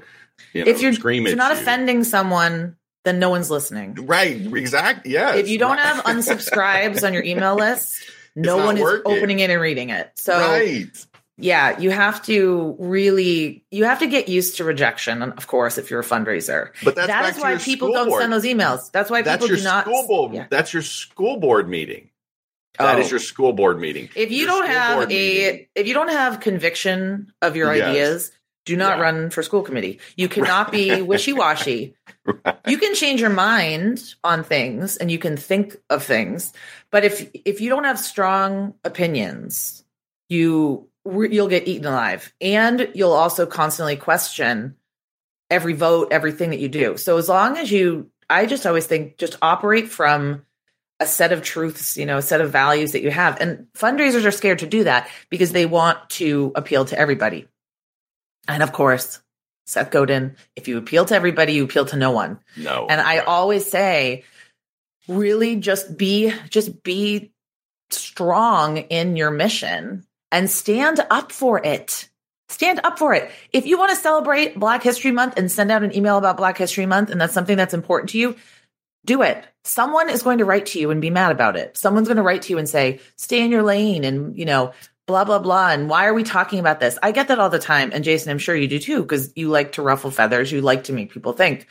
you 0.53 0.63
know, 0.63 0.69
if 0.69 0.79
you're, 0.81 0.93
scream 0.93 1.23
if 1.25 1.29
you're 1.31 1.37
not 1.37 1.55
you. 1.55 1.61
offending 1.61 2.03
someone, 2.03 2.75
then 3.05 3.17
no 3.17 3.29
one's 3.31 3.49
listening. 3.49 3.95
Right, 4.05 4.39
exactly. 4.55 5.11
Yes. 5.11 5.37
if 5.37 5.49
you 5.49 5.57
don't 5.57 5.77
right. 5.77 5.85
have 5.87 6.03
unsubscribes 6.05 7.03
on 7.05 7.13
your 7.13 7.23
email 7.23 7.55
list, 7.55 8.01
no 8.35 8.57
one 8.57 8.77
is 8.77 8.83
working. 8.83 9.11
opening 9.17 9.39
it 9.39 9.49
and 9.49 9.61
reading 9.61 9.89
it. 9.89 10.11
So 10.15 10.37
right. 10.37 10.87
yeah, 11.37 11.79
you 11.79 11.89
have 11.91 12.23
to 12.25 12.75
really 12.79 13.63
you 13.71 13.85
have 13.85 13.99
to 13.99 14.07
get 14.07 14.27
used 14.29 14.57
to 14.57 14.63
rejection, 14.63 15.21
and 15.21 15.33
of 15.33 15.47
course, 15.47 15.77
if 15.77 15.89
you're 15.91 15.99
a 16.01 16.03
fundraiser. 16.05 16.69
But 16.83 16.95
that's 16.95 17.07
That 17.07 17.35
is 17.35 17.41
why 17.41 17.57
people 17.57 17.91
don't 17.91 18.09
board. 18.09 18.21
send 18.21 18.33
those 18.33 18.43
emails. 18.45 18.91
That's 18.91 19.09
why 19.09 19.21
That's 19.21 19.43
people 19.43 19.57
do 19.57 19.63
not 19.63 19.85
school 19.85 20.07
board. 20.07 20.33
Yeah. 20.33 20.45
That's 20.49 20.73
your 20.73 20.83
school 20.83 21.37
board 21.37 21.69
meeting. 21.69 22.09
That 22.79 22.97
is 22.99 23.07
Oh. 23.07 23.09
your 23.11 23.19
school 23.19 23.53
board 23.53 23.79
meeting. 23.79 24.09
If 24.15 24.31
you 24.31 24.39
Your 24.39 24.47
don't 24.47 24.67
have 24.67 25.03
a 25.03 25.07
meeting. 25.07 25.67
if 25.75 25.85
you 25.87 25.93
don't 25.93 26.09
have 26.09 26.39
conviction 26.39 27.31
of 27.41 27.55
your 27.55 27.73
Yes. 27.75 27.87
ideas, 27.87 28.31
do 28.65 28.75
not 28.75 28.97
Yeah. 28.97 29.03
run 29.03 29.29
for 29.29 29.43
school 29.43 29.61
committee. 29.61 29.99
You 30.15 30.27
cannot 30.27 30.71
be 30.71 31.01
wishy-washy. 31.13 31.93
You 32.65 32.77
can 32.79 32.95
change 32.95 33.21
your 33.21 33.29
mind 33.29 34.15
on 34.23 34.43
things 34.43 34.97
and 34.97 35.11
you 35.11 35.19
can 35.19 35.37
think 35.37 35.75
of 35.91 36.03
things, 36.03 36.51
but 36.93 37.03
if 37.03 37.27
if 37.33 37.59
you 37.59 37.71
don't 37.71 37.85
have 37.85 37.97
strong 37.97 38.75
opinions, 38.83 39.83
you 40.29 40.87
you'll 41.03 41.47
get 41.47 41.67
eaten 41.67 41.87
alive 41.87 42.31
and 42.39 42.87
you'll 42.93 43.13
also 43.13 43.47
constantly 43.47 43.95
question 43.95 44.75
every 45.49 45.73
vote, 45.73 46.09
everything 46.11 46.51
that 46.51 46.59
you 46.59 46.69
do. 46.69 46.95
So 46.95 47.17
as 47.17 47.27
long 47.27 47.57
as 47.57 47.71
you 47.71 48.11
I 48.29 48.45
just 48.45 48.67
always 48.67 48.85
think 48.85 49.17
just 49.17 49.39
operate 49.41 49.89
from 49.89 50.45
a 50.99 51.07
set 51.07 51.31
of 51.31 51.41
truths, 51.41 51.97
you 51.97 52.05
know, 52.05 52.19
a 52.19 52.21
set 52.21 52.41
of 52.41 52.51
values 52.51 52.91
that 52.91 53.01
you 53.01 53.09
have. 53.09 53.41
And 53.41 53.65
fundraisers 53.73 54.23
are 54.23 54.31
scared 54.31 54.59
to 54.59 54.67
do 54.67 54.83
that 54.83 55.09
because 55.31 55.51
they 55.51 55.65
want 55.65 55.97
to 56.11 56.51
appeal 56.53 56.85
to 56.85 56.97
everybody. 56.97 57.47
And 58.47 58.61
of 58.61 58.71
course, 58.71 59.19
Seth 59.65 59.89
Godin, 59.89 60.35
if 60.55 60.67
you 60.67 60.77
appeal 60.77 61.05
to 61.05 61.15
everybody, 61.15 61.53
you 61.53 61.63
appeal 61.63 61.85
to 61.85 61.97
no 61.97 62.11
one. 62.11 62.39
no. 62.55 62.85
And 62.87 63.01
I 63.01 63.19
always 63.19 63.69
say, 63.69 64.25
really 65.07 65.57
just 65.57 65.97
be, 65.97 66.33
just 66.49 66.83
be 66.83 67.31
strong 67.89 68.77
in 68.77 69.15
your 69.15 69.31
mission 69.31 70.05
and 70.31 70.49
stand 70.49 71.05
up 71.09 71.31
for 71.31 71.63
it. 71.63 72.09
Stand 72.49 72.81
up 72.83 72.99
for 72.99 73.13
it. 73.13 73.31
If 73.51 73.65
you 73.65 73.77
want 73.77 73.91
to 73.91 73.95
celebrate 73.95 74.59
Black 74.59 74.83
History 74.83 75.11
Month 75.11 75.35
and 75.37 75.51
send 75.51 75.71
out 75.71 75.83
an 75.83 75.95
email 75.95 76.17
about 76.17 76.37
Black 76.37 76.57
History 76.57 76.85
Month 76.85 77.09
and 77.09 77.19
that's 77.19 77.33
something 77.33 77.57
that's 77.57 77.73
important 77.73 78.11
to 78.11 78.19
you, 78.19 78.35
do 79.05 79.21
it. 79.21 79.45
Someone 79.63 80.09
is 80.09 80.23
going 80.23 80.37
to 80.37 80.45
write 80.45 80.67
to 80.67 80.79
you 80.79 80.91
and 80.91 81.01
be 81.01 81.09
mad 81.09 81.31
about 81.31 81.55
it. 81.55 81.77
Someone's 81.77 82.07
going 82.07 82.17
to 82.17 82.23
write 82.23 82.43
to 82.43 82.53
you 82.53 82.57
and 82.57 82.69
say, 82.69 82.99
stay 83.15 83.43
in 83.43 83.51
your 83.51 83.63
lane 83.63 84.03
and, 84.03 84.37
you 84.37 84.45
know, 84.45 84.71
blah, 85.07 85.25
blah, 85.25 85.39
blah. 85.39 85.71
And 85.71 85.89
why 85.89 86.05
are 86.05 86.13
we 86.13 86.23
talking 86.23 86.59
about 86.59 86.79
this? 86.79 86.97
I 87.03 87.11
get 87.11 87.27
that 87.27 87.39
all 87.39 87.49
the 87.49 87.59
time. 87.59 87.91
And 87.93 88.03
Jason, 88.03 88.31
I'm 88.31 88.39
sure 88.39 88.55
you 88.55 88.67
do 88.67 88.79
too, 88.79 89.01
because 89.01 89.33
you 89.35 89.49
like 89.49 89.73
to 89.73 89.81
ruffle 89.81 90.11
feathers. 90.11 90.51
You 90.51 90.61
like 90.61 90.85
to 90.85 90.93
make 90.93 91.11
people 91.11 91.33
think. 91.33 91.67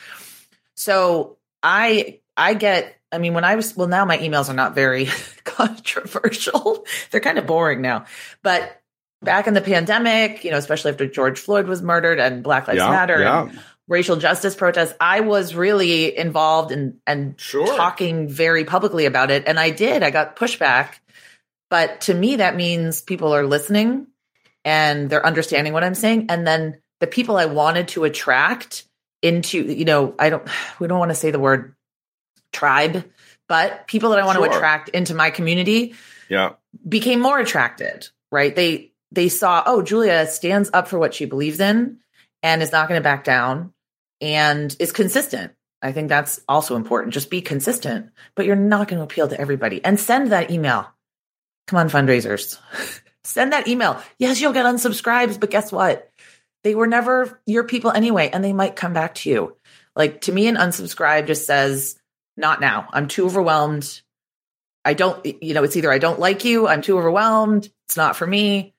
So 0.76 1.39
I, 1.62 2.20
I 2.37 2.55
get, 2.55 2.97
I 3.12 3.18
mean, 3.18 3.34
when 3.34 3.44
I 3.44 3.54
was, 3.56 3.76
well, 3.76 3.88
now 3.88 4.04
my 4.04 4.18
emails 4.18 4.48
are 4.48 4.54
not 4.54 4.74
very 4.74 5.06
controversial. 5.44 6.86
They're 7.10 7.20
kind 7.20 7.38
of 7.38 7.46
boring 7.46 7.82
now, 7.82 8.06
but 8.42 8.80
back 9.22 9.46
in 9.46 9.54
the 9.54 9.60
pandemic, 9.60 10.44
you 10.44 10.50
know, 10.50 10.56
especially 10.56 10.90
after 10.90 11.06
George 11.06 11.38
Floyd 11.38 11.66
was 11.66 11.82
murdered 11.82 12.18
and 12.18 12.42
Black 12.42 12.66
Lives 12.66 12.78
yeah, 12.78 12.90
Matter 12.90 13.20
Yeah. 13.20 13.42
and 13.42 13.60
racial 13.88 14.16
justice 14.16 14.54
protests, 14.54 14.94
I 15.00 15.20
was 15.20 15.54
really 15.54 16.16
involved 16.16 16.72
in 16.72 16.98
and 17.06 17.34
Sure. 17.38 17.66
talking 17.66 18.28
very 18.28 18.64
publicly 18.64 19.06
about 19.06 19.30
it. 19.30 19.44
And 19.46 19.60
I 19.60 19.70
did. 19.70 20.02
I 20.02 20.10
got 20.10 20.36
pushback. 20.36 20.94
But 21.70 22.02
to 22.02 22.14
me, 22.14 22.36
that 22.36 22.56
means 22.56 23.00
people 23.00 23.34
are 23.34 23.46
listening 23.46 24.08
and 24.64 25.08
they're 25.08 25.24
understanding 25.24 25.72
what 25.72 25.84
I'm 25.84 25.94
saying. 25.94 26.26
And 26.28 26.46
then 26.46 26.80
the 27.00 27.06
people 27.06 27.36
I 27.36 27.46
wanted 27.46 27.88
to 27.88 28.04
attract 28.04 28.84
into, 29.22 29.62
you 29.62 29.84
know, 29.84 30.14
I 30.18 30.30
don't, 30.30 30.46
we 30.80 30.88
don't 30.88 30.98
want 30.98 31.10
to 31.10 31.16
say 31.16 31.30
the 31.30 31.38
word 31.38 31.74
tribe, 32.53 33.11
but 33.48 33.86
people 33.86 34.11
that 34.11 34.18
I 34.18 34.24
want 34.26 34.38
to 34.38 34.44
attract 34.44 34.88
into 34.90 35.14
my 35.14 35.30
community 35.30 35.94
Yeah. 36.28 36.53
became 36.88 37.20
more 37.20 37.38
attracted, 37.38 38.09
right? 38.30 38.55
They 38.55 38.92
they 39.11 39.28
saw, 39.28 39.62
oh, 39.66 39.82
Julia 39.82 40.26
stands 40.26 40.70
up 40.72 40.88
for 40.88 40.98
what 40.98 41.12
she 41.12 41.26
believes 41.26 41.61
in 41.61 41.98
and 42.42 42.62
is 42.62 42.72
not 42.72 42.88
going 42.88 42.98
to 42.98 43.03
back 43.05 43.24
down 43.24 43.74
and 44.22 44.74
is 44.80 44.90
consistent. 44.90 45.53
I 45.82 45.92
think 45.92 46.09
that's 46.09 46.40
also 46.48 46.76
important. 46.76 47.12
Just 47.12 47.28
be 47.28 47.42
consistent, 47.42 48.11
but 48.34 48.46
you're 48.46 48.57
not 48.57 48.88
going 48.88 48.98
to 48.98 49.05
appeal 49.05 49.28
to 49.28 49.38
everybody. 49.38 49.84
And 49.84 50.00
send 50.00 50.32
that 50.32 50.50
email. 50.50 50.88
Come 51.66 51.78
on, 51.78 51.90
fundraisers. 51.90 52.59
send 53.24 53.53
that 53.53 53.68
email. 53.68 54.00
Yes, 54.18 54.40
you'll 54.40 54.53
get 54.55 54.64
unsubscribes, 54.64 55.38
but 55.38 55.50
guess 55.50 55.70
what? 55.70 56.11
They 56.64 56.74
were 56.74 56.86
never 56.86 57.40
your 57.44 57.64
people 57.64 57.90
anyway, 57.90 58.30
and 58.32 58.42
they 58.42 58.53
might 58.53 58.76
come 58.76 58.92
back 58.92 59.16
to 59.16 59.30
you. 59.30 59.57
Like 59.94 60.22
to 60.22 60.32
me, 60.32 60.46
an 60.46 60.57
unsubscribe 60.57 61.26
just 61.26 61.46
says, 61.46 61.96
not 62.37 62.61
now. 62.61 62.89
I'm 62.93 63.09
too 63.09 63.26
overwhelmed. 63.26 64.03
I 64.85 64.95
don't, 64.95 65.24
you 65.43 65.55
know, 65.55 65.62
it's 65.62 65.76
either 65.76 65.93
I 65.93 65.99
don't 65.99 66.18
like 66.18 66.45
you, 66.45 66.66
I'm 66.66 66.83
too 66.83 66.99
overwhelmed, 66.99 67.70
it's 67.87 67.97
not 67.97 68.16
for 68.16 68.26
me. 68.26 68.74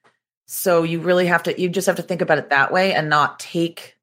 So 0.47 0.83
you 0.83 0.99
really 0.99 1.27
have 1.27 1.43
to, 1.43 1.59
you 1.59 1.69
just 1.69 1.87
have 1.87 1.95
to 1.95 2.01
think 2.01 2.21
about 2.21 2.39
it 2.39 2.49
that 2.49 2.73
way 2.73 2.93
and 2.93 3.09
not 3.09 3.39
take 3.39 3.95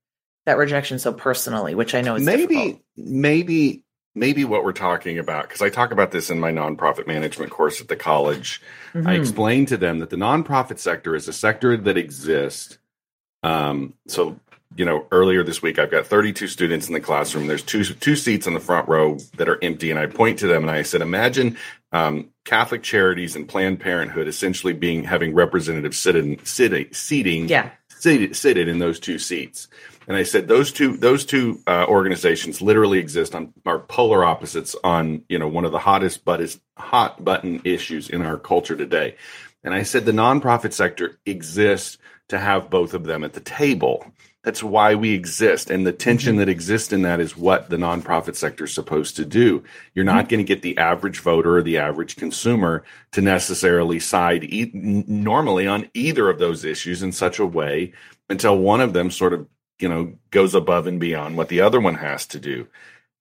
that 0.46 0.56
rejection 0.56 0.98
so 0.98 1.12
personally, 1.12 1.74
which 1.74 1.94
I 1.94 2.00
know 2.00 2.14
is 2.14 2.22
maybe, 2.22 2.54
difficult. 2.54 2.80
maybe, 2.96 3.84
maybe 4.14 4.44
what 4.46 4.64
we're 4.64 4.72
talking 4.72 5.18
about, 5.18 5.42
because 5.46 5.60
I 5.60 5.68
talk 5.68 5.92
about 5.92 6.10
this 6.10 6.30
in 6.30 6.40
my 6.40 6.50
nonprofit 6.50 7.06
management 7.06 7.50
course 7.50 7.82
at 7.82 7.88
the 7.88 7.96
college. 7.96 8.62
Mm-hmm. 8.94 9.06
I 9.06 9.14
explain 9.16 9.66
to 9.66 9.76
them 9.76 9.98
that 9.98 10.08
the 10.08 10.16
nonprofit 10.16 10.78
sector 10.78 11.14
is 11.14 11.28
a 11.28 11.34
sector 11.34 11.76
that 11.76 11.98
exists. 11.98 12.78
Um, 13.42 13.94
so 14.08 14.40
you 14.76 14.84
know, 14.84 15.06
earlier 15.10 15.42
this 15.42 15.60
week, 15.62 15.78
I've 15.78 15.90
got 15.90 16.06
32 16.06 16.46
students 16.46 16.86
in 16.86 16.94
the 16.94 17.00
classroom. 17.00 17.46
There's 17.46 17.62
two 17.62 17.82
two 17.84 18.16
seats 18.16 18.46
in 18.46 18.54
the 18.54 18.60
front 18.60 18.88
row 18.88 19.18
that 19.36 19.48
are 19.48 19.58
empty, 19.62 19.90
and 19.90 19.98
I 19.98 20.06
point 20.06 20.38
to 20.40 20.46
them 20.46 20.62
and 20.62 20.70
I 20.70 20.82
said, 20.82 21.02
imagine 21.02 21.56
um, 21.92 22.28
Catholic 22.44 22.82
Charities 22.82 23.34
and 23.34 23.48
Planned 23.48 23.80
Parenthood 23.80 24.28
essentially 24.28 24.72
being 24.72 25.04
having 25.04 25.34
representatives 25.34 25.98
sitting 25.98 26.38
sitting 26.44 26.92
seating 26.92 27.48
Yeah. 27.48 27.70
seated, 27.88 28.36
seated 28.36 28.68
in 28.68 28.78
those 28.78 29.00
two 29.00 29.18
seats. 29.18 29.66
And 30.06 30.16
I 30.16 30.22
said 30.22 30.46
those 30.48 30.72
two 30.72 30.96
those 30.96 31.24
two 31.24 31.60
uh, 31.66 31.86
organizations 31.88 32.62
literally 32.62 32.98
exist 32.98 33.34
on 33.34 33.52
are 33.66 33.80
polar 33.80 34.24
opposites 34.24 34.76
on 34.84 35.22
you 35.28 35.38
know 35.38 35.48
one 35.48 35.64
of 35.64 35.72
the 35.72 35.78
hottest 35.80 36.24
but 36.24 36.40
is 36.40 36.60
hot 36.76 37.24
button 37.24 37.60
issues 37.64 38.08
in 38.08 38.22
our 38.22 38.36
culture 38.38 38.76
today. 38.76 39.16
And 39.64 39.74
I 39.74 39.82
said 39.82 40.04
the 40.06 40.12
nonprofit 40.12 40.72
sector 40.72 41.18
exists 41.26 41.98
to 42.28 42.38
have 42.38 42.70
both 42.70 42.94
of 42.94 43.04
them 43.04 43.24
at 43.24 43.32
the 43.34 43.40
table. 43.40 44.06
That's 44.42 44.62
why 44.62 44.94
we 44.94 45.12
exist. 45.12 45.68
And 45.70 45.86
the 45.86 45.92
tension 45.92 46.36
that 46.36 46.48
exists 46.48 46.92
in 46.94 47.02
that 47.02 47.20
is 47.20 47.36
what 47.36 47.68
the 47.68 47.76
nonprofit 47.76 48.36
sector 48.36 48.64
is 48.64 48.72
supposed 48.72 49.16
to 49.16 49.26
do. 49.26 49.62
You're 49.94 50.04
not 50.06 50.30
going 50.30 50.38
to 50.38 50.44
get 50.48 50.62
the 50.62 50.78
average 50.78 51.20
voter 51.20 51.58
or 51.58 51.62
the 51.62 51.76
average 51.76 52.16
consumer 52.16 52.82
to 53.12 53.20
necessarily 53.20 54.00
side 54.00 54.44
e- 54.44 54.70
normally 54.72 55.66
on 55.66 55.90
either 55.92 56.30
of 56.30 56.38
those 56.38 56.64
issues 56.64 57.02
in 57.02 57.12
such 57.12 57.38
a 57.38 57.44
way 57.44 57.92
until 58.30 58.56
one 58.56 58.80
of 58.80 58.94
them 58.94 59.10
sort 59.10 59.34
of, 59.34 59.46
you 59.78 59.88
know, 59.90 60.14
goes 60.30 60.54
above 60.54 60.86
and 60.86 61.00
beyond 61.00 61.36
what 61.36 61.48
the 61.48 61.60
other 61.60 61.80
one 61.80 61.96
has 61.96 62.26
to 62.28 62.38
do. 62.40 62.66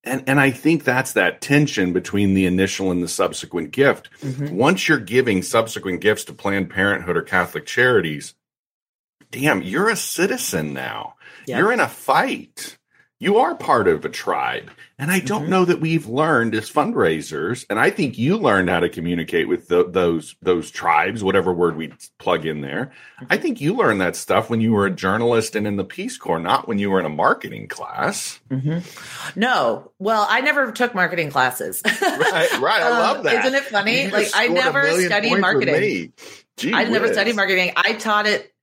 And, 0.05 0.23
and 0.27 0.39
I 0.39 0.51
think 0.51 0.85
that's 0.85 1.11
that 1.13 1.41
tension 1.41 1.91
between 1.91 2.33
the 2.33 2.45
initial 2.45 2.91
and 2.91 3.03
the 3.03 3.09
subsequent 3.09 3.71
gift. 3.71 4.09
Mhm. 4.21 4.51
Once 4.51 4.87
you're 4.87 4.97
giving 4.97 5.41
subsequent 5.41 5.99
gifts 5.99 6.23
to 6.25 6.33
Planned 6.33 6.69
Parenthood 6.69 7.17
or 7.17 7.21
Catholic 7.21 7.65
charities, 7.65 8.33
damn, 9.31 9.61
you're 9.61 9.89
a 9.89 9.95
citizen 9.95 10.73
now. 10.73 11.15
You're 11.47 11.71
in 11.71 11.79
a 11.79 11.87
fight. 11.87 12.77
You 13.21 13.39
are 13.39 13.53
part 13.55 13.87
of 13.89 14.05
a 14.05 14.09
tribe. 14.09 14.69
And 14.97 15.11
I 15.11 15.19
don't 15.19 15.45
Mhm. 15.47 15.49
know 15.49 15.65
that 15.65 15.81
we've 15.81 16.07
learned 16.07 16.55
as 16.55 16.69
fundraisers, 16.69 17.65
and 17.69 17.77
I 17.79 17.89
think 17.89 18.17
you 18.17 18.37
learned 18.37 18.69
how 18.69 18.79
to 18.79 18.87
communicate 18.87 19.47
with 19.49 19.67
tho- 19.67 19.89
those 19.89 20.35
those 20.41 20.71
tribes, 20.71 21.21
whatever 21.23 21.51
word 21.53 21.75
we 21.75 21.91
plug 22.17 22.45
in 22.45 22.61
there. 22.61 22.91
I 23.29 23.35
think 23.37 23.59
you 23.59 23.73
learned 23.73 23.99
that 24.01 24.15
stuff 24.15 24.49
when 24.49 24.61
you 24.61 24.71
were 24.73 24.85
a 24.85 24.91
journalist 24.91 25.55
and 25.55 25.65
in 25.67 25.75
the 25.75 25.83
Peace 25.83 26.17
Corps, 26.17 26.39
not 26.39 26.67
when 26.67 26.79
you 26.79 26.89
were 26.91 26.99
in 26.99 27.05
a 27.05 27.09
marketing 27.09 27.67
class. 27.67 28.39
Mhm. 28.49 28.83
No, 29.35 29.91
well, 29.99 30.25
I 30.29 30.39
never 30.41 30.71
took 30.71 30.93
marketing 30.95 31.29
classes. 31.31 31.81
Right, 32.01 32.59
right. 32.59 32.81
I 32.81 32.89
Um, 32.89 32.99
love 32.99 33.23
that. 33.23 33.43
Isn't 33.45 33.55
it 33.55 33.63
funny? 33.65 34.07
Like 34.09 34.29
I 34.33 34.47
never 34.47 34.83
studied 35.01 35.39
marketing. 35.39 36.13
Gee 36.57 36.73
I 36.73 36.85
never 36.85 37.11
studied 37.11 37.35
marketing. 37.35 37.71
I 37.75 37.93
taught 37.93 38.27
it 38.27 38.53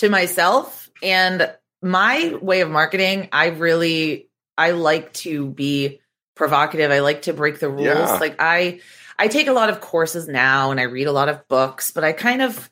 to 0.00 0.08
myself 0.08 0.90
and 1.02 1.52
my 1.82 2.34
way 2.40 2.60
of 2.60 2.70
marketing, 2.70 3.28
I 3.32 3.48
really 3.48 4.28
I 4.56 4.72
like 4.72 5.12
to 5.14 5.46
be 5.46 6.00
provocative. 6.34 6.90
I 6.90 7.00
like 7.00 7.22
to 7.22 7.34
break 7.34 7.60
the 7.60 7.68
rules. 7.68 7.86
Yeah. 7.86 8.18
Like 8.18 8.36
I 8.38 8.80
I 9.18 9.28
take 9.28 9.46
a 9.46 9.52
lot 9.52 9.68
of 9.68 9.80
courses 9.80 10.26
now 10.26 10.70
and 10.70 10.80
I 10.80 10.84
read 10.84 11.06
a 11.06 11.12
lot 11.12 11.28
of 11.28 11.46
books, 11.48 11.90
but 11.90 12.02
I 12.02 12.12
kind 12.12 12.40
of 12.40 12.70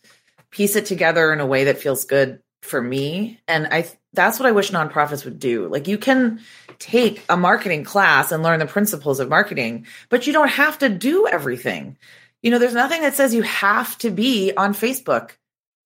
piece 0.50 0.76
it 0.76 0.86
together 0.86 1.32
in 1.32 1.40
a 1.40 1.46
way 1.46 1.64
that 1.64 1.78
feels 1.78 2.06
good 2.06 2.40
for 2.62 2.80
me 2.80 3.38
and 3.46 3.66
I 3.66 3.86
that's 4.14 4.40
what 4.40 4.46
I 4.46 4.52
wish 4.52 4.70
nonprofits 4.70 5.26
would 5.26 5.38
do. 5.38 5.68
Like 5.68 5.86
you 5.86 5.98
can 5.98 6.40
take 6.78 7.22
a 7.28 7.36
marketing 7.36 7.84
class 7.84 8.32
and 8.32 8.42
learn 8.42 8.58
the 8.58 8.66
principles 8.66 9.20
of 9.20 9.28
marketing, 9.28 9.86
but 10.08 10.26
you 10.26 10.32
don't 10.32 10.48
have 10.48 10.78
to 10.78 10.88
do 10.88 11.26
everything. 11.26 11.98
You 12.42 12.50
know, 12.50 12.58
there's 12.58 12.74
nothing 12.74 13.02
that 13.02 13.14
says 13.14 13.34
you 13.34 13.42
have 13.42 13.98
to 13.98 14.10
be 14.10 14.52
on 14.56 14.72
Facebook. 14.72 15.32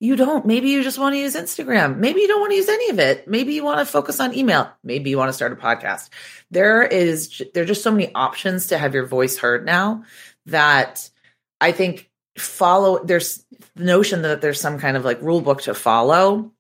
You 0.03 0.17
don't. 0.17 0.45
Maybe 0.45 0.71
you 0.71 0.83
just 0.83 0.99
want 0.99 1.15
to 1.15 1.19
use 1.21 1.37
Instagram. 1.37 1.99
Maybe 1.99 2.23
you 2.23 2.27
don't 2.27 2.41
want 2.41 2.51
to 2.51 2.57
use 2.57 2.69
any 2.69 2.91
of 2.91 2.99
it. 2.99 3.29
Maybe 3.29 3.55
you 3.55 3.63
want 3.63 3.79
to 3.79 3.85
focus 3.85 4.19
on 4.19 4.37
email. 4.37 4.69
Maybe 4.83 5.11
you 5.11 5.17
want 5.17 5.29
to 5.29 5.33
start 5.33 5.53
a 5.53 5.55
podcast. 5.55 6.09
There 6.51 6.83
is 6.83 7.41
there 7.55 7.63
are 7.63 7.67
just 7.67 7.85
so 7.85 7.93
many 7.93 8.13
options 8.13 8.67
to 8.67 8.79
have 8.79 8.95
your 8.95 9.07
voice 9.07 9.39
heard 9.39 9.65
now 9.65 10.03
that 10.47 11.09
I 11.61 11.71
think 11.71 12.11
follow 12.37 13.05
there's 13.05 13.45
the 13.77 13.85
notion 13.85 14.23
that 14.23 14.41
there's 14.41 14.61
some 14.61 14.81
kind 14.81 14.97
of 14.97 15.05
like 15.05 15.23
rule 15.23 15.41
book 15.41 15.63
to 15.63 15.75
follow 15.75 16.51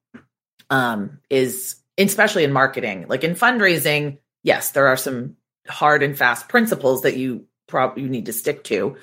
um 0.70 1.18
is 1.28 1.80
especially 1.99 2.45
in 2.45 2.53
marketing. 2.53 3.07
Like 3.09 3.24
in 3.24 3.34
fundraising, 3.34 4.18
yes, 4.45 4.70
there 4.70 4.86
are 4.86 4.97
some 4.97 5.36
hard 5.66 6.05
and 6.05 6.16
fast 6.16 6.49
principles 6.49 7.03
that 7.03 7.16
you 7.16 7.47
probably 7.66 8.05
you 8.05 8.09
need 8.09 8.26
to 8.26 8.32
stick 8.32 8.62
to. 8.64 8.99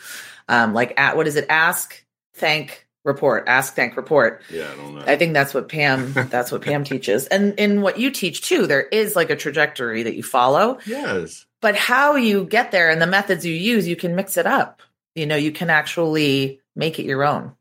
Um 0.48 0.74
like 0.74 0.98
at 0.98 1.18
what 1.18 1.28
is 1.28 1.36
it 1.36 1.46
ask, 1.50 2.06
thank, 2.36 2.88
report, 3.10 3.44
ask, 3.48 3.76
thank, 3.76 3.98
report. 3.98 4.42
Yeah, 4.50 4.70
I 4.72 4.76
don't 4.76 4.96
know. 4.96 5.04
I 5.06 5.18
think 5.18 5.34
that's 5.34 5.54
what 5.54 5.68
Pam 5.68 6.14
that's 6.30 6.52
what 6.52 6.62
Pam 6.62 6.84
teaches. 6.84 7.28
And 7.28 7.60
in 7.60 7.82
what 7.82 8.00
you 8.00 8.12
teach 8.12 8.42
too, 8.42 8.68
there 8.68 8.84
is 8.84 9.16
like 9.16 9.30
a 9.30 9.36
trajectory 9.36 10.04
that 10.04 10.16
you 10.16 10.24
follow, 10.24 10.80
yes. 10.86 11.46
but 11.60 11.76
how 11.76 12.16
you 12.16 12.46
get 12.46 12.72
there 12.72 12.90
and 12.90 13.02
the 13.02 13.08
methods 13.08 13.46
you 13.46 13.54
use, 13.54 13.88
you 13.88 13.96
can 13.96 14.16
mix 14.16 14.38
it 14.38 14.46
up. 14.46 14.82
You 15.16 15.26
know, 15.26 15.36
you 15.36 15.52
can 15.52 15.70
actually 15.70 16.62
make 16.76 17.00
it 17.00 17.06
your 17.06 17.26
own. 17.26 17.54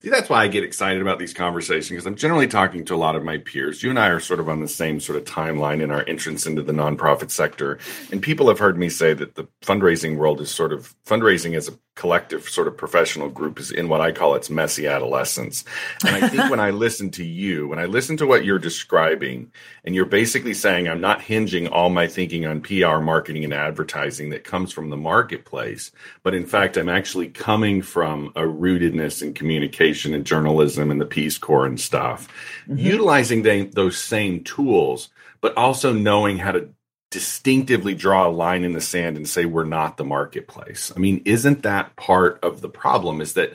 See, 0.00 0.10
that's 0.10 0.28
why 0.28 0.44
I 0.44 0.48
get 0.48 0.62
excited 0.62 1.02
about 1.02 1.18
these 1.18 1.34
conversations 1.34 1.90
because 1.90 2.06
I'm 2.06 2.14
generally 2.14 2.46
talking 2.46 2.84
to 2.84 2.94
a 2.94 2.96
lot 2.96 3.16
of 3.16 3.24
my 3.24 3.38
peers. 3.38 3.82
You 3.82 3.90
and 3.90 3.98
I 3.98 4.08
are 4.08 4.20
sort 4.20 4.38
of 4.38 4.48
on 4.48 4.60
the 4.60 4.68
same 4.68 5.00
sort 5.00 5.18
of 5.18 5.24
timeline 5.24 5.82
in 5.82 5.90
our 5.90 6.04
entrance 6.06 6.46
into 6.46 6.62
the 6.62 6.72
nonprofit 6.72 7.32
sector. 7.32 7.80
And 8.12 8.22
people 8.22 8.46
have 8.46 8.60
heard 8.60 8.78
me 8.78 8.90
say 8.90 9.12
that 9.12 9.34
the 9.34 9.48
fundraising 9.60 10.16
world 10.16 10.40
is 10.40 10.52
sort 10.52 10.72
of 10.72 10.94
fundraising 11.04 11.56
as 11.56 11.66
a 11.66 11.72
collective 11.98 12.48
sort 12.48 12.68
of 12.68 12.76
professional 12.76 13.28
group 13.28 13.58
is 13.58 13.72
in 13.72 13.88
what 13.88 14.00
I 14.00 14.12
call 14.12 14.36
its 14.36 14.48
messy 14.48 14.86
adolescence. 14.86 15.64
And 16.06 16.14
I 16.14 16.28
think 16.28 16.48
when 16.48 16.60
I 16.60 16.70
listen 16.70 17.10
to 17.10 17.24
you, 17.24 17.66
when 17.66 17.80
I 17.80 17.86
listen 17.86 18.16
to 18.18 18.26
what 18.26 18.44
you're 18.44 18.60
describing, 18.60 19.50
and 19.82 19.96
you're 19.96 20.04
basically 20.04 20.54
saying, 20.54 20.88
I'm 20.88 21.00
not 21.00 21.20
hinging 21.20 21.66
all 21.66 21.90
my 21.90 22.06
thinking 22.06 22.46
on 22.46 22.60
PR, 22.60 23.00
marketing, 23.00 23.42
and 23.42 23.52
advertising 23.52 24.30
that 24.30 24.44
comes 24.44 24.72
from 24.72 24.90
the 24.90 24.96
marketplace, 24.96 25.90
but 26.22 26.36
in 26.36 26.46
fact, 26.46 26.76
I'm 26.76 26.88
actually 26.88 27.30
coming 27.30 27.82
from 27.82 28.28
a 28.36 28.42
rootedness 28.42 29.20
in 29.20 29.34
communication 29.34 30.14
and 30.14 30.24
journalism 30.24 30.92
and 30.92 31.00
the 31.00 31.06
Peace 31.06 31.36
Corps 31.36 31.66
and 31.66 31.80
stuff, 31.80 32.28
mm-hmm. 32.68 32.78
utilizing 32.78 33.42
they, 33.42 33.64
those 33.64 33.98
same 33.98 34.44
tools, 34.44 35.08
but 35.40 35.56
also 35.56 35.92
knowing 35.92 36.38
how 36.38 36.52
to 36.52 36.68
distinctively 37.10 37.94
draw 37.94 38.28
a 38.28 38.30
line 38.30 38.64
in 38.64 38.72
the 38.72 38.80
sand 38.80 39.16
and 39.16 39.28
say 39.28 39.44
we're 39.44 39.64
not 39.64 39.96
the 39.96 40.04
marketplace. 40.04 40.92
I 40.94 40.98
mean, 40.98 41.22
isn't 41.24 41.62
that 41.62 41.96
part 41.96 42.42
of 42.42 42.60
the 42.60 42.68
problem 42.68 43.20
is 43.20 43.34
that 43.34 43.52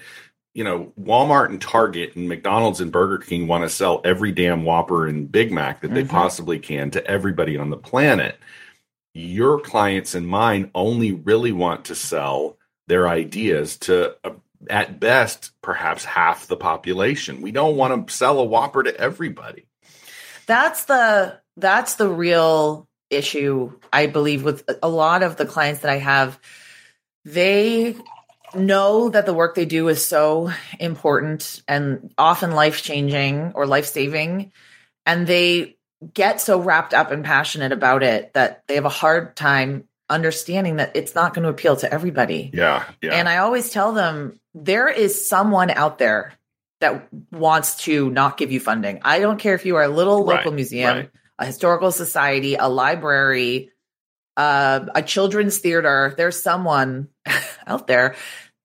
you 0.56 0.64
know, 0.64 0.94
Walmart 1.02 1.50
and 1.50 1.60
Target 1.60 2.16
and 2.16 2.30
McDonald's 2.30 2.80
and 2.80 2.92
Burger 2.92 3.18
King 3.18 3.48
want 3.48 3.64
to 3.64 3.70
sell 3.70 4.02
every 4.06 4.32
damn 4.32 4.64
Whopper 4.64 5.08
and 5.08 5.32
Big 5.32 5.52
Mac 5.52 5.82
that 5.82 5.96
they 5.96 6.04
Mhm. 6.04 6.10
possibly 6.10 6.60
can 6.60 6.92
to 6.92 7.04
everybody 7.08 7.58
on 7.58 7.72
the 7.72 7.78
planet. 7.78 8.38
Your 9.16 9.60
clients 9.60 10.14
and 10.14 10.28
mine 10.28 10.70
only 10.76 11.12
really 11.12 11.52
want 11.52 11.86
to 11.86 11.96
sell 11.96 12.58
their 12.88 13.08
ideas 13.08 13.78
to, 13.78 14.16
uh, 14.24 14.34
at 14.70 15.00
best, 15.00 15.54
perhaps 15.64 16.06
half 16.06 16.46
the 16.46 16.56
population. 16.56 17.42
We 17.42 17.52
don't 17.52 17.76
want 17.76 18.08
to 18.08 18.14
sell 18.14 18.38
a 18.38 18.44
Whopper 18.44 18.84
to 18.84 18.96
everybody. 18.96 19.66
That's 20.46 20.86
the 20.86 21.40
that's 21.58 21.96
the 21.96 22.10
real 22.10 22.88
issue 23.16 23.72
I 23.92 24.08
believe 24.08 24.44
with 24.44 24.70
a 24.82 24.90
lot 24.90 25.24
of 25.24 25.38
the 25.38 25.46
clients 25.46 25.82
that 25.82 25.92
I 25.92 25.98
have. 25.98 26.40
They 27.26 27.96
know 28.56 29.10
that 29.10 29.26
the 29.26 29.34
work 29.34 29.56
they 29.56 29.66
do 29.66 29.88
is 29.88 30.06
so 30.06 30.52
important 30.80 31.62
and 31.68 32.14
often 32.18 32.52
life 32.52 32.84
changing 32.84 33.54
or 33.56 33.66
life 33.66 33.86
saving 33.86 34.52
and 35.06 35.26
they 35.28 35.78
get 36.14 36.42
so 36.42 36.60
wrapped 36.60 36.94
up 36.94 37.12
and 37.12 37.24
passionate 37.24 37.72
about 37.72 38.04
it 38.04 38.34
that 38.34 38.64
they 38.68 38.76
have 38.76 38.86
a 38.86 38.90
hard 38.90 39.36
time 39.36 39.88
understanding 40.10 40.78
that 40.78 40.96
it's 40.96 41.16
not 41.16 41.34
going 41.34 41.44
to 41.44 41.50
appeal 41.50 41.76
to 41.78 41.92
everybody. 41.92 42.52
Yeah. 42.54 42.84
Yeah. 43.02 43.14
And 43.14 43.30
I 43.30 43.38
always 43.38 43.70
tell 43.70 43.94
them 43.94 44.40
there 44.54 44.88
is 44.90 45.28
someone 45.28 45.72
out 45.72 45.98
there 45.98 46.34
that 46.82 47.08
wants 47.32 47.84
to 47.86 48.10
not 48.12 48.38
give 48.38 48.52
you 48.52 48.60
funding. 48.60 49.00
I 49.04 49.20
don't 49.20 49.40
care 49.40 49.56
if 49.56 49.66
you 49.66 49.78
are 49.78 49.84
a 49.84 49.88
little 49.88 50.26
Right, 50.26 50.38
local 50.38 50.52
museum, 50.52 50.98
right. 50.98 51.10
A 51.40 51.46
historical 51.46 51.92
society, 51.92 52.56
a 52.56 52.68
library, 52.68 53.72
uh, 54.38 54.86
a 54.96 55.02
children's 55.02 55.58
theater. 55.60 56.14
There's 56.18 56.42
someone 56.42 57.10
out 57.68 57.88
there 57.88 58.16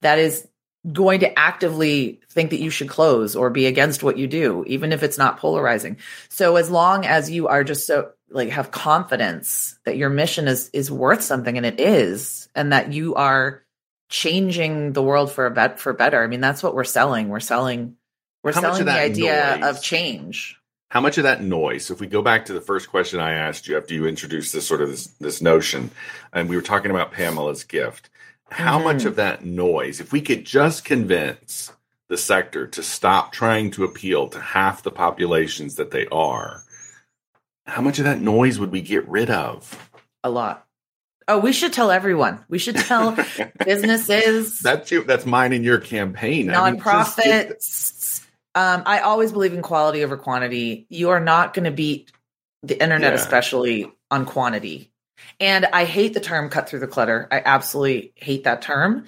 that 0.02 0.18
is 0.18 0.46
going 0.92 1.20
to 1.20 1.38
actively 1.38 2.20
think 2.30 2.50
that 2.50 2.60
you 2.60 2.70
should 2.70 2.88
close 2.88 3.34
or 3.36 3.50
be 3.50 3.66
against 3.66 4.02
what 4.02 4.16
you 4.16 4.26
do, 4.26 4.64
even 4.66 4.92
if 4.92 5.02
it's 5.02 5.18
not 5.18 5.38
polarizing. 5.38 5.98
So 6.28 6.56
as 6.56 6.70
long 6.70 7.04
as 7.04 7.30
you 7.30 7.48
are 7.48 7.64
just 7.64 7.86
so 7.86 8.12
like 8.30 8.50
have 8.50 8.70
confidence 8.70 9.78
that 9.84 9.96
your 9.96 10.10
mission 10.10 10.48
is 10.48 10.68
is 10.72 10.90
worth 10.90 11.22
something 11.22 11.56
and 11.56 11.66
it 11.66 11.80
is, 11.80 12.48
and 12.54 12.72
that 12.72 12.92
you 12.92 13.14
are 13.14 13.62
changing 14.10 14.92
the 14.92 15.02
world 15.02 15.30
for 15.32 15.46
a 15.46 15.50
bet 15.50 15.80
for 15.80 15.92
better. 15.92 16.22
I 16.22 16.26
mean, 16.26 16.40
that's 16.40 16.62
what 16.62 16.74
we're 16.74 16.84
selling. 16.84 17.28
We're 17.28 17.40
selling 17.40 17.96
we're 18.42 18.52
How 18.52 18.60
selling 18.60 18.84
the 18.84 18.92
idea 18.92 19.58
noise- 19.60 19.76
of 19.76 19.82
change. 19.82 20.57
How 20.90 21.00
much 21.00 21.18
of 21.18 21.24
that 21.24 21.42
noise 21.42 21.84
so 21.86 21.94
if 21.94 22.00
we 22.00 22.06
go 22.06 22.22
back 22.22 22.44
to 22.46 22.52
the 22.52 22.60
first 22.60 22.88
question 22.90 23.20
i 23.20 23.32
asked 23.32 23.66
you 23.68 23.76
after 23.76 23.94
you 23.94 24.06
introduced 24.06 24.52
this 24.52 24.66
sort 24.66 24.80
of 24.80 24.88
this, 24.88 25.06
this 25.20 25.42
notion 25.42 25.90
and 26.32 26.48
we 26.48 26.56
were 26.56 26.62
talking 26.62 26.90
about 26.90 27.12
pamela's 27.12 27.64
gift 27.64 28.08
how 28.50 28.78
Mhm. 28.78 28.84
much 28.84 29.04
of 29.04 29.16
that 29.16 29.44
noise 29.44 30.00
if 30.00 30.12
we 30.12 30.20
could 30.22 30.44
just 30.44 30.84
convince 30.84 31.72
the 32.08 32.16
sector 32.16 32.66
to 32.66 32.82
stop 32.82 33.32
trying 33.32 33.70
to 33.72 33.84
appeal 33.84 34.28
to 34.28 34.40
half 34.40 34.82
the 34.82 34.90
populations 34.90 35.74
that 35.76 35.90
they 35.90 36.06
are 36.08 36.62
how 37.66 37.82
much 37.82 37.98
of 37.98 38.04
that 38.06 38.20
noise 38.22 38.58
would 38.58 38.72
we 38.72 38.80
get 38.80 39.06
rid 39.08 39.28
of 39.30 39.90
A 40.24 40.30
lot. 40.30 40.64
Oh, 41.30 41.38
we 41.38 41.52
should 41.52 41.74
tell 41.74 41.90
everyone. 41.90 42.42
We 42.48 42.58
should 42.58 42.76
tell 42.76 43.14
businesses, 43.66 44.60
that's 44.60 44.90
you 44.90 45.04
that's 45.04 45.26
mine 45.26 45.52
in 45.52 45.62
your 45.62 45.76
campaign 45.78 46.48
I 46.48 46.70
mean, 46.70 46.80
just 46.82 47.18
nonprofits. 47.18 48.17
Um, 48.58 48.82
I 48.86 49.00
always 49.00 49.30
believe 49.30 49.54
in 49.54 49.62
quality 49.62 50.02
over 50.02 50.16
quantity. 50.16 50.86
You 50.90 51.10
are 51.10 51.20
not 51.20 51.54
going 51.54 51.66
to 51.66 51.70
beat 51.70 52.10
the 52.64 52.74
internet, 52.82 53.12
Yeah. 53.12 53.18
especially 53.20 53.92
on 54.10 54.24
quantity. 54.26 54.90
And 55.38 55.64
I 55.66 55.84
hate 55.84 56.12
the 56.12 56.20
term 56.20 56.48
cut 56.50 56.68
through 56.68 56.80
the 56.80 56.88
clutter. 56.88 57.28
I 57.30 57.40
absolutely 57.44 58.12
hate 58.16 58.44
that 58.44 58.62
term 58.62 59.04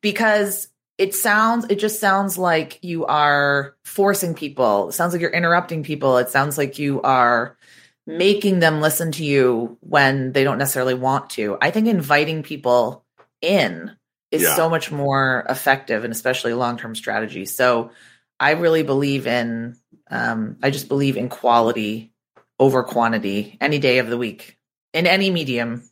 because 0.00 0.68
it 0.96 1.14
sounds, 1.14 1.66
it 1.68 1.78
just 1.78 2.00
sounds 2.00 2.38
like 2.38 2.78
you 2.82 3.04
are 3.04 3.74
forcing 3.84 4.32
people. 4.34 4.88
It 4.88 4.92
sounds 4.92 5.12
like 5.12 5.20
you're 5.20 5.30
interrupting 5.30 5.82
people. 5.82 6.16
It 6.16 6.30
sounds 6.30 6.56
like 6.56 6.78
you 6.78 7.02
are 7.02 7.58
making 8.06 8.60
them 8.60 8.80
listen 8.80 9.12
to 9.12 9.24
you 9.24 9.76
when 9.80 10.32
they 10.32 10.44
don't 10.44 10.58
necessarily 10.58 10.94
want 10.94 11.28
to. 11.30 11.58
I 11.60 11.70
think 11.72 11.88
inviting 11.88 12.42
people 12.42 13.04
in 13.42 13.90
is 14.30 14.42
Yeah. 14.42 14.56
so 14.56 14.70
much 14.70 14.90
more 14.90 15.44
effective 15.48 16.04
and 16.04 16.12
especially 16.12 16.54
long 16.54 16.78
term 16.78 16.94
strategy. 16.94 17.44
So 17.44 17.90
I 18.40 18.52
really 18.52 18.82
believe 18.82 19.26
in, 19.26 19.76
um, 20.10 20.58
I 20.62 20.70
just 20.70 20.88
believe 20.88 21.16
in 21.16 21.28
quality 21.28 22.12
over 22.58 22.82
quantity 22.82 23.56
any 23.60 23.78
day 23.78 23.98
of 23.98 24.08
the 24.08 24.18
week 24.18 24.58
in 24.92 25.06
any 25.06 25.30
medium. 25.30 25.88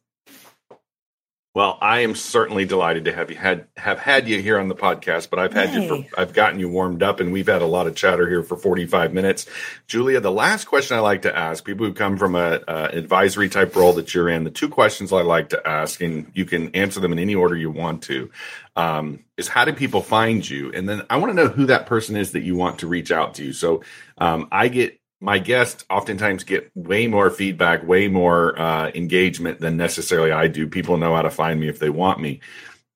Well, 1.54 1.76
I 1.82 2.00
am 2.00 2.14
certainly 2.14 2.64
delighted 2.64 3.04
to 3.04 3.12
have 3.12 3.30
you 3.30 3.36
had 3.36 3.66
have 3.76 3.98
had 3.98 4.26
you 4.26 4.40
here 4.40 4.58
on 4.58 4.68
the 4.68 4.74
podcast, 4.74 5.28
but 5.28 5.38
I've 5.38 5.52
had 5.52 5.74
you 5.74 5.86
for 5.86 6.18
I've 6.18 6.32
gotten 6.32 6.58
you 6.58 6.70
warmed 6.70 7.02
up 7.02 7.20
and 7.20 7.30
we've 7.30 7.46
had 7.46 7.60
a 7.60 7.66
lot 7.66 7.86
of 7.86 7.94
chatter 7.94 8.26
here 8.26 8.42
for 8.42 8.56
45 8.56 9.12
minutes. 9.12 9.44
Julia, 9.86 10.20
the 10.20 10.32
last 10.32 10.64
question 10.64 10.96
I 10.96 11.00
like 11.00 11.22
to 11.22 11.36
ask 11.36 11.62
people 11.62 11.84
who 11.84 11.92
come 11.92 12.16
from 12.16 12.36
a, 12.36 12.60
a 12.66 12.84
advisory 12.96 13.50
type 13.50 13.76
role 13.76 13.92
that 13.94 14.14
you're 14.14 14.30
in, 14.30 14.44
the 14.44 14.50
two 14.50 14.70
questions 14.70 15.12
I 15.12 15.20
like 15.20 15.50
to 15.50 15.68
ask, 15.68 16.00
and 16.00 16.30
you 16.32 16.46
can 16.46 16.74
answer 16.74 17.00
them 17.00 17.12
in 17.12 17.18
any 17.18 17.34
order 17.34 17.54
you 17.54 17.70
want 17.70 18.04
to, 18.04 18.30
um, 18.74 19.22
is 19.36 19.48
how 19.48 19.66
do 19.66 19.74
people 19.74 20.00
find 20.00 20.48
you? 20.48 20.72
And 20.72 20.88
then 20.88 21.02
I 21.10 21.18
want 21.18 21.32
to 21.32 21.34
know 21.34 21.48
who 21.48 21.66
that 21.66 21.84
person 21.84 22.16
is 22.16 22.32
that 22.32 22.44
you 22.44 22.56
want 22.56 22.78
to 22.78 22.86
reach 22.86 23.12
out 23.12 23.34
to. 23.34 23.52
So 23.52 23.82
um, 24.16 24.48
I 24.50 24.68
get 24.68 24.98
my 25.22 25.38
guests 25.38 25.84
oftentimes 25.88 26.42
get 26.42 26.70
way 26.74 27.06
more 27.06 27.30
feedback, 27.30 27.86
way 27.86 28.08
more 28.08 28.58
uh, 28.60 28.90
engagement 28.94 29.60
than 29.60 29.76
necessarily 29.76 30.32
I 30.32 30.48
do. 30.48 30.66
People 30.66 30.96
know 30.96 31.14
how 31.14 31.22
to 31.22 31.30
find 31.30 31.60
me 31.60 31.68
if 31.68 31.78
they 31.78 31.90
want 31.90 32.20
me. 32.20 32.40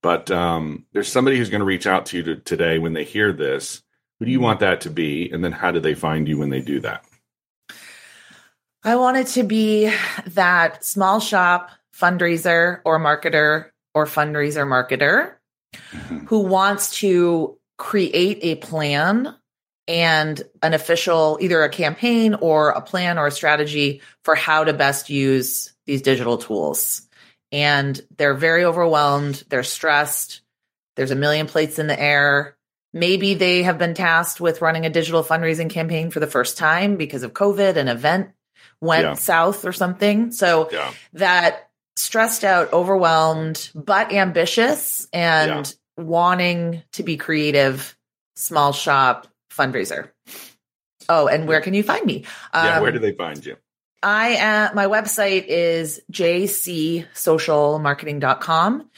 But 0.03 0.31
um, 0.31 0.85
there's 0.93 1.11
somebody 1.11 1.39
who's 1.39 1.51
going 1.51 1.61
to 1.61 1.66
reach 1.66 1.87
out 1.87 2.07
to 2.07 2.16
you 2.16 2.22
to, 2.24 2.37
today 2.37 2.79
when 2.79 2.95
they 2.95 3.05
hear 3.05 3.33
this. 3.33 3.83
Who 4.18 4.27
do 4.27 4.33
you 4.33 4.41
want 4.41 4.61
that 4.61 4.81
to 4.83 4.91
be? 4.91 5.31
And 5.31 5.45
then 5.45 5.53
how 5.53 5.70
do 5.70 5.79
they 5.79 5.95
find 5.95 6.29
you 6.29 6.39
when 6.39 6.51
they 6.51 6.61
do 6.61 6.81
that? 6.81 7.05
I 8.83 8.97
want 8.97 9.18
it 9.18 9.29
to 9.29 9.45
be 9.45 9.93
that 10.27 10.85
small 10.85 11.20
shop 11.20 11.70
fundraiser 11.95 12.81
or 12.85 12.99
marketer 12.99 13.70
or 13.95 14.05
fundraiser 14.05 14.66
marketer 14.66 15.35
who 16.27 16.41
wants 16.41 16.99
to 16.99 17.57
create 17.79 18.39
a 18.43 18.57
plan 18.57 19.35
and 19.89 20.43
an 20.62 20.74
official, 20.74 21.39
either 21.41 21.62
a 21.62 21.68
campaign 21.68 22.34
or 22.34 22.70
a 22.70 22.80
plan 22.80 23.18
or 23.18 23.26
a 23.26 23.30
strategy 23.32 24.03
for 24.24 24.34
how 24.34 24.64
to 24.64 24.72
best 24.72 25.11
use 25.11 25.72
these 25.87 26.03
digital 26.03 26.39
tools. 26.39 27.03
And 27.53 28.01
they're 28.16 28.34
very 28.34 28.64
overwhelmed, 28.64 29.45
they're 29.49 29.62
stressed, 29.62 30.41
there's 30.97 31.12
a 31.12 31.16
million 31.16 31.47
plates 31.47 31.78
in 31.78 31.87
the 31.87 31.99
air. 31.99 32.57
Maybe 32.93 33.34
they 33.34 33.62
have 33.62 33.78
been 33.78 33.95
tasked 33.95 34.41
with 34.41 34.62
running 34.62 34.87
a 34.87 34.91
digital 34.91 35.22
fundraising 35.22 35.70
campaign 35.70 36.11
for 36.11 36.18
the 36.18 36.26
first 36.26 36.59
time 36.59 36.97
because 36.97 37.22
of 37.22 37.34
COVID, 37.34 37.76
an 37.76 37.89
event 37.89 38.30
went 38.80 39.05
Yeah. 39.05 39.14
south 39.14 39.64
or 39.64 39.72
something. 39.72 40.32
So 40.32 40.68
Yeah. 40.72 40.93
that 41.12 41.68
stressed 41.95 42.45
out, 42.45 42.72
overwhelmed, 42.72 43.70
but 43.74 44.12
ambitious 44.12 45.07
and 45.12 45.72
wanting 45.97 46.82
to 46.93 47.03
be 47.03 47.16
creative, 47.16 47.97
small 48.34 48.72
shop 48.72 49.28
fundraiser. 49.57 50.11
Oh, 51.09 51.28
and 51.28 51.46
where 51.46 51.61
can 51.61 51.74
you 51.74 51.82
find 51.82 52.04
me? 52.04 52.24
yeah. 52.52 52.76
Um, 52.76 52.82
Where 52.82 52.92
do 52.92 52.98
they 52.98 53.12
find 53.12 53.44
you? 53.44 53.57
I 54.02 54.28
am, 54.36 54.74
my 54.74 54.86
website 54.86 55.46
is 55.46 56.00
jcsocialmarketing.com 56.12 58.90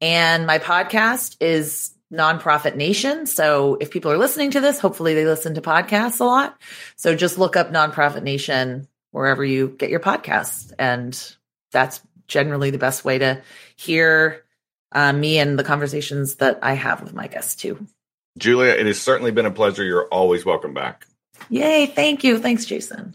and 0.00 0.46
my 0.46 0.58
podcast 0.58 1.36
is 1.40 1.92
Nonprofit 2.12 2.76
Nation. 2.76 3.26
So 3.26 3.76
if 3.80 3.90
people 3.90 4.12
are 4.12 4.18
listening 4.18 4.50
to 4.52 4.60
this, 4.60 4.78
hopefully 4.78 5.14
they 5.14 5.24
listen 5.24 5.54
to 5.54 5.62
podcasts 5.62 6.20
a 6.20 6.24
lot. 6.24 6.60
So 6.96 7.16
just 7.16 7.38
look 7.38 7.56
up 7.56 7.70
Nonprofit 7.70 8.22
Nation 8.22 8.86
wherever 9.10 9.44
you 9.44 9.74
get 9.78 9.90
your 9.90 10.00
podcasts. 10.00 10.72
And 10.78 11.18
that's 11.70 12.00
generally 12.28 12.70
the 12.70 12.78
best 12.78 13.04
way 13.04 13.18
to 13.18 13.42
hear 13.76 14.44
uh, 14.92 15.12
me 15.12 15.38
and 15.38 15.58
the 15.58 15.64
conversations 15.64 16.36
that 16.36 16.58
I 16.62 16.74
have 16.74 17.02
with 17.02 17.14
my 17.14 17.26
guests 17.26 17.54
too. 17.54 17.86
Julia, 18.38 18.72
it 18.72 18.86
has 18.86 19.00
certainly 19.00 19.30
been 19.30 19.46
a 19.46 19.50
pleasure. 19.50 19.84
You're 19.84 20.08
always 20.08 20.44
welcome 20.44 20.74
back. 20.74 21.06
Yay. 21.48 21.86
Thank 21.86 22.24
you. 22.24 22.38
Thanks, 22.38 22.64
Jason. 22.64 23.14